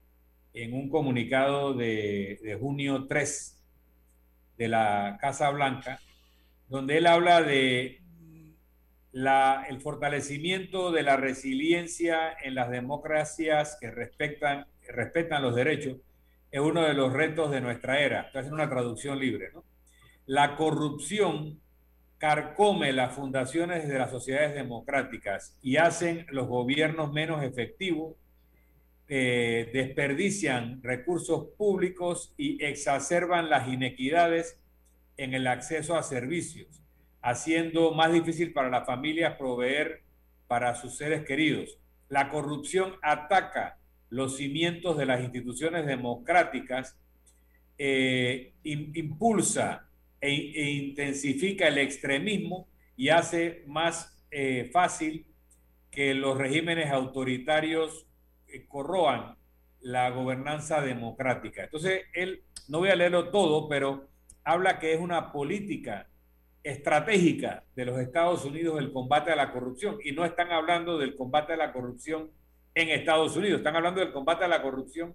en 0.55 0.73
un 0.73 0.89
comunicado 0.89 1.75
de, 1.75 2.57
junio 2.61 3.07
3 3.07 3.63
de 4.57 4.69
la 4.69 5.19
Casa 5.21 5.51
Blanca, 5.51 6.01
donde 6.69 6.99
él 6.99 7.07
habla 7.07 7.43
de 7.43 8.01
el 9.13 9.81
fortalecimiento 9.81 10.91
de 10.91 11.03
la 11.03 11.17
resiliencia 11.17 12.33
en 12.43 12.55
las 12.55 12.71
democracias 12.71 13.77
que 13.81 13.91
respetan, 13.91 14.67
respetan 14.89 15.43
los 15.43 15.55
derechos 15.55 15.99
es 16.55 16.61
uno 16.61 16.83
de 16.83 16.95
los 16.95 17.13
retos 17.13 17.51
de 17.51 17.61
nuestra 17.61 17.99
era. 17.99 18.21
Estoy 18.21 18.43
haciendo 18.43 18.63
una 18.63 18.71
traducción 18.71 19.19
libre. 19.19 19.51
La 20.25 20.55
corrupción 20.55 21.61
carcome 22.17 22.93
las 22.93 23.13
fundaciones 23.13 23.89
de 23.89 23.99
las 23.99 24.13
sociedades 24.13 24.55
democráticas 24.55 25.59
y 25.63 25.79
hacen 25.79 26.27
los 26.31 26.47
gobiernos 26.47 27.13
menos 27.13 27.43
efectivos, 27.43 28.15
eh, 29.09 29.71
desperdician 29.73 30.83
recursos 30.83 31.49
públicos 31.59 32.33
y 32.37 32.63
exacerban 32.65 33.51
las 33.51 33.69
inequidades 33.69 34.59
en 35.17 35.35
el 35.35 35.47
acceso 35.47 35.97
a 35.97 36.03
servicios, 36.03 36.83
haciendo 37.21 37.93
más 37.93 38.13
difícil 38.13 38.53
para 38.53 38.71
las 38.71 38.87
familias 38.87 39.37
proveer 39.37 40.03
para 40.47 40.75
sus 40.75 40.97
seres 40.97 41.25
queridos. 41.25 41.79
La 42.09 42.31
corrupción 42.31 42.95
ataca 43.03 43.79
los 44.11 44.37
cimientos 44.37 44.97
de 44.97 45.07
las 45.07 45.23
instituciones 45.23 45.87
democráticas, 45.87 46.97
eh, 47.77 48.53
impulsa 48.63 49.89
e, 50.21 50.31
e, 50.31 50.71
intensifica 50.71 51.69
el 51.69 51.79
extremismo 51.79 52.69
y 52.97 53.09
hace 53.09 53.65
más 53.67 54.17
eh, 54.31 54.71
fácil 54.73 55.27
que 55.91 56.15
los 56.15 56.39
regímenes 56.39 56.91
autoritarios 56.91 58.07
corroan 58.67 59.37
la 59.81 60.11
gobernanza 60.11 60.81
democrática. 60.81 61.65
Entonces, 61.65 62.03
él, 62.15 62.43
no 62.69 62.79
voy 62.79 62.89
a 62.89 62.97
leerlo 62.97 63.31
todo, 63.31 63.69
pero 63.69 64.09
habla 64.43 64.79
que 64.79 64.95
es 64.95 65.01
una 65.01 65.33
política 65.33 66.09
estratégica 66.63 67.65
de 67.77 67.85
los 67.85 68.01
Estados 68.01 68.45
Unidos 68.45 68.79
el 68.79 68.93
combate 68.93 69.31
a 69.31 69.37
la 69.37 69.53
corrupción 69.53 69.99
y 70.03 70.13
no 70.13 70.25
están 70.25 70.51
hablando 70.51 70.99
del 70.99 71.15
combate 71.15 71.53
a 71.53 71.57
la 71.57 71.73
corrupción 71.73 72.31
en 72.75 72.89
Estados 72.89 73.37
Unidos. 73.37 73.59
Están 73.59 73.77
hablando 73.77 74.01
del 74.01 74.13
combate 74.13 74.45
a 74.45 74.49
la 74.49 74.63
corrupción 74.63 75.15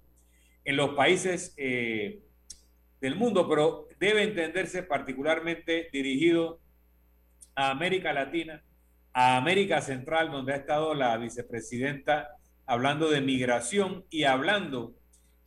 en 0.63 0.77
los 0.77 0.91
países 0.91 1.55
eh, 1.57 2.21
del 3.01 3.15
mundo, 3.15 3.49
pero 3.49 3.87
debe 3.99 4.23
entenderse 4.23 4.83
particularmente 4.83 5.89
dirigido 5.91 6.59
a 7.55 7.71
América 7.71 8.13
Latina, 8.13 8.63
a 9.13 9.37
América 9.37 9.81
Central, 9.81 10.31
donde 10.31 10.53
ha 10.53 10.57
estado 10.57 10.93
la 10.93 11.17
vicepresidenta 11.17 12.38
hablando 12.70 13.09
de 13.09 13.20
migración 13.20 14.05
y 14.11 14.26
hablando 14.26 14.93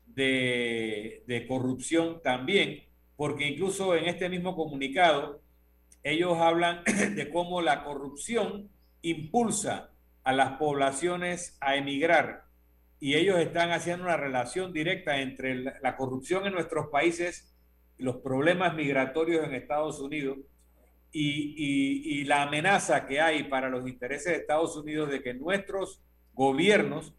de, 0.06 1.46
corrupción 1.46 2.20
también, 2.20 2.82
porque 3.14 3.46
incluso 3.46 3.94
en 3.94 4.06
este 4.06 4.28
mismo 4.28 4.56
comunicado 4.56 5.40
ellos 6.02 6.36
hablan 6.38 6.82
de 7.14 7.30
cómo 7.30 7.62
la 7.62 7.84
corrupción 7.84 8.70
impulsa 9.02 9.92
a 10.24 10.32
las 10.32 10.58
poblaciones 10.58 11.56
a 11.60 11.76
emigrar 11.76 12.42
y 12.98 13.14
ellos 13.14 13.38
están 13.38 13.70
haciendo 13.70 14.04
una 14.04 14.16
relación 14.16 14.72
directa 14.72 15.20
entre 15.20 15.54
la 15.54 15.96
corrupción 15.96 16.46
en 16.46 16.54
nuestros 16.54 16.88
países, 16.88 17.54
los 17.98 18.16
problemas 18.16 18.74
migratorios 18.74 19.46
en 19.46 19.54
Estados 19.54 20.00
Unidos 20.00 20.38
y, 21.12 22.24
la 22.24 22.42
amenaza 22.42 23.06
que 23.06 23.20
hay 23.20 23.44
para 23.44 23.68
los 23.68 23.88
intereses 23.88 24.32
de 24.32 24.38
Estados 24.38 24.76
Unidos 24.76 25.08
de 25.08 25.22
que 25.22 25.34
nuestros 25.34 26.00
gobiernos 26.34 27.14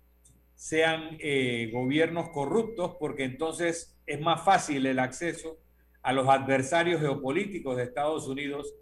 sean 0.55 1.17
eh, 1.19 1.69
gobiernos 1.73 2.29
corruptos, 2.29 2.95
porque 2.99 3.23
entonces 3.23 3.97
es 4.05 4.21
más 4.21 4.43
fácil 4.43 4.85
el 4.85 4.99
acceso 4.99 5.57
a 6.01 6.13
los 6.13 6.27
adversarios 6.27 7.01
geopolíticos 7.01 7.77
de 7.77 7.83
Estados 7.83 8.27
Unidos 8.27 8.73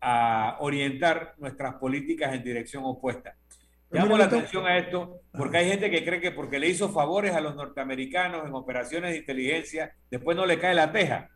a 0.00 0.56
orientar 0.60 1.34
nuestras 1.38 1.74
políticas 1.74 2.34
en 2.34 2.42
dirección 2.42 2.84
opuesta. 2.84 3.36
Llamo 3.90 4.16
la 4.16 4.26
atención 4.26 4.66
a 4.66 4.78
esto 4.78 5.20
porque 5.32 5.58
hay 5.58 5.68
gente 5.68 5.90
que 5.90 6.04
cree 6.04 6.20
que 6.20 6.30
porque 6.30 6.60
le 6.60 6.68
hizo 6.68 6.90
favores 6.90 7.34
a 7.34 7.40
los 7.40 7.56
norteamericanos 7.56 8.46
en 8.46 8.54
operaciones 8.54 9.10
de 9.10 9.18
inteligencia, 9.18 9.94
después 10.10 10.36
no 10.36 10.46
le 10.46 10.58
cae 10.58 10.74
la 10.74 10.92
teja. 10.92 11.28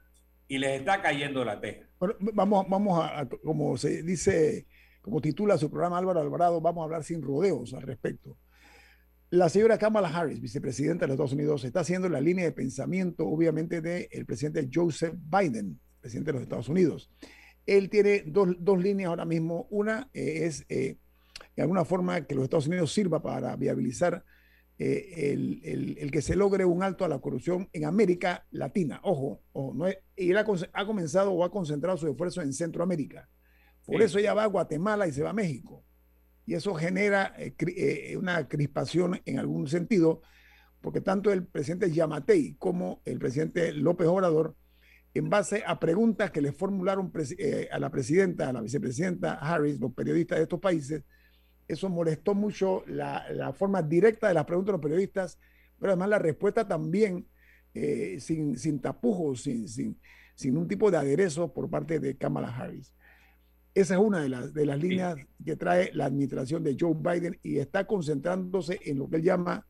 y 0.47 0.59
les 0.59 0.79
está 0.79 1.01
cayendo 1.01 1.45
la 1.45 1.59
teja. 1.61 1.87
vamos, 2.21 2.67
vamos 2.69 3.03
a, 3.03 3.27
como 3.43 3.77
se 3.79 4.03
dice, 4.03 4.67
como 5.05 5.21
titula 5.21 5.59
su 5.59 5.69
programa 5.69 5.99
Álvaro 5.99 6.19
Alvarado, 6.21 6.63
vamos 6.63 6.81
a 6.81 6.85
hablar 6.85 7.05
sin 7.05 7.21
rodeos 7.21 7.75
al 7.75 7.83
respecto. 7.83 8.39
La 9.29 9.51
señora 9.51 9.77
Kamala 9.77 10.09
Harris, 10.09 10.41
vicepresidenta 10.41 11.05
de 11.05 11.09
los 11.09 11.17
Estados 11.17 11.33
Unidos, 11.35 11.63
está 11.65 11.81
haciendo 11.81 12.09
la 12.09 12.23
línea 12.23 12.47
de 12.47 12.53
pensamiento, 12.53 13.27
obviamente, 13.29 13.83
del 13.83 14.25
presidente 14.25 14.71
Joseph 14.73 15.15
Biden, 15.15 15.79
presidente 16.01 16.31
de 16.31 16.33
los 16.33 16.43
Estados 16.43 16.71
Unidos. 16.71 17.11
Él 17.67 17.91
tiene 17.91 18.23
dos, 18.27 18.49
dos 18.59 18.83
líneas 18.83 19.11
ahora 19.11 19.27
mismo. 19.27 19.67
Una 19.69 20.09
eh, 20.15 20.47
es, 20.47 20.65
eh, 20.71 20.97
de 21.55 21.63
alguna 21.63 21.85
forma, 21.85 22.23
que 22.23 22.35
los 22.35 22.45
Estados 22.45 22.69
Unidos 22.69 22.91
sirva 22.91 23.21
para 23.21 23.57
viabilizar 23.57 24.25
eh, 24.79 25.33
el, 25.35 25.99
el, 25.99 26.11
que 26.11 26.23
se 26.23 26.35
logre 26.35 26.65
un 26.65 26.83
alto 26.83 27.05
a 27.05 27.09
la 27.09 27.19
corrupción 27.19 27.69
en 27.75 27.85
América 27.85 28.47
Latina. 28.53 29.01
Ojo, 29.03 29.43
no 29.75 29.87
es, 29.87 29.99
y 30.17 30.31
él 30.31 30.39
ha, 30.39 30.87
comenzado 30.87 31.31
o 31.33 31.45
ha 31.45 31.51
concentrado 31.51 31.99
su 31.99 32.09
esfuerzo 32.09 32.41
en 32.41 32.55
Centroamérica. 32.55 33.29
Por 33.87 34.03
eso 34.03 34.19
ella 34.19 34.35
va 34.35 34.45
a 34.45 34.49
Guatemala 34.49 35.07
y 35.07 35.13
se 35.13 35.23
va 35.23 35.31
a 35.31 35.35
México. 35.35 35.85
Y 36.47 36.55
eso 36.55 36.75
genera 36.75 37.35
eh, 37.39 37.55
eh, 37.59 38.17
una 38.17 38.49
crispación 38.49 39.21
en 39.25 39.39
algún 39.39 39.67
sentido, 39.67 40.23
porque 40.81 41.01
tanto 41.01 41.33
el 41.33 41.47
presidente 41.47 41.91
Yamatei 41.91 42.55
como 42.55 43.01
el 43.05 43.19
presidente 43.19 43.73
López 43.73 44.07
Obrador, 44.07 44.57
en 45.15 45.31
base 45.31 45.63
a 45.67 45.79
preguntas 45.79 46.31
que 46.31 46.41
le 46.41 46.53
formularon 46.53 47.13
a 47.71 47.79
la 47.79 47.91
presidenta, 47.91 48.49
a 48.49 48.53
la 48.53 48.61
vicepresidenta 48.61 49.35
Harris, 49.35 49.79
los 49.79 49.93
periodistas 49.93 50.39
de 50.39 50.43
estos 50.43 50.61
países, 50.61 51.05
eso 51.69 51.89
molestó 51.89 52.35
mucho 52.35 52.85
la, 52.87 53.53
forma 53.57 53.83
directa 53.83 54.29
de 54.29 54.35
las 54.35 54.45
preguntas 54.45 54.69
de 54.69 54.73
los 54.73 54.83
periodistas, 54.83 55.39
pero 55.79 55.93
además 55.93 56.09
la 56.11 56.19
respuesta 56.19 56.69
también 56.69 57.27
eh, 57.73 58.19
sin, 58.21 58.59
sin, 58.59 58.81
tapujos, 58.81 59.43
sin, 59.43 59.69
sin, 59.69 59.99
sin, 60.35 60.57
un 60.57 60.69
tipo 60.69 60.91
de 60.91 60.99
aderezo 60.99 61.53
por 61.53 61.71
parte 61.71 61.99
de 61.99 62.17
Kamala 62.17 62.55
Harris. 62.55 62.94
Esa 63.75 63.95
es 63.95 64.01
una 64.01 64.21
de 64.21 64.29
las, 64.29 64.55
de 64.55 64.67
las 64.67 64.79
líneas 64.79 65.17
que 65.45 65.57
trae 65.57 65.91
la 65.95 66.07
administración 66.07 66.63
de 66.63 66.77
Joe 66.79 66.95
Biden 66.95 67.39
y 67.43 67.59
está 67.59 67.87
concentrándose 67.87 68.79
en 68.85 68.99
lo 68.99 69.09
que 69.09 69.17
él 69.17 69.23
llama 69.23 69.67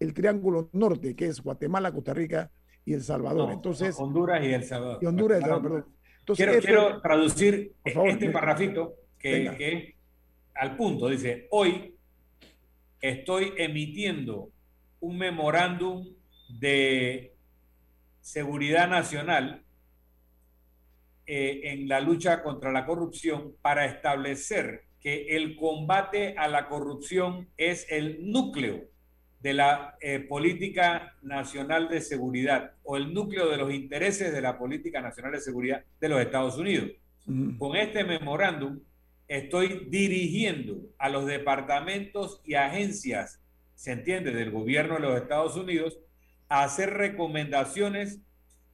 el 0.00 0.14
Triángulo 0.14 0.70
Norte, 0.72 1.14
que 1.14 1.26
es 1.26 1.42
Guatemala, 1.42 1.92
Costa 1.92 2.14
Rica 2.14 2.50
y 2.84 2.94
El 2.94 3.02
Salvador. 3.02 3.52
Entonces, 3.52 3.96
Honduras 3.98 4.42
y 4.42 4.52
El 4.52 4.64
Salvador. 4.64 4.98
Y 5.02 5.06
Honduras 5.06 5.40
Salvador, 5.40 5.88
quiero, 6.34 6.58
quiero, 6.60 7.00
traducir 7.02 7.72
este 7.84 8.30
parrafito 8.30 8.94
que, 9.18 9.54
que 9.56 9.94
al 10.54 10.76
punto, 10.76 11.08
dice, 11.08 11.48
hoy 11.50 11.94
estoy 13.00 13.52
emitiendo 13.58 14.50
un 15.00 15.18
memorándum 15.18 16.14
de 16.48 17.34
seguridad 18.20 18.88
nacional 18.88 19.63
eh, 21.26 21.60
en 21.64 21.88
la 21.88 22.00
lucha 22.00 22.42
contra 22.42 22.72
la 22.72 22.86
corrupción 22.86 23.54
para 23.62 23.86
establecer 23.86 24.84
que 25.00 25.36
el 25.36 25.56
combate 25.56 26.34
a 26.38 26.48
la 26.48 26.68
corrupción 26.68 27.48
es 27.56 27.86
el 27.90 28.30
núcleo 28.30 28.84
de 29.40 29.52
la 29.52 29.96
eh, 30.00 30.20
política 30.20 31.14
nacional 31.20 31.90
de 31.90 32.00
seguridad 32.00 32.72
o 32.82 32.96
el 32.96 33.12
núcleo 33.12 33.50
de 33.50 33.58
los 33.58 33.72
intereses 33.74 34.32
de 34.32 34.40
la 34.40 34.58
política 34.58 35.02
nacional 35.02 35.32
de 35.32 35.40
seguridad 35.40 35.84
de 36.00 36.08
los 36.08 36.20
Estados 36.20 36.56
Unidos. 36.56 36.90
Con 37.58 37.76
este 37.76 38.04
memorándum 38.04 38.80
estoy 39.28 39.86
dirigiendo 39.90 40.78
a 40.96 41.10
los 41.10 41.26
departamentos 41.26 42.40
y 42.46 42.54
agencias, 42.54 43.40
se 43.74 43.92
entiende, 43.92 44.32
del 44.32 44.50
gobierno 44.50 44.94
de 44.94 45.00
los 45.00 45.20
Estados 45.20 45.56
Unidos, 45.56 45.98
a 46.48 46.64
hacer 46.64 46.94
recomendaciones 46.94 48.20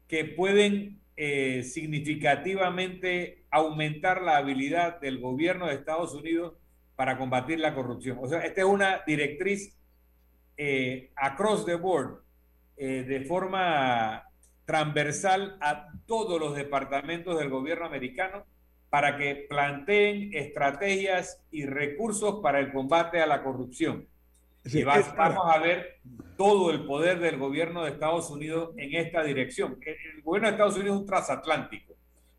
que 0.07 0.25
pueden 0.25 1.00
eh, 1.23 1.65
significativamente 1.65 3.45
aumentar 3.51 4.23
la 4.23 4.39
habilidad 4.39 4.99
del 5.01 5.21
gobierno 5.21 5.67
de 5.67 5.75
Estados 5.75 6.15
Unidos 6.15 6.55
para 6.97 7.19
combatir 7.19 7.61
la 7.61 7.75
corrupción. 7.75 8.17
O 8.23 8.27
sea, 8.27 8.41
esta 8.41 8.63
es 8.63 8.67
una 8.67 9.03
directriz 9.07 9.77
eh, 10.57 11.11
across 11.17 11.67
the 11.67 11.75
board, 11.75 12.23
eh, 12.79 13.05
de 13.07 13.21
forma 13.27 14.25
transversal 14.65 15.59
a 15.61 15.93
todos 16.07 16.41
los 16.41 16.57
departamentos 16.57 17.39
del 17.39 17.51
gobierno 17.51 17.85
americano 17.85 18.47
para 18.89 19.19
que 19.19 19.47
planteen 19.47 20.31
estrategias 20.33 21.39
y 21.51 21.67
recursos 21.67 22.41
para 22.43 22.61
el 22.61 22.73
combate 22.73 23.21
a 23.21 23.27
la 23.27 23.43
corrupción. 23.43 24.09
Y 24.65 24.83
vamos 24.83 25.45
a 25.45 25.59
ver 25.59 26.01
todo 26.37 26.71
el 26.71 26.87
poder 26.87 27.21
del 27.21 27.39
gobierno 27.39 27.85
de 27.85 27.91
Estados 27.91 28.31
Unidos 28.31 28.71
en 28.77 28.95
esta 28.95 29.23
dirección. 29.23 29.79
El 29.85 30.23
gobierno 30.23 30.49
de 30.49 30.53
Estados 30.53 30.77
Unidos 30.77 30.95
es 30.95 31.01
un 31.01 31.07
transatlántico. 31.07 31.95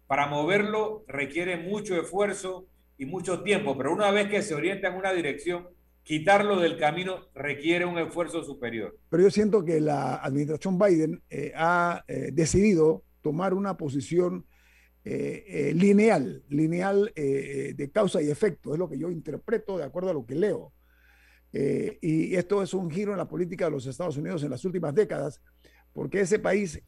Para 0.07 0.27
moverlo 0.27 1.03
requiere 1.07 1.57
mucho 1.57 1.95
esfuerzo 1.99 2.65
y 2.97 3.05
mucho 3.05 3.43
tiempo, 3.43 3.77
pero 3.77 3.93
una 3.93 4.11
vez 4.11 4.27
que 4.29 4.41
se 4.41 4.53
orienta 4.53 4.89
en 4.89 4.95
una 4.95 5.13
dirección, 5.13 5.67
quitarlo 6.03 6.59
del 6.59 6.77
camino 6.77 7.27
requiere 7.33 7.85
un 7.85 7.97
esfuerzo 7.97 8.43
superior. 8.43 8.97
Pero 9.09 9.23
yo 9.23 9.31
siento 9.31 9.63
que 9.63 9.79
la 9.79 10.15
administración 10.15 10.77
Biden 10.77 11.21
eh, 11.29 11.51
ha 11.55 12.03
eh, 12.07 12.29
decidido 12.33 13.03
tomar 13.21 13.53
una 13.53 13.77
posición 13.77 14.45
eh, 15.03 15.73
lineal, 15.75 16.43
lineal 16.49 17.11
de 17.15 17.91
causa 17.91 18.21
y 18.21 18.29
efecto, 18.29 18.73
es 18.73 18.79
lo 18.79 18.89
que 18.89 18.99
yo 18.99 19.09
interpreto 19.09 19.77
de 19.77 19.83
acuerdo 19.83 20.11
a 20.11 20.13
lo 20.13 20.25
que 20.25 20.35
leo. 20.35 20.71
Y 21.53 22.35
esto 22.35 22.63
es 22.63 22.73
un 22.73 22.89
giro 22.89 23.11
en 23.11 23.17
la 23.17 23.27
política 23.27 23.65
de 23.65 23.71
los 23.71 23.85
Estados 23.85 24.17
Unidos 24.17 24.43
en 24.43 24.51
las 24.51 24.63
últimas 24.63 24.95
décadas, 24.95 25.41
porque 25.91 26.21
ese 26.21 26.39
país 26.39 26.81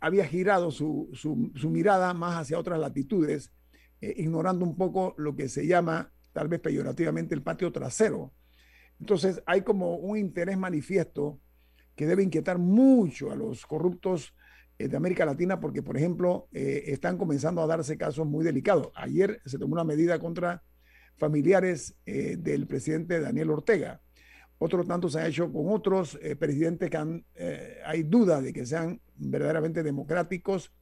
había 0.00 0.26
girado 0.26 0.70
su, 0.70 1.08
su, 1.14 1.70
mirada 1.70 2.12
más 2.12 2.42
hacia 2.42 2.58
otras 2.58 2.78
latitudes, 2.78 3.52
ignorando 4.00 4.64
un 4.64 4.76
poco 4.76 5.14
lo 5.16 5.34
que 5.34 5.48
se 5.48 5.66
llama, 5.66 6.12
tal 6.32 6.48
vez 6.48 6.60
peyorativamente, 6.60 7.34
el 7.34 7.42
patio 7.42 7.72
trasero. 7.72 8.32
Entonces 9.00 9.42
hay 9.46 9.62
como 9.62 9.96
un 9.96 10.18
interés 10.18 10.58
manifiesto 10.58 11.40
que 11.94 12.06
debe 12.06 12.22
inquietar 12.22 12.58
mucho 12.58 13.30
a 13.32 13.36
los 13.36 13.66
corruptos 13.66 14.34
eh, 14.78 14.88
de 14.88 14.96
América 14.96 15.24
Latina 15.24 15.58
porque, 15.58 15.82
por 15.82 15.96
ejemplo, 15.96 16.48
eh, 16.52 16.84
están 16.86 17.16
comenzando 17.16 17.62
a 17.62 17.66
darse 17.66 17.96
casos 17.96 18.26
muy 18.26 18.44
delicados. 18.44 18.90
Ayer 18.94 19.40
se 19.46 19.58
tomó 19.58 19.72
una 19.72 19.84
medida 19.84 20.18
contra 20.18 20.62
familiares 21.16 21.94
eh, 22.06 22.36
del 22.38 22.66
presidente 22.66 23.20
Daniel 23.20 23.50
Ortega. 23.50 24.00
Otro 24.58 24.84
tanto 24.84 25.08
se 25.08 25.20
ha 25.20 25.26
hecho 25.26 25.52
con 25.52 25.68
otros 25.68 26.18
presidentes 26.38 26.88
que 26.88 26.96
han, 26.96 27.26
hay 27.84 28.04
duda 28.04 28.40
de 28.40 28.54
que 28.54 28.64
sean 28.64 29.02
verdaderamente 29.14 29.82
democráticos 29.82 30.72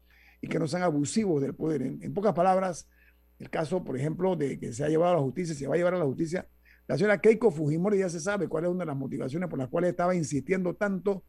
y 0.41 0.47
que 0.47 0.61
no 0.61 0.69
sean 0.69 0.85
abusivos 0.85 1.43
del 1.43 1.57
poder. 1.57 1.83
En, 1.83 2.15
pocas 2.15 2.35
palabras, 2.35 2.89
el 3.41 3.51
caso, 3.51 3.83
por 3.83 3.99
ejemplo, 3.99 4.37
de 4.37 4.61
que 4.61 4.73
se 4.73 4.85
ha 4.85 4.89
llevado 4.89 5.15
a 5.15 5.17
la 5.17 5.23
justicia, 5.23 5.57
se 5.57 5.67
va 5.67 5.75
a 5.75 5.77
llevar 5.77 5.95
a 5.95 5.99
la 5.99 6.05
justicia, 6.05 6.47
la 6.87 6.97
señora 6.97 7.21
Keiko 7.21 7.51
Fujimori 7.51 7.99
ya 7.99 8.09
se 8.09 8.21
sabe 8.21 8.47
cuál 8.47 8.67
es 8.67 8.71
una 8.71 8.85
de 8.85 8.87
las 8.87 8.97
motivaciones 8.97 9.49
por 9.49 9.59
las 9.59 9.67
cuales 9.67 9.91
estaba 9.91 10.15
insistiendo 10.15 10.77
tanto 10.77 11.25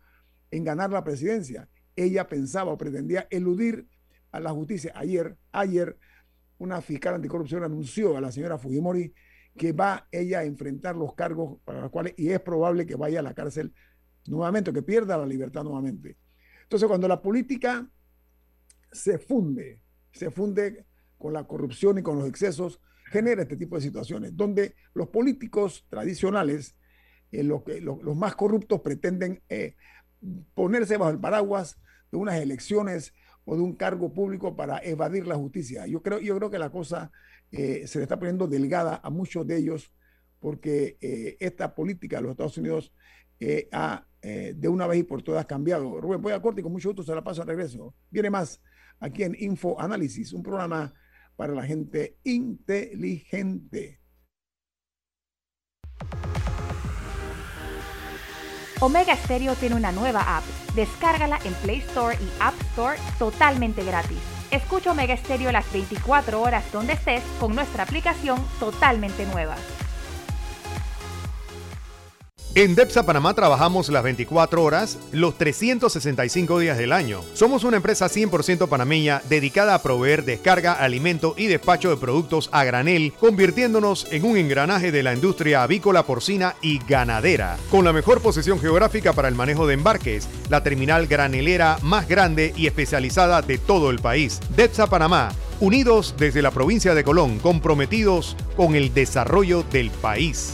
en 0.52 0.64
ganar 0.64 0.92
la 0.92 1.04
presidencia 1.04 1.68
ella 1.96 2.28
pensaba 2.28 2.72
o 2.72 2.78
pretendía 2.78 3.28
eludir 3.30 3.88
a 4.32 4.40
la 4.40 4.52
justicia. 4.52 4.92
Ayer, 4.96 5.38
ayer, 5.52 5.98
una 6.58 6.82
fiscal 6.82 7.16
anticorrupción 7.16 7.64
anunció 7.64 8.18
a 8.18 8.22
la 8.22 8.32
señora 8.32 8.58
Fujimori 8.58 9.14
que 9.58 9.72
va 9.72 10.08
ella 10.12 10.40
a 10.40 10.44
enfrentar 10.44 10.96
los 10.96 11.14
cargos 11.16 11.60
para 11.64 11.82
los 11.82 11.90
cuales, 11.90 12.14
y 12.18 12.30
es 12.30 12.40
probable 12.42 12.86
que 12.86 12.96
vaya 12.96 13.20
a 13.20 13.24
la 13.24 13.34
cárcel 13.34 13.74
nuevamente, 14.28 14.74
que 14.74 14.82
pierda 14.82 15.18
la 15.18 15.26
libertad 15.26 15.64
nuevamente. 15.64 16.18
Entonces, 16.64 16.88
cuando 16.88 17.08
la 17.08 17.22
política 17.22 17.90
se 18.92 19.18
funde, 19.18 19.80
se 20.12 20.32
funde 20.32 20.86
con 21.18 21.34
la 21.34 21.46
corrupción 21.46 21.98
y 21.98 22.04
con 22.04 22.20
los 22.20 22.28
excesos, 22.28 22.82
genera 23.06 23.44
este 23.44 23.56
tipo 23.56 23.76
de 23.76 23.82
situaciones, 23.82 24.36
donde 24.36 24.76
los 24.94 25.10
políticos 25.10 25.86
tradicionales, 25.90 26.76
eh, 27.32 27.44
los, 27.44 27.64
más 28.16 28.36
corruptos 28.36 28.82
pretenden 28.82 29.42
eh, 29.48 29.76
ponerse 30.54 30.98
bajo 30.98 31.12
el 31.12 31.20
paraguas 31.20 31.78
de 32.12 32.18
unas 32.18 32.36
elecciones 32.36 33.14
o 33.46 33.56
de 33.56 33.62
un 33.62 33.76
cargo 33.76 34.12
público 34.12 34.56
para 34.56 34.80
evadir 34.84 35.28
la 35.28 35.36
justicia. 35.36 35.86
Yo 35.88 36.02
creo, 36.02 36.20
yo 36.20 36.36
creo 36.36 36.50
que 36.50 36.60
la 36.60 36.72
cosa 36.72 37.12
eh, 37.52 37.88
se 37.88 38.00
le 38.00 38.04
está 38.04 38.18
poniendo 38.18 38.48
delgada 38.48 39.00
a 39.04 39.10
muchos 39.10 39.46
de 39.48 39.58
ellos 39.58 39.94
porque 40.40 40.98
eh, 41.00 41.38
esta 41.40 41.74
política 41.74 42.18
de 42.18 42.24
los 42.24 42.32
Estados 42.32 42.58
Unidos 42.58 42.92
eh, 43.40 43.70
ha 43.72 44.08
de 44.26 44.68
una 44.68 44.88
vez 44.88 45.02
y 45.02 45.04
por 45.04 45.22
todas 45.22 45.46
cambiado. 45.46 46.02
Rubén, 46.02 46.20
voy 46.20 46.34
a 46.34 46.42
corte 46.42 46.60
y 46.60 46.64
con 46.64 46.72
mucho 46.72 46.90
gusto 46.90 47.04
se 47.04 47.14
la 47.14 47.24
paso 47.24 47.44
al 47.44 47.48
regreso. 47.48 47.94
Viene 48.10 48.32
más 48.32 48.60
aquí 49.00 49.22
en 49.22 49.36
Info 49.40 49.80
Análisis, 49.80 50.34
un 50.34 50.42
programa 50.42 50.96
para 51.36 51.54
la 51.54 51.62
gente 51.62 52.18
inteligente. 52.24 54.02
Omega 58.82 59.16
Stereo 59.16 59.54
tiene 59.54 59.76
una 59.76 59.92
nueva 59.92 60.38
app. 60.38 60.44
Descárgala 60.76 61.40
en 61.46 61.54
Play 61.54 61.78
Store 61.82 62.18
y 62.20 62.28
App 62.40 62.55
Totalmente 63.18 63.84
gratis. 63.84 64.20
Escucha 64.52 64.92
Omega 64.92 65.16
Stereo 65.16 65.52
las 65.52 65.72
24 65.72 66.42
horas 66.42 66.72
donde 66.72 66.94
estés 66.94 67.24
con 67.40 67.56
nuestra 67.56 67.84
aplicación 67.84 68.44
totalmente 68.60 69.26
nueva. 69.26 69.56
En 72.58 72.74
DEPSA 72.74 73.06
Panamá 73.06 73.34
trabajamos 73.34 73.90
las 73.90 74.02
24 74.02 74.64
horas, 74.64 74.98
los 75.12 75.38
365 75.38 76.58
días 76.60 76.78
del 76.78 76.94
año. 76.94 77.20
Somos 77.34 77.66
una 77.66 77.76
empresa 77.76 78.06
100% 78.06 78.70
panameña 78.70 79.22
dedicada 79.28 79.76
a 79.76 79.84
proveer 79.84 80.24
descarga, 80.24 80.72
alimento 80.72 81.36
y 81.36 81.48
despacho 81.48 81.90
de 81.90 81.98
productos 81.98 82.48
a 82.54 82.64
granel, 82.64 83.12
convirtiéndonos 83.20 84.08
en 84.10 84.24
un 84.24 84.38
engranaje 84.38 84.94
de 84.94 85.04
la 85.04 85.14
industria 85.14 85.64
avícola, 85.64 86.04
porcina 86.04 86.56
y 86.62 86.80
ganadera. 86.88 87.58
Con 87.70 87.84
la 87.84 87.92
mejor 87.92 88.22
posición 88.22 88.62
geográfica 88.62 89.12
para 89.12 89.28
el 89.28 89.36
manejo 89.36 89.68
de 89.68 89.74
embarques, 89.74 90.30
la 90.48 90.64
terminal 90.64 91.08
granelera 91.08 91.78
más 91.82 92.08
grande 92.08 92.54
y 92.56 92.68
especializada 92.68 93.42
de 93.42 93.58
todo 93.58 93.90
el 93.90 94.00
país. 94.00 94.40
DEPSA 94.56 94.88
Panamá, 94.88 95.34
unidos 95.60 96.16
desde 96.18 96.42
la 96.42 96.52
provincia 96.52 96.96
de 96.96 97.04
Colón, 97.04 97.38
comprometidos 97.40 98.38
con 98.56 98.76
el 98.76 98.94
desarrollo 98.94 99.64
del 99.64 99.92
país. 99.92 100.54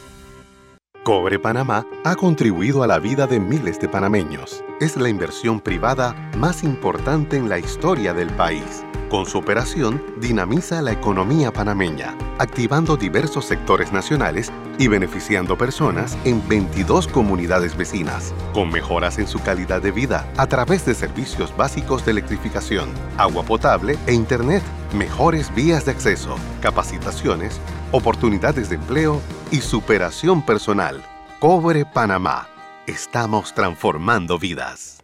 Cobre 1.03 1.39
Panamá 1.39 1.87
ha 2.03 2.15
contribuido 2.15 2.83
a 2.83 2.87
la 2.87 2.99
vida 2.99 3.25
de 3.25 3.39
miles 3.39 3.79
de 3.79 3.89
panameños. 3.89 4.63
Es 4.79 4.95
la 4.97 5.09
inversión 5.09 5.59
privada 5.59 6.13
más 6.37 6.63
importante 6.63 7.37
en 7.37 7.49
la 7.49 7.57
historia 7.57 8.13
del 8.13 8.29
país. 8.29 8.85
Con 9.09 9.25
su 9.25 9.39
operación, 9.39 9.99
dinamiza 10.21 10.79
la 10.83 10.91
economía 10.91 11.51
panameña, 11.51 12.15
activando 12.37 12.97
diversos 12.97 13.45
sectores 13.45 13.91
nacionales 13.91 14.51
y 14.77 14.89
beneficiando 14.89 15.57
personas 15.57 16.15
en 16.23 16.47
22 16.47 17.07
comunidades 17.07 17.75
vecinas, 17.75 18.31
con 18.53 18.69
mejoras 18.69 19.17
en 19.17 19.27
su 19.27 19.41
calidad 19.41 19.81
de 19.81 19.91
vida 19.91 20.31
a 20.37 20.45
través 20.45 20.85
de 20.85 20.93
servicios 20.93 21.57
básicos 21.57 22.05
de 22.05 22.11
electrificación, 22.11 22.89
agua 23.17 23.41
potable 23.41 23.97
e 24.05 24.13
Internet, 24.13 24.61
mejores 24.93 25.53
vías 25.55 25.83
de 25.85 25.91
acceso, 25.91 26.35
capacitaciones, 26.61 27.59
oportunidades 27.91 28.69
de 28.69 28.75
empleo 28.75 29.21
y 29.51 29.61
superación 29.61 30.45
personal. 30.45 31.03
Cobre 31.39 31.85
Panamá. 31.85 32.47
Estamos 32.87 33.53
transformando 33.53 34.39
vidas. 34.39 35.01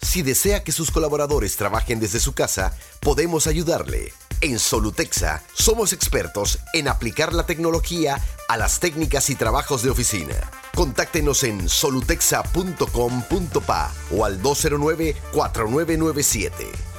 Si 0.00 0.22
desea 0.22 0.62
que 0.62 0.72
sus 0.72 0.90
colaboradores 0.90 1.56
trabajen 1.56 1.98
desde 1.98 2.20
su 2.20 2.32
casa, 2.32 2.76
podemos 3.00 3.46
ayudarle. 3.46 4.12
En 4.40 4.60
Solutexa 4.60 5.42
somos 5.52 5.92
expertos 5.92 6.60
en 6.72 6.86
aplicar 6.86 7.34
la 7.34 7.46
tecnología 7.46 8.22
a 8.48 8.56
las 8.56 8.78
técnicas 8.78 9.28
y 9.30 9.34
trabajos 9.34 9.82
de 9.82 9.90
oficina. 9.90 10.36
Contáctenos 10.76 11.42
en 11.42 11.68
solutexa.com.pa 11.68 13.92
o 14.12 14.24
al 14.24 14.40
209-4997. 14.40 16.52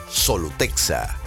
Solutexa. 0.10 1.19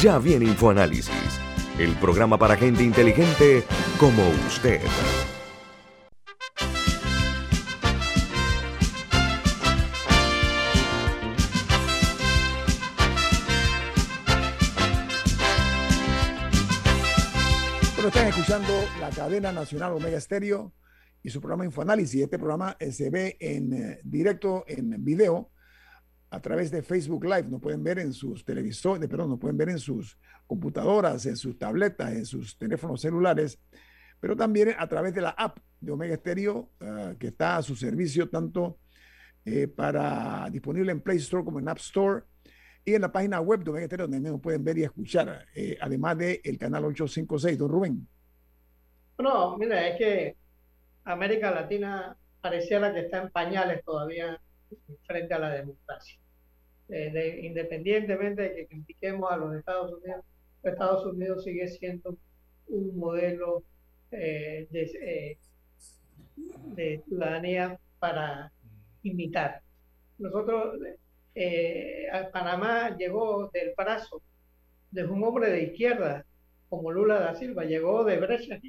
Ya 0.00 0.18
viene 0.18 0.46
InfoAnálisis, 0.46 1.10
el 1.78 1.94
programa 1.96 2.38
para 2.38 2.56
gente 2.56 2.82
inteligente 2.82 3.64
como 3.98 4.22
usted. 4.46 4.80
Bueno, 17.94 18.08
están 18.08 18.28
escuchando 18.28 18.72
la 19.00 19.10
cadena 19.10 19.52
nacional 19.52 19.92
Omega 19.92 20.18
Estéreo 20.18 20.72
y 21.22 21.30
su 21.30 21.40
programa 21.40 21.64
Infoanálisis. 21.64 22.22
Este 22.22 22.38
programa 22.38 22.76
eh, 22.78 22.92
se 22.92 23.10
ve 23.10 23.36
en 23.40 23.72
eh, 23.72 24.00
directo, 24.04 24.64
en 24.66 25.04
video, 25.04 25.50
a 26.32 26.40
través 26.40 26.70
de 26.70 26.82
Facebook 26.82 27.24
Live. 27.24 27.44
Nos 27.48 27.60
pueden 27.60 27.84
ver 27.84 27.98
en 27.98 28.12
sus 28.12 28.42
televisores, 28.42 29.06
perdón, 29.06 29.30
nos 29.30 29.38
pueden 29.38 29.56
ver 29.56 29.68
en 29.68 29.78
sus 29.78 30.18
computadoras, 30.46 31.26
en 31.26 31.36
sus 31.36 31.58
tabletas, 31.58 32.10
en 32.12 32.24
sus 32.24 32.56
teléfonos 32.56 33.02
celulares, 33.02 33.60
pero 34.18 34.34
también 34.34 34.74
a 34.78 34.88
través 34.88 35.14
de 35.14 35.20
la 35.20 35.30
app 35.30 35.58
de 35.78 35.92
Omega 35.92 36.16
Stereo, 36.16 36.70
uh, 36.80 37.16
que 37.18 37.28
está 37.28 37.58
a 37.58 37.62
su 37.62 37.76
servicio 37.76 38.30
tanto 38.30 38.78
eh, 39.44 39.68
para 39.68 40.48
disponible 40.50 40.90
en 40.90 41.02
Play 41.02 41.18
Store 41.18 41.44
como 41.44 41.58
en 41.58 41.68
App 41.68 41.78
Store 41.78 42.22
y 42.82 42.94
en 42.94 43.02
la 43.02 43.12
página 43.12 43.40
web 43.40 43.62
de 43.62 43.70
Omega 43.70 43.86
Stereo, 43.86 44.08
donde 44.08 44.30
nos 44.30 44.40
pueden 44.40 44.64
ver 44.64 44.78
y 44.78 44.84
escuchar, 44.84 45.46
eh, 45.54 45.76
además 45.82 46.16
del 46.16 46.40
el 46.44 46.56
canal 46.56 46.86
856. 46.86 47.58
Don 47.58 47.68
Rubén. 47.68 48.08
No, 49.18 49.58
mira, 49.58 49.86
es 49.86 49.98
que 49.98 50.36
América 51.04 51.50
Latina 51.50 52.16
pareciera 52.40 52.90
que 52.94 53.00
está 53.00 53.20
en 53.20 53.30
pañales 53.30 53.84
todavía 53.84 54.40
frente 55.06 55.34
a 55.34 55.38
la 55.38 55.50
democracia. 55.50 56.21
Eh, 56.88 57.10
de, 57.10 57.40
independientemente 57.46 58.42
de 58.42 58.54
que 58.54 58.66
critiquemos 58.66 59.30
a 59.30 59.36
los 59.36 59.54
Estados 59.54 59.92
Unidos, 59.92 60.24
Estados 60.62 61.06
Unidos 61.06 61.44
sigue 61.44 61.66
siendo 61.68 62.16
un 62.68 62.98
modelo 62.98 63.62
eh, 64.10 64.66
de, 64.70 64.82
eh, 64.82 65.38
de, 66.74 67.02
ciudadanía 67.06 67.78
para 67.98 68.52
imitar. 69.02 69.62
Nosotros, 70.18 70.78
a 72.12 72.30
Panamá 72.30 72.94
llegó 72.96 73.48
del 73.52 73.72
brazo 73.76 74.22
de 74.90 75.04
un 75.04 75.24
hombre 75.24 75.50
de 75.50 75.62
izquierda 75.64 76.24
como 76.68 76.92
Lula 76.92 77.18
da 77.20 77.34
Silva, 77.34 77.64
llegó 77.64 78.04
de 78.04 78.18
Brecha 78.18 78.60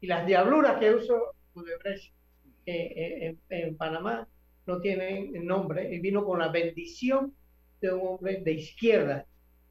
y 0.00 0.06
las 0.06 0.26
diabluras 0.26 0.78
que 0.78 0.94
usó 0.94 1.34
de 1.54 3.38
en 3.48 3.76
Panamá 3.76 4.28
no 4.68 4.80
tienen 4.80 5.32
nombre 5.46 5.92
y 5.92 5.98
vino 5.98 6.24
con 6.24 6.38
la 6.38 6.48
bendición 6.48 7.34
de 7.80 7.92
un 7.92 8.06
hombre 8.06 8.42
de 8.44 8.52
izquierda 8.52 9.24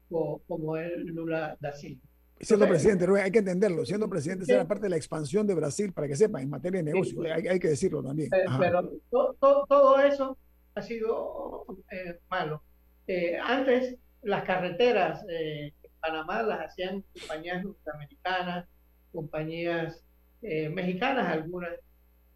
como, 0.08 0.40
como 0.48 0.76
el 0.76 1.06
Lula 1.06 1.56
da 1.60 1.72
Silva. 1.72 2.02
Siendo 2.40 2.68
presidente, 2.68 3.06
hay 3.20 3.30
que 3.30 3.38
entenderlo. 3.38 3.84
Siendo 3.84 4.08
presidente, 4.08 4.44
será 4.44 4.66
parte 4.66 4.84
de 4.84 4.90
la 4.90 4.96
expansión 4.96 5.46
de 5.46 5.54
Brasil, 5.54 5.92
para 5.92 6.06
que 6.06 6.16
sepan, 6.16 6.42
en 6.42 6.50
materia 6.50 6.78
de 6.78 6.92
negocio. 6.92 7.22
Hay, 7.22 7.46
hay, 7.48 7.58
que 7.58 7.68
decirlo 7.68 8.02
también. 8.02 8.32
Eh, 8.32 8.44
pero 8.58 8.88
to, 9.10 9.36
to, 9.40 9.64
todo 9.68 9.98
eso 10.00 10.36
ha 10.74 10.82
sido 10.82 11.64
eh, 11.90 12.18
malo. 12.30 12.62
Eh, 13.06 13.38
antes, 13.42 13.96
las 14.22 14.44
carreteras 14.44 15.24
en 15.28 15.72
Panamá 16.00 16.42
las 16.42 16.60
hacían 16.60 17.04
compañías 17.18 17.64
norteamericanas, 17.64 18.66
compañías 19.12 20.04
mexicanas, 20.40 21.26
algunas 21.26 21.70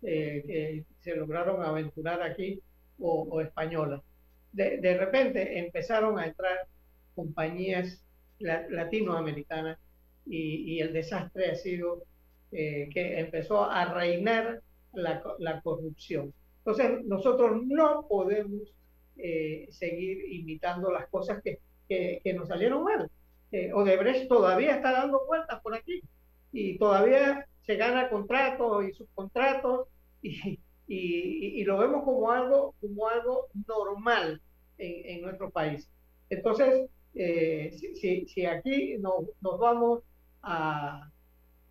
que 0.02 0.84
se 1.00 1.16
lograron 1.16 1.62
aventurar 1.62 2.22
aquí, 2.22 2.60
o, 2.98 3.28
o 3.30 3.40
españolas 3.40 4.02
de, 4.52 4.78
de 4.78 4.98
repente 4.98 5.58
empezaron 5.58 6.18
a 6.18 6.26
entrar 6.26 6.66
compañías 7.14 8.02
latinoamericanas 8.38 9.78
y, 10.26 10.74
y, 10.74 10.80
el 10.80 10.92
desastre 10.92 11.50
ha 11.50 11.54
sido 11.54 12.02
eh, 12.52 12.88
que 12.92 13.20
empezó 13.20 13.64
a 13.64 13.92
reinar 13.92 14.60
la, 14.92 15.22
la, 15.38 15.60
corrupción. 15.62 16.32
Entonces, 16.58 17.04
nosotros 17.04 17.62
no 17.64 18.06
podemos 18.08 18.74
eh, 19.16 19.66
seguir 19.70 20.32
imitando 20.32 20.90
las 20.90 21.08
cosas 21.08 21.42
que, 21.42 21.58
que, 21.88 22.20
que 22.22 22.34
nos 22.34 22.48
salieron 22.48 22.84
mal. 22.84 23.10
Eh, 23.52 23.72
Odebrecht 23.72 24.28
todavía 24.28 24.76
está 24.76 24.92
dando 24.92 25.24
vueltas 25.26 25.60
por 25.60 25.74
aquí 25.74 26.02
y 26.52 26.78
todavía 26.78 27.46
se 27.66 27.76
gana 27.76 28.08
contratos 28.08 28.84
y 28.84 28.92
subcontratos 28.92 29.88
y, 30.22 30.58
y, 30.86 31.60
y, 31.60 31.64
lo 31.64 31.78
vemos 31.78 32.04
como 32.04 32.30
algo, 32.30 32.74
como 32.80 33.08
algo 33.08 33.48
normal 33.66 34.40
en, 34.78 35.16
en 35.16 35.22
nuestro 35.22 35.50
país. 35.50 35.88
Entonces, 36.30 36.88
eh, 37.14 37.76
si, 38.00 38.26
si, 38.26 38.46
aquí 38.46 38.96
nos, 38.98 39.26
nos 39.40 39.58
vamos 39.58 40.02
a, 40.42 41.10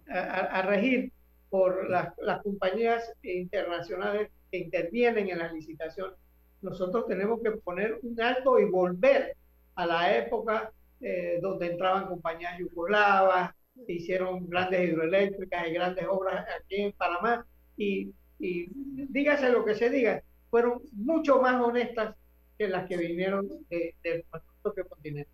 a, 0.10 0.14
a, 0.14 0.62
regir 0.64 1.12
por 1.50 1.90
las, 1.90 2.18
las 2.20 2.42
compañías 2.42 3.12
internacionales 3.24 4.30
que 4.52 4.60
intervienen 4.60 5.30
en 5.30 5.40
las 5.40 5.54
licitaciones, 5.54 6.16
nosotros 6.62 7.08
tenemos 7.08 7.42
que 7.42 7.52
poner 7.52 8.00
un 8.04 8.20
alto 8.22 8.60
y 8.60 8.66
volver 8.66 9.36
a 9.76 9.86
la 9.86 10.16
época 10.16 10.72
eh, 11.00 11.40
donde 11.42 11.72
entraban 11.72 12.06
compañías 12.08 12.60
yugoslavas, 12.60 13.56
hicieron 13.88 14.48
grandes 14.50 14.90
hidroeléctricas 14.90 15.68
y 15.68 15.74
grandes 15.74 16.06
obras 16.10 16.46
aquí 16.60 16.82
en 16.82 16.92
Panamá 16.94 17.46
y 17.78 18.14
y 18.42 18.68
dígase 19.10 19.52
lo 19.52 19.64
que 19.64 19.76
se 19.76 19.90
diga, 19.90 20.24
fueron 20.50 20.82
mucho 20.94 21.40
más 21.40 21.62
honestas 21.62 22.16
que 22.58 22.68
las 22.68 22.88
que 22.88 22.98
vinieron 22.98 23.48
de, 23.70 23.96
de 24.04 24.26
nuestro 24.32 24.54
propio 24.64 24.88
continente. 24.88 25.32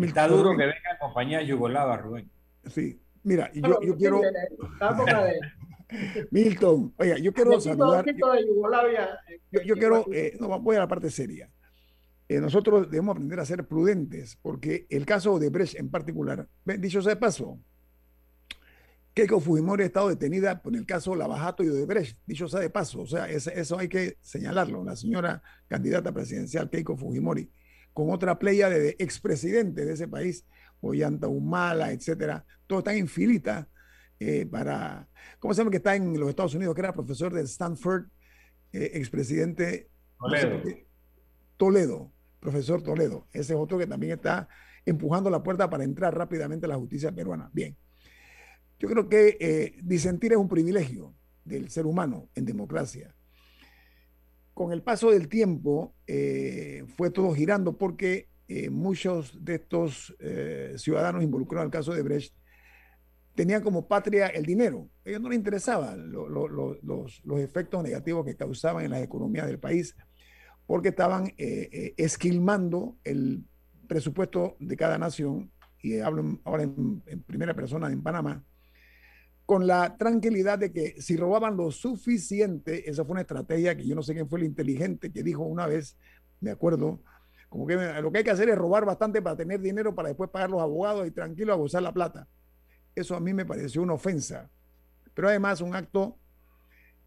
Está 0.00 0.26
duro 0.26 0.50
que 0.56 0.64
venga 0.64 0.98
compañía 0.98 1.42
yugoslava, 1.42 1.98
Rubén. 1.98 2.30
Sí, 2.66 2.98
mira, 3.22 3.50
yo, 3.52 3.80
yo 3.82 3.96
quiero... 3.96 4.20
Milton, 6.30 6.92
oiga, 6.98 7.16
yo 7.18 7.32
quiero 7.32 7.60
saludar... 7.60 8.04
Yo, 9.50 9.62
yo 9.62 9.74
quiero, 9.74 10.04
eh, 10.12 10.36
no, 10.38 10.60
voy 10.60 10.76
a 10.76 10.80
la 10.80 10.88
parte 10.88 11.10
seria. 11.10 11.50
Eh, 12.28 12.40
nosotros 12.40 12.90
debemos 12.90 13.14
aprender 13.14 13.40
a 13.40 13.46
ser 13.46 13.66
prudentes, 13.66 14.36
porque 14.42 14.86
el 14.90 15.06
caso 15.06 15.38
de 15.38 15.48
Brecht 15.48 15.76
en 15.76 15.90
particular, 15.90 16.46
dicho 16.78 17.00
sea 17.00 17.14
de 17.14 17.20
paso, 17.20 17.58
Keiko 19.18 19.40
Fujimori 19.40 19.82
ha 19.82 19.86
estado 19.86 20.10
detenida 20.10 20.62
por 20.62 20.76
el 20.76 20.86
caso 20.86 21.16
Lavajato 21.16 21.64
y 21.64 21.68
Odebrecht, 21.68 22.16
dicho 22.24 22.46
sea 22.46 22.60
de 22.60 22.70
paso, 22.70 23.00
o 23.00 23.06
sea, 23.08 23.28
eso 23.28 23.76
hay 23.76 23.88
que 23.88 24.16
señalarlo, 24.20 24.84
la 24.84 24.94
señora 24.94 25.42
candidata 25.66 26.12
presidencial 26.12 26.70
Keiko 26.70 26.96
Fujimori, 26.96 27.50
con 27.92 28.12
otra 28.12 28.38
playa 28.38 28.68
de 28.68 28.94
expresidentes 29.00 29.84
de 29.88 29.92
ese 29.92 30.06
país, 30.06 30.44
Ollanta 30.80 31.26
Humala, 31.26 31.90
etcétera, 31.90 32.44
todo 32.68 32.78
está 32.78 32.94
en 32.94 33.08
filita 33.08 33.68
eh, 34.20 34.46
para, 34.46 35.08
¿cómo 35.40 35.52
se 35.52 35.62
llama 35.62 35.72
que 35.72 35.78
está 35.78 35.96
en 35.96 36.16
los 36.16 36.28
Estados 36.28 36.54
Unidos, 36.54 36.76
que 36.76 36.82
era 36.82 36.92
profesor 36.92 37.34
de 37.34 37.42
Stanford, 37.42 38.04
eh, 38.72 38.92
expresidente 38.94 39.90
Toledo. 40.16 40.62
Toledo, 41.56 42.12
profesor 42.38 42.84
Toledo, 42.84 43.26
ese 43.32 43.54
es 43.54 43.58
otro 43.58 43.78
que 43.78 43.86
también 43.88 44.12
está 44.12 44.48
empujando 44.86 45.28
la 45.28 45.42
puerta 45.42 45.68
para 45.68 45.82
entrar 45.82 46.16
rápidamente 46.16 46.66
a 46.66 46.68
la 46.68 46.76
justicia 46.76 47.10
peruana. 47.10 47.50
Bien. 47.52 47.76
Yo 48.78 48.88
creo 48.88 49.08
que 49.08 49.36
eh, 49.40 49.74
disentir 49.82 50.32
es 50.32 50.38
un 50.38 50.48
privilegio 50.48 51.14
del 51.44 51.68
ser 51.70 51.86
humano 51.86 52.28
en 52.34 52.44
democracia. 52.44 53.14
Con 54.54 54.72
el 54.72 54.82
paso 54.82 55.10
del 55.10 55.28
tiempo 55.28 55.94
eh, 56.06 56.84
fue 56.96 57.10
todo 57.10 57.34
girando 57.34 57.76
porque 57.76 58.28
eh, 58.46 58.70
muchos 58.70 59.44
de 59.44 59.56
estos 59.56 60.16
ciudadanos 60.76 61.22
involucrados 61.22 61.64
en 61.64 61.68
el 61.68 61.72
caso 61.72 61.92
de 61.92 62.02
Brecht 62.02 62.34
tenían 63.34 63.62
como 63.62 63.86
patria 63.86 64.28
el 64.28 64.46
dinero. 64.46 64.88
A 65.04 65.10
ellos 65.10 65.20
no 65.20 65.28
les 65.28 65.38
interesaban 65.38 66.10
los, 66.10 67.20
efectos 67.38 67.82
negativos 67.82 68.24
que 68.24 68.36
causaban 68.36 68.84
en 68.84 68.92
las 68.92 69.02
economías 69.02 69.46
del 69.46 69.58
país 69.58 69.96
porque 70.66 70.88
estaban 70.88 71.32
esquilmando 71.36 72.96
el 73.04 73.44
presupuesto 73.86 74.56
de 74.60 74.76
cada 74.76 74.98
nación, 74.98 75.50
y 75.80 75.98
hablo 76.00 76.40
ahora 76.44 76.64
en 76.64 77.22
primera 77.26 77.54
persona 77.54 77.90
en 77.90 78.02
Panamá, 78.02 78.44
con 79.48 79.66
la 79.66 79.96
tranquilidad 79.96 80.58
de 80.58 80.74
que 80.74 81.00
si 81.00 81.16
robaban 81.16 81.56
lo 81.56 81.70
suficiente, 81.70 82.90
esa 82.90 83.02
fue 83.02 83.12
una 83.12 83.22
estrategia 83.22 83.74
que 83.74 83.86
yo 83.86 83.94
no 83.94 84.02
sé 84.02 84.12
quién 84.12 84.28
fue 84.28 84.40
el 84.40 84.44
inteligente 84.44 85.10
que 85.10 85.22
dijo 85.22 85.42
una 85.42 85.66
vez, 85.66 85.96
me 86.42 86.50
acuerdo, 86.50 87.00
como 87.48 87.66
que 87.66 87.74
lo 88.02 88.12
que 88.12 88.18
hay 88.18 88.24
que 88.24 88.30
hacer 88.30 88.50
es 88.50 88.58
robar 88.58 88.84
bastante 88.84 89.22
para 89.22 89.38
tener 89.38 89.62
dinero 89.62 89.94
para 89.94 90.08
después 90.08 90.28
pagar 90.28 90.50
los 90.50 90.60
abogados 90.60 91.06
y 91.06 91.12
tranquilo 91.12 91.54
a 91.54 91.56
gozar 91.56 91.82
la 91.82 91.94
plata. 91.94 92.28
Eso 92.94 93.16
a 93.16 93.20
mí 93.20 93.32
me 93.32 93.46
pareció 93.46 93.80
una 93.80 93.94
ofensa, 93.94 94.50
pero 95.14 95.28
además 95.28 95.62
un 95.62 95.74
acto 95.74 96.18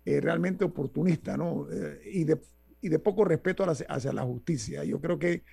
eh, 0.04 0.20
realmente 0.20 0.66
oportunista, 0.66 1.38
¿no? 1.38 1.68
Eh, 1.72 2.02
y, 2.12 2.24
de, 2.24 2.42
y, 2.82 2.90
de, 2.90 2.98
poco 2.98 3.24
respeto 3.24 3.70
hacia, 3.70 3.86
hacia 3.86 4.14
la 4.14 4.24
justicia. 4.24 4.84
Yo 4.84 5.00
creo 5.00 5.20
que 5.20 5.44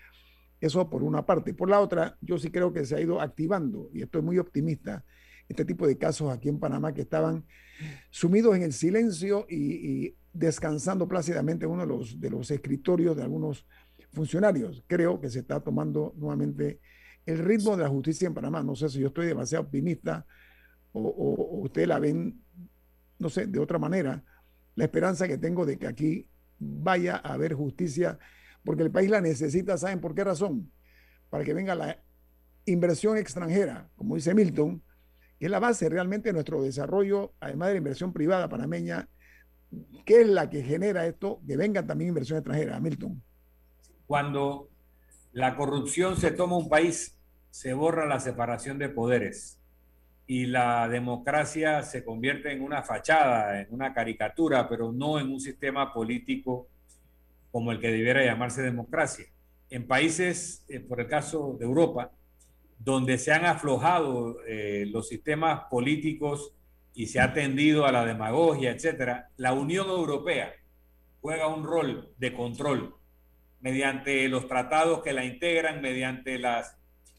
eso 0.58 0.88
por 0.88 1.02
una 1.02 1.26
parte. 1.26 1.52
Por 1.52 1.68
la 1.68 1.80
otra, 1.80 2.16
yo 2.22 2.38
sí 2.38 2.50
creo 2.50 2.72
que 2.72 2.86
se 2.86 2.96
ha 2.96 3.00
ido 3.02 3.20
activando, 3.20 3.90
y 3.92 4.00
estoy 4.00 4.22
muy 4.22 4.38
optimista, 4.38 5.04
este 5.48 5.64
tipo 5.64 5.86
de 5.86 5.96
casos 5.96 6.30
aquí 6.30 6.48
en 6.48 6.58
Panamá 6.58 6.92
que 6.92 7.00
estaban 7.00 7.44
sumidos 8.10 8.56
en 8.56 8.62
el 8.62 8.72
silencio 8.72 9.46
y, 9.48 10.14
descansando 10.30 11.08
plácidamente 11.08 11.64
en 11.64 11.72
uno 11.72 11.82
de 11.82 11.88
los, 11.88 12.20
de 12.20 12.30
los 12.30 12.50
escritorios 12.50 13.16
de 13.16 13.22
algunos 13.22 13.66
funcionarios. 14.12 14.84
Creo 14.86 15.20
que 15.20 15.30
se 15.30 15.40
está 15.40 15.58
tomando 15.58 16.14
nuevamente 16.16 16.80
el 17.26 17.38
ritmo 17.38 17.76
de 17.76 17.82
la 17.82 17.88
justicia 17.88 18.28
en 18.28 18.34
Panamá. 18.34 18.62
No 18.62 18.76
sé 18.76 18.88
si 18.88 19.00
yo 19.00 19.08
estoy 19.08 19.26
demasiado 19.26 19.64
optimista 19.64 20.26
o, 20.92 21.00
o, 21.00 21.60
ustedes 21.62 21.88
la 21.88 21.98
ven, 21.98 22.40
no 23.18 23.28
sé, 23.30 23.46
de 23.46 23.58
otra 23.58 23.78
manera. 23.78 24.22
La 24.76 24.84
esperanza 24.84 25.26
que 25.26 25.38
tengo 25.38 25.66
de 25.66 25.76
que 25.76 25.88
aquí 25.88 26.28
vaya 26.58 27.16
a 27.16 27.32
haber 27.32 27.54
justicia, 27.54 28.18
porque 28.62 28.82
el 28.82 28.90
país 28.90 29.10
la 29.10 29.20
necesita, 29.20 29.76
¿saben 29.76 30.00
por 30.00 30.14
qué 30.14 30.22
razón? 30.22 30.70
Para 31.30 31.42
que 31.42 31.54
venga 31.54 31.74
la 31.74 32.00
inversión 32.64 33.16
extranjera, 33.16 33.90
como 33.96 34.14
dice 34.14 34.34
Milton, 34.34 34.82
que 35.38 35.46
es 35.46 35.50
la 35.50 35.60
base 35.60 35.88
realmente 35.88 36.30
de 36.30 36.32
nuestro 36.32 36.62
desarrollo, 36.62 37.32
además 37.40 37.68
de 37.68 37.74
la 37.74 37.78
inversión 37.78 38.12
privada 38.12 38.48
panameña, 38.48 39.08
¿qué 40.04 40.22
es 40.22 40.28
la 40.28 40.50
que 40.50 40.62
genera 40.62 41.06
esto? 41.06 41.40
Que 41.46 41.56
venga 41.56 41.86
también 41.86 42.08
inversión 42.08 42.38
extranjera, 42.38 42.80
Milton. 42.80 43.22
Cuando 44.06 44.68
la 45.32 45.56
corrupción 45.56 46.16
se 46.16 46.32
toma 46.32 46.56
un 46.56 46.68
país, 46.68 47.16
se 47.50 47.72
borra 47.74 48.06
la 48.06 48.20
separación 48.20 48.78
de 48.78 48.88
poderes 48.88 49.58
y 50.26 50.46
la 50.46 50.88
democracia 50.88 51.82
se 51.82 52.04
convierte 52.04 52.52
en 52.52 52.62
una 52.62 52.82
fachada, 52.82 53.60
en 53.60 53.68
una 53.70 53.94
caricatura, 53.94 54.68
pero 54.68 54.92
no 54.92 55.18
en 55.18 55.30
un 55.30 55.40
sistema 55.40 55.92
político 55.92 56.68
como 57.50 57.72
el 57.72 57.80
que 57.80 57.90
debiera 57.90 58.24
llamarse 58.24 58.62
democracia. 58.62 59.26
En 59.70 59.86
países, 59.86 60.64
eh, 60.68 60.80
por 60.80 61.00
el 61.00 61.08
caso 61.08 61.56
de 61.58 61.64
Europa, 61.64 62.10
donde 62.78 63.18
se 63.18 63.32
han 63.32 63.44
aflojado 63.44 64.38
eh, 64.46 64.86
los 64.90 65.08
sistemas 65.08 65.62
políticos 65.70 66.52
y 66.94 67.06
se 67.06 67.20
ha 67.20 67.32
tendido 67.32 67.86
a 67.86 67.92
la 67.92 68.04
demagogia, 68.04 68.70
etcétera, 68.70 69.30
la 69.36 69.52
Unión 69.52 69.88
Europea 69.88 70.52
juega 71.20 71.48
un 71.48 71.64
rol 71.64 72.10
de 72.18 72.32
control 72.32 72.94
mediante 73.60 74.28
los 74.28 74.46
tratados 74.46 75.02
que 75.02 75.12
la 75.12 75.24
integran, 75.24 75.80
mediante 75.80 76.38
las 76.38 76.76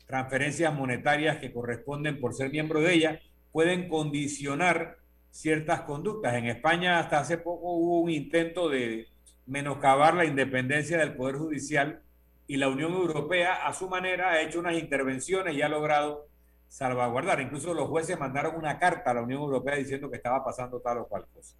transferencias 0.08 0.74
monetarias 0.74 1.38
que 1.38 1.52
corresponden 1.52 2.20
por 2.20 2.34
ser 2.34 2.50
miembro 2.50 2.82
de 2.82 2.94
ella, 2.94 3.20
pueden 3.52 3.90
condicionar 3.90 4.98
ciertas 5.32 5.82
conductas. 5.82 6.34
En 6.36 6.48
España 6.48 7.00
hasta 7.00 7.20
hace 7.20 7.38
poco 7.38 7.74
hubo 7.74 8.00
un 8.00 8.10
intento 8.10 8.70
de 8.70 9.08
menoscabar 9.46 10.14
la 10.14 10.26
independencia 10.26 10.98
del 10.98 11.16
Poder 11.16 11.36
Judicial 11.36 12.02
y 12.50 12.58
la 12.58 12.68
Unión 12.68 12.94
Europea 12.94 13.68
a 13.68 13.74
su 13.74 13.88
manera 13.88 14.32
ha 14.32 14.42
hecho 14.42 14.60
unas 14.60 14.74
intervenciones 14.74 15.54
y 15.54 15.62
ha 15.62 15.70
logrado 15.70 16.30
salvaguardar. 16.68 17.40
Incluso 17.42 17.76
los 17.76 17.88
jueces 17.88 18.20
mandaron 18.20 18.56
una 18.56 18.80
carta 18.80 19.12
a 19.12 19.14
la 19.14 19.22
Unión 19.22 19.42
Europea 19.42 19.76
diciendo 19.76 20.10
que 20.10 20.18
estaba 20.18 20.44
pasando 20.44 20.82
tal 20.82 20.98
o 20.98 21.08
cual 21.08 21.28
cosa. 21.32 21.56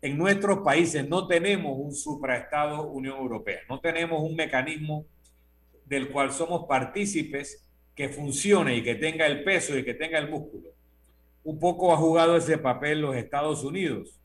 En 0.00 0.16
nuestros 0.16 0.60
países 0.60 1.06
no 1.06 1.26
tenemos 1.26 1.74
un 1.76 1.94
supraestado 1.94 2.86
Unión 2.86 3.18
Europea, 3.18 3.60
no 3.68 3.78
tenemos 3.78 4.22
un 4.22 4.34
mecanismo 4.34 5.04
del 5.84 6.10
cual 6.10 6.32
somos 6.32 6.64
partícipes 6.66 7.68
que 7.94 8.08
funcione 8.08 8.74
y 8.74 8.82
que 8.82 8.94
tenga 8.94 9.26
el 9.26 9.44
peso 9.44 9.76
y 9.76 9.84
que 9.84 9.92
tenga 9.92 10.18
el 10.18 10.30
músculo. 10.30 10.70
Un 11.44 11.60
poco 11.60 11.92
ha 11.92 11.98
jugado 11.98 12.38
ese 12.38 12.56
papel 12.56 13.02
los 13.02 13.16
Estados 13.16 13.62
Unidos, 13.64 14.18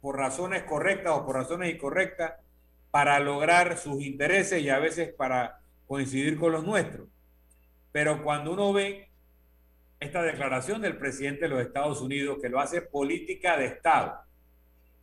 por 0.00 0.16
razones 0.16 0.62
correctas 0.62 1.14
o 1.16 1.26
por 1.26 1.34
razones 1.34 1.74
incorrectas, 1.74 2.34
para 2.92 3.18
lograr 3.18 3.78
sus 3.78 4.02
intereses 4.02 4.62
y 4.62 4.68
a 4.68 4.78
veces 4.78 5.12
para 5.14 5.60
coincidir 5.86 6.38
con 6.38 6.52
los 6.52 6.62
nuestros. 6.62 7.08
Pero 7.90 8.22
cuando 8.22 8.52
uno 8.52 8.72
ve 8.72 9.08
esta 9.98 10.22
declaración 10.22 10.82
del 10.82 10.98
presidente 10.98 11.42
de 11.42 11.48
los 11.48 11.62
Estados 11.62 12.02
Unidos, 12.02 12.38
que 12.40 12.50
lo 12.50 12.60
hace 12.60 12.82
política 12.82 13.56
de 13.56 13.64
Estado, 13.64 14.20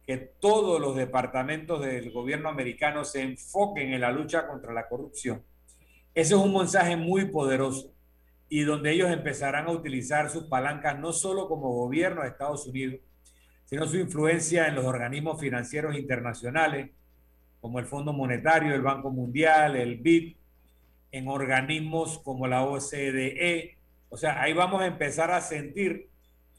que 0.06 0.18
todos 0.18 0.80
los 0.80 0.96
departamentos 0.96 1.82
del 1.82 2.12
gobierno 2.12 2.50
americano 2.50 3.04
se 3.04 3.24
enfoquen 3.24 3.92
en 3.92 4.02
la 4.02 4.12
lucha 4.12 4.48
contra 4.48 4.72
la 4.72 4.88
corrupción, 4.88 5.44
ese 6.14 6.36
es 6.36 6.40
un 6.40 6.54
mensaje 6.54 6.96
muy 6.96 7.26
poderoso 7.26 7.92
y 8.50 8.62
donde 8.62 8.92
ellos 8.92 9.10
empezarán 9.10 9.66
a 9.66 9.72
utilizar 9.72 10.30
sus 10.30 10.44
palancas 10.44 11.00
no 11.00 11.12
solo 11.12 11.48
como 11.48 11.72
gobierno 11.72 12.22
de 12.22 12.30
Estados 12.30 12.68
Unidos, 12.68 13.00
sino 13.66 13.88
su 13.88 13.98
influencia 13.98 14.68
en 14.68 14.76
los 14.76 14.86
organismos 14.86 15.40
financieros 15.40 15.96
internacionales, 15.96 16.92
como 17.62 17.80
el 17.80 17.86
Fondo 17.86 18.14
Monetario, 18.14 18.74
el 18.74 18.82
Banco 18.82 19.12
Mundial, 19.12 19.76
el 19.76 19.97
BID, 19.97 20.36
en 21.12 21.28
organismos 21.28 22.20
como 22.20 22.47
la 22.47 22.64
OCDE. 22.64 23.78
O 24.10 24.18
sea, 24.18 24.41
ahí 24.41 24.53
vamos 24.53 24.82
a 24.82 24.88
empezar 24.88 25.32
a 25.32 25.41
sentir 25.41 26.10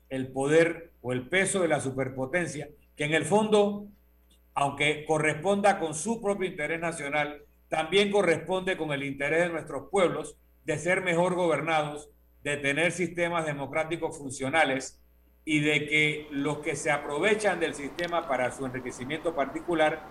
el 0.09 0.29
poder 0.29 0.91
o 1.03 1.13
el 1.13 1.29
peso 1.29 1.63
de 1.63 1.69
la 1.69 1.81
superpotencia, 1.81 2.69
que 2.97 3.05
en 3.05 3.15
el 3.15 3.25
fondo, 3.25 3.87
aunque 4.55 5.05
corresponda 5.07 5.79
con 5.79 5.95
su 5.95 6.21
propio 6.21 6.49
interés 6.49 6.81
nacional, 6.81 7.43
también 7.69 8.11
corresponde 8.11 8.77
con 8.77 8.93
el 8.93 9.05
interés 9.05 9.45
de 9.45 9.49
nuestros 9.51 9.89
pueblos 9.91 10.37
de 10.65 10.77
ser 10.77 11.03
mejor 11.03 11.35
gobernados, 11.35 12.11
de 12.43 12.57
tener 12.57 12.93
sistemas 12.93 13.47
democráticos 13.47 14.19
funcionales 14.19 15.01
y 15.45 15.61
de 15.61 15.87
que 15.87 16.27
los 16.31 16.59
que 16.59 16.77
se 16.77 16.91
aprovechan 16.91 17.61
del 17.61 17.75
sistema 17.75 18.29
para 18.29 18.51
su 18.51 18.67
enriquecimiento 18.67 19.35
particular 19.35 20.03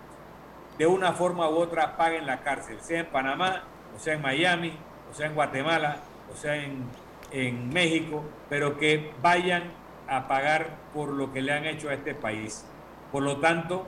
de 0.79 0.87
una 0.87 1.11
forma 1.11 1.47
u 1.49 1.57
otra 1.57 1.97
paguen 1.97 2.25
la 2.25 2.41
cárcel, 2.41 2.77
sea 2.81 3.01
en 3.01 3.05
Panamá, 3.07 3.63
o 3.95 3.99
sea 3.99 4.15
en 4.15 4.21
Miami, 4.21 4.73
o 5.11 5.13
sea 5.13 5.27
en 5.27 5.35
Guatemala, 5.35 5.97
o 6.33 6.35
sea 6.35 6.55
en, 6.55 6.85
en 7.31 7.69
México, 7.69 8.23
pero 8.49 8.77
que 8.79 9.11
vayan 9.21 9.63
a 10.07 10.27
pagar 10.27 10.77
por 10.93 11.09
lo 11.09 11.31
que 11.31 11.41
le 11.41 11.51
han 11.51 11.65
hecho 11.65 11.89
a 11.89 11.93
este 11.93 12.15
país. 12.15 12.65
Por 13.11 13.23
lo 13.23 13.37
tanto, 13.37 13.85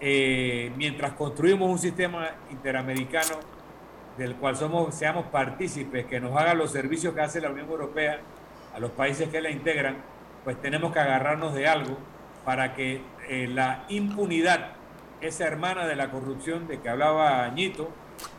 eh, 0.00 0.72
mientras 0.76 1.12
construimos 1.12 1.70
un 1.70 1.78
sistema 1.78 2.28
interamericano 2.50 3.36
del 4.18 4.36
cual 4.36 4.56
somos, 4.56 4.94
seamos 4.94 5.26
partícipes, 5.26 6.06
que 6.06 6.20
nos 6.20 6.36
haga 6.36 6.54
los 6.54 6.70
servicios 6.70 7.14
que 7.14 7.20
hace 7.20 7.40
la 7.40 7.50
Unión 7.50 7.68
Europea 7.68 8.20
a 8.74 8.80
los 8.80 8.90
países 8.90 9.28
que 9.28 9.40
la 9.40 9.50
integran, 9.50 9.96
pues 10.42 10.60
tenemos 10.60 10.92
que 10.92 10.98
agarrarnos 10.98 11.54
de 11.54 11.68
algo 11.68 11.96
para 12.44 12.74
que 12.74 13.00
eh, 13.28 13.48
la 13.48 13.84
impunidad, 13.88 14.72
esa 15.20 15.46
hermana 15.46 15.86
de 15.86 15.96
la 15.96 16.10
corrupción 16.10 16.66
de 16.66 16.80
que 16.80 16.88
hablaba 16.88 17.44
Añito, 17.44 17.90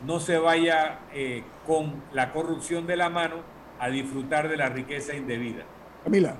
no 0.04 0.20
se 0.20 0.38
vaya 0.38 1.00
eh, 1.12 1.42
con 1.66 2.02
la 2.12 2.32
corrupción 2.32 2.86
de 2.86 2.96
la 2.96 3.10
mano 3.10 3.36
a 3.78 3.88
disfrutar 3.88 4.48
de 4.48 4.56
la 4.56 4.68
riqueza 4.68 5.14
indebida. 5.14 5.64
Camila. 6.04 6.36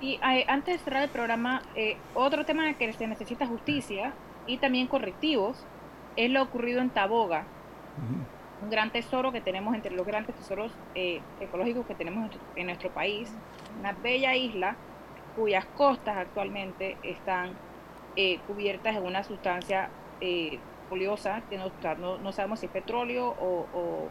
Y 0.00 0.14
eh, 0.14 0.44
antes 0.48 0.78
de 0.78 0.84
cerrar 0.84 1.02
el 1.02 1.10
programa, 1.10 1.62
otro 2.14 2.44
tema 2.44 2.62
en 2.64 2.70
el 2.70 2.76
que 2.76 2.92
se 2.92 3.06
necesita 3.06 3.46
justicia 3.46 4.12
y 4.46 4.58
también 4.58 4.86
correctivos 4.86 5.64
es 6.16 6.30
lo 6.30 6.42
ocurrido 6.42 6.80
en 6.80 6.90
Taboga, 6.90 7.44
un 8.62 8.70
gran 8.70 8.90
tesoro 8.90 9.32
que 9.32 9.40
tenemos 9.40 9.74
entre 9.74 9.92
los 9.92 10.06
grandes 10.06 10.34
tesoros 10.36 10.72
eh, 10.94 11.20
ecológicos 11.40 11.86
que 11.86 11.94
tenemos 11.94 12.30
en 12.56 12.66
nuestro 12.66 12.90
país, 12.90 13.32
una 13.78 13.92
bella 13.92 14.34
isla 14.36 14.76
cuyas 15.36 15.64
costas 15.76 16.16
actualmente 16.16 16.96
están 17.02 17.52
eh, 18.16 18.38
cubiertas 18.46 18.96
en 18.96 19.04
una 19.04 19.22
sustancia 19.22 19.90
eh, 20.20 20.58
foliosa 20.88 21.42
que 21.48 21.58
no, 21.58 22.18
no, 22.18 22.32
sabemos 22.32 22.60
si 22.60 22.66
es 22.66 22.72
petróleo 22.72 23.28
o, 23.40 24.08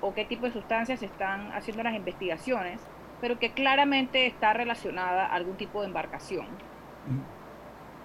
o, 0.00 0.14
qué 0.14 0.24
tipo 0.24 0.46
de 0.46 0.52
sustancias 0.52 1.02
están 1.02 1.52
haciendo 1.52 1.82
las 1.84 1.94
investigaciones, 1.94 2.80
pero 3.20 3.38
que 3.38 3.52
claramente 3.52 4.26
está 4.26 4.52
relacionada 4.52 5.26
a 5.26 5.34
algún 5.34 5.56
tipo 5.56 5.80
de 5.80 5.86
embarcación 5.86 6.46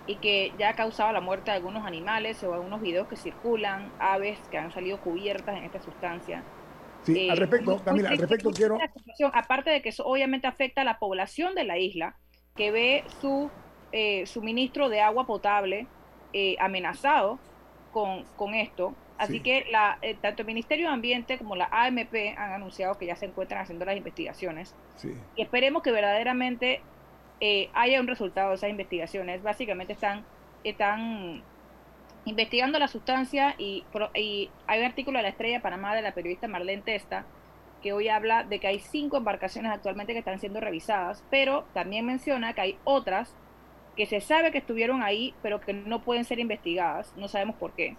y 0.08 0.16
que 0.16 0.54
ya 0.58 0.70
ha 0.70 0.74
causado 0.74 1.12
la 1.12 1.22
muerte 1.22 1.52
de 1.52 1.58
algunos 1.58 1.86
animales 1.86 2.42
o 2.44 2.54
algunos 2.54 2.82
videos 2.82 3.08
que 3.08 3.18
circulan, 3.18 3.92
aves 4.00 4.40
que 4.50 4.58
han 4.58 4.72
salido 4.72 5.00
cubiertas 5.02 5.58
en 5.58 5.66
esta 5.66 5.82
sustancia. 5.82 6.44
Sí, 7.04 7.30
al 7.30 7.38
eh, 7.38 7.42
respecto, 7.42 7.84
Camila, 7.84 8.10
al 8.10 8.18
respecto 8.18 8.52
quiero... 8.52 8.78
Aparte 9.34 9.70
de 9.70 9.82
que 9.82 9.90
eso 9.90 10.06
obviamente 10.06 10.48
afecta 10.48 10.82
a 10.82 10.84
la 10.86 10.98
población 10.98 11.56
de 11.56 11.66
la 11.66 11.78
isla, 11.78 12.16
que 12.56 12.72
ve 12.72 13.04
su 13.22 13.52
eh, 13.92 14.26
suministro 14.26 14.90
de 14.90 15.02
agua 15.02 15.26
potable 15.26 15.88
eh, 16.34 16.56
amenazado 16.60 17.40
con, 17.92 18.24
con, 18.36 18.54
esto. 18.54 18.94
Así 19.18 19.40
que 19.40 19.66
la, 19.72 19.98
tanto 20.22 20.44
el 20.44 20.48
Ministerio 20.48 20.88
de 20.88 20.94
Ambiente 20.94 21.40
como 21.40 21.56
la 21.56 21.68
AMP 21.72 22.14
han 22.38 22.52
anunciado 22.52 22.98
que 23.00 23.08
ya 23.08 23.16
se 23.16 23.26
encuentran 23.26 23.62
haciendo 23.62 23.84
las 23.86 23.98
investigaciones. 23.98 24.76
Y 25.36 25.42
esperemos 25.42 25.82
que 25.82 25.92
verdaderamente 25.92 26.82
eh, 27.40 27.70
haya 27.74 28.00
un 28.00 28.08
resultado 28.08 28.50
de 28.50 28.56
esas 28.56 28.70
investigaciones. 28.70 29.44
Básicamente 29.44 29.94
están, 29.94 30.24
están 30.64 31.44
investigando 32.26 32.80
la 32.80 32.88
sustancia 32.88 33.56
y, 33.58 33.86
hay 34.14 34.80
un 34.80 34.86
artículo 34.86 35.20
de 35.20 35.24
la 35.24 35.30
Estrella 35.30 35.62
Panamá 35.62 35.96
de 35.96 36.02
la 36.02 36.14
periodista 36.14 36.48
Marlene 36.48 36.82
Testa 36.82 37.26
que 37.82 37.94
hoy 37.94 38.10
habla 38.10 38.44
de 38.44 38.60
que 38.60 38.68
hay 38.68 38.80
cinco 38.80 39.18
embarcaciones 39.18 39.72
actualmente 39.72 40.14
que 40.14 40.20
están 40.20 40.40
siendo 40.40 40.60
revisadas, 40.60 41.24
pero 41.30 41.66
también 41.74 42.06
menciona 42.08 42.54
que 42.54 42.62
hay 42.62 42.78
otras 42.84 43.36
que 43.98 44.06
se 44.06 44.22
sabe 44.22 44.52
que 44.52 44.60
estuvieron 44.60 45.02
ahí, 45.02 45.34
pero 45.42 45.60
que 45.60 45.74
no 45.74 46.04
pueden 46.04 46.24
ser 46.24 46.40
investigadas. 46.40 47.12
No 47.18 47.28
sabemos 47.28 47.56
por 47.56 47.72
qué. 47.72 47.98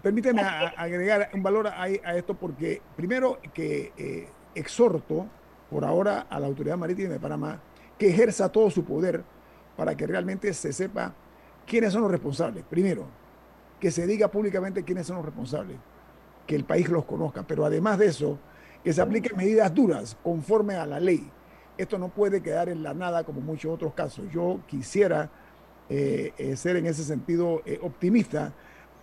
Permíteme 0.00 0.40
agregar 0.40 1.30
un 1.34 1.42
valor 1.42 1.66
a, 1.66 1.88
esto 1.88 2.34
porque 2.34 2.80
primero 2.96 3.38
que 3.52 3.92
eh, 3.98 4.28
exhorto 4.54 5.26
por 5.68 5.84
ahora 5.84 6.26
a 6.30 6.40
la 6.40 6.46
Autoridad 6.46 6.78
Marítima 6.78 7.10
de 7.10 7.20
Panamá 7.20 7.60
que 7.98 8.08
ejerza 8.08 8.50
todo 8.50 8.70
su 8.70 8.84
poder 8.84 9.22
para 9.76 9.96
que 9.96 10.06
realmente 10.06 10.54
se 10.54 10.72
sepa 10.72 11.12
quiénes 11.66 11.92
son 11.92 12.02
los 12.02 12.10
responsables. 12.10 12.64
Primero, 12.64 13.06
que 13.80 13.90
se 13.90 14.06
diga 14.06 14.28
públicamente 14.28 14.84
quiénes 14.84 15.06
son 15.06 15.16
los 15.16 15.24
responsables, 15.24 15.76
que 16.46 16.54
el 16.54 16.64
país 16.64 16.88
los 16.88 17.04
conozca, 17.04 17.42
pero 17.42 17.64
además 17.64 17.98
de 17.98 18.06
eso, 18.06 18.38
que 18.84 18.92
se 18.92 19.02
apliquen 19.02 19.36
medidas 19.36 19.74
duras 19.74 20.16
conforme 20.22 20.76
a 20.76 20.86
la 20.86 21.00
ley. 21.00 21.28
Esto 21.78 21.98
no 21.98 22.08
puede 22.08 22.42
quedar 22.42 22.68
en 22.68 22.82
la 22.82 22.94
nada 22.94 23.24
como 23.24 23.40
muchos 23.40 23.72
otros 23.72 23.94
casos. 23.94 24.26
Yo 24.30 24.60
quisiera 24.66 25.30
eh, 25.88 26.32
eh, 26.38 26.56
ser 26.56 26.76
en 26.76 26.86
ese 26.86 27.02
sentido 27.04 27.62
eh, 27.66 27.78
optimista 27.82 28.52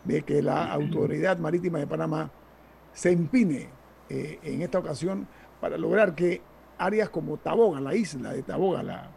de 0.04 0.22
que 0.22 0.42
la 0.42 0.72
Autoridad 0.72 1.38
Marítima 1.38 1.80
de 1.80 1.88
Panamá 1.88 2.32
se 2.94 3.12
empine 3.12 3.70
en 4.10 4.64
esta 4.64 4.80
ocasión 4.80 5.28
para 5.62 5.78
lograr 5.78 6.16
que 6.16 6.42
áreas 6.80 7.10
como 7.10 7.38
Taboga, 7.38 7.80
la 7.80 7.94
isla 7.94 8.34
de 8.34 8.42
Taboga, 8.42 8.82
la 8.82 9.12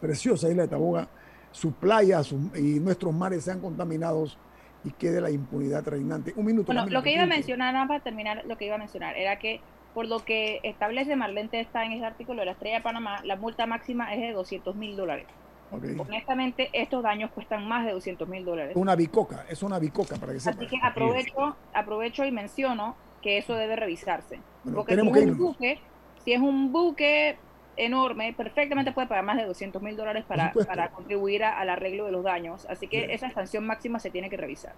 preciosa 0.00 0.48
isla 0.48 0.62
de 0.62 0.68
Taboga, 0.68 1.08
sus 1.50 1.72
playas 1.74 2.32
y 2.54 2.78
nuestros 2.78 3.12
mares 3.12 3.42
sean 3.42 3.58
contaminados 3.60 4.38
y 4.84 4.90
quede 4.92 5.20
la 5.20 5.30
impunidad 5.30 5.84
reinante. 5.86 6.32
Un 6.36 6.46
minuto. 6.46 6.72
Bueno, 6.72 6.86
lo 6.86 7.02
que 7.02 7.12
iba 7.12 7.22
a 7.22 7.26
mencionar, 7.26 7.74
nada 7.74 7.88
para 7.88 8.00
terminar, 8.00 8.44
lo 8.46 8.56
que 8.56 8.66
iba 8.66 8.76
a 8.76 8.78
mencionar 8.78 9.16
era 9.16 9.38
que 9.38 9.60
por 9.94 10.06
lo 10.06 10.24
que 10.24 10.60
establece 10.62 11.16
Marlente 11.16 11.60
está 11.60 11.84
en 11.84 11.92
ese 11.92 12.04
artículo 12.04 12.40
de 12.40 12.46
la 12.46 12.52
Estrella 12.52 12.76
de 12.76 12.82
Panamá, 12.82 13.20
la 13.24 13.36
multa 13.36 13.66
máxima 13.66 14.14
es 14.14 14.20
de 14.20 14.32
200 14.32 14.74
mil 14.76 14.96
dólares. 14.96 15.26
Honestamente, 15.70 16.68
estos 16.72 17.02
daños 17.02 17.30
cuestan 17.30 17.66
más 17.66 17.86
de 17.86 17.92
200 17.92 18.28
mil 18.28 18.44
dólares. 18.44 18.76
Una 18.76 18.94
bicoca, 18.94 19.46
es 19.48 19.62
una 19.62 19.78
bicoca 19.78 20.16
para 20.16 20.32
que 20.32 20.40
sepa. 20.40 20.56
Así 20.56 20.66
que 20.66 20.78
aprovecho, 20.82 21.56
aprovecho 21.72 22.24
y 22.24 22.30
menciono 22.30 22.94
que 23.22 23.38
eso 23.38 23.54
debe 23.54 23.76
revisarse. 23.76 24.40
porque 24.74 24.96
tenemos 24.96 25.56
que 25.56 25.78
si 26.24 26.32
es 26.32 26.40
un 26.40 26.72
buque 26.72 27.38
enorme, 27.76 28.34
perfectamente 28.36 28.92
puede 28.92 29.06
pagar 29.06 29.24
más 29.24 29.36
de 29.36 29.46
200 29.46 29.80
mil 29.82 29.96
dólares 29.96 30.24
para, 30.26 30.52
para 30.52 30.90
contribuir 30.90 31.44
al 31.44 31.68
arreglo 31.68 32.06
de 32.06 32.12
los 32.12 32.24
daños. 32.24 32.66
Así 32.68 32.88
que 32.88 33.12
esa 33.12 33.30
sanción 33.30 33.66
máxima 33.66 33.98
se 33.98 34.10
tiene 34.10 34.28
que 34.30 34.36
revisar. 34.36 34.74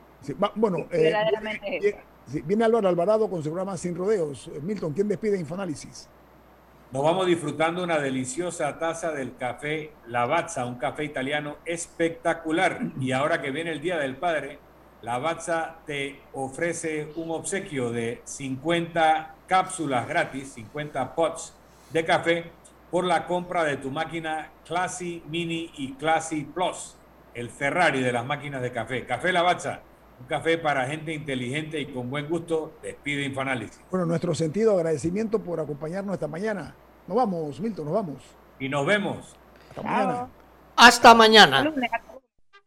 bueno, 0.55 0.87
eh, 0.91 1.13
viene, 2.45 2.65
Álvaro 2.65 2.89
Alvarado 2.89 3.29
con 3.29 3.43
su 3.43 3.51
programa 3.51 3.77
Sin 3.77 3.95
Rodeos. 3.97 4.49
Eh, 4.49 4.61
Milton, 4.63 4.93
¿quién 4.93 5.09
despide 5.09 5.39
Infoanálisis? 5.39 6.09
Nos 6.93 7.03
vamos 7.03 7.27
disfrutando 7.27 7.83
una 7.83 7.99
deliciosa 7.99 8.79
taza 8.79 9.11
del 9.11 9.37
café 9.37 9.91
Lavazza, 10.07 10.65
un 10.65 10.77
café 10.77 11.05
italiano 11.05 11.57
espectacular. 11.65 12.81
Y 13.01 13.11
ahora 13.11 13.43
que 13.43 13.51
viene 13.51 13.73
el 13.73 13.81
Día 13.81 13.99
del 13.99 14.17
Padre, 14.17 14.59
Lavazza 15.03 15.79
te 15.87 16.21
ofrece 16.33 17.09
un 17.17 17.33
obsequio 17.33 17.91
de 17.91 18.23
50 18.25 19.35
cápsulas 19.49 20.07
gratis, 20.07 20.53
50 20.53 21.15
pots 21.15 21.53
de 21.93 22.05
café 22.05 22.45
por 22.95 23.05
la 23.07 23.27
compra 23.27 23.65
de 23.65 23.77
tu 23.77 23.91
máquina 23.91 24.53
Classy 24.65 25.21
Mini 25.29 25.69
y 25.79 25.95
Classy 25.95 26.45
Plus, 26.45 26.95
el 27.35 27.51
Ferrari 27.51 28.01
de 28.01 28.13
las 28.13 28.25
máquinas 28.25 28.63
de 28.63 28.71
café. 28.71 29.05
Café 29.05 29.33
Lavazza, 29.33 29.81
un 30.21 30.27
café 30.29 30.59
para 30.59 30.87
gente 30.87 31.13
inteligente 31.13 31.81
y 31.81 31.87
con 31.87 32.09
buen 32.09 32.29
gusto. 32.29 32.75
Despide 32.85 33.25
Infoanálisis. 33.25 33.81
Bueno, 33.91 34.07
nuestro 34.07 34.33
sentido 34.33 34.75
de 34.75 34.77
agradecimiento 34.77 35.41
por 35.41 35.59
acompañarnos 35.59 36.15
esta 36.15 36.29
mañana. 36.29 36.73
Nos 37.09 37.17
vamos, 37.17 37.59
Milton, 37.59 37.87
nos 37.87 37.95
vamos. 37.95 38.23
Y 38.61 38.69
nos 38.69 38.87
vemos. 38.87 39.35
Hasta 39.71 39.83
mañana. 39.83 40.29
Hasta 40.77 41.15
mañana. 41.17 41.73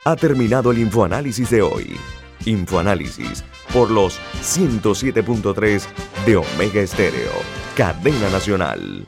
Ha 0.03 0.15
terminado 0.17 0.71
el 0.71 0.79
Infoanálisis 0.79 1.49
de 1.51 1.61
hoy. 1.61 1.97
Infoanálisis 2.45 3.45
por 3.71 3.89
los 3.89 4.19
107.3 4.41 5.87
de 6.25 6.35
Omega 6.35 6.81
Estéreo, 6.81 7.31
cadena 7.77 8.29
nacional. 8.29 9.07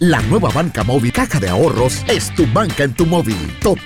La 0.00 0.22
nueva 0.22 0.48
banca 0.50 0.84
móvil 0.84 1.12
Caja 1.12 1.40
de 1.40 1.48
Ahorros 1.48 2.04
es 2.06 2.32
tu 2.36 2.46
banca 2.52 2.84
en 2.84 2.94
tu 2.94 3.04
móvil. 3.04 3.36
Total 3.60 3.84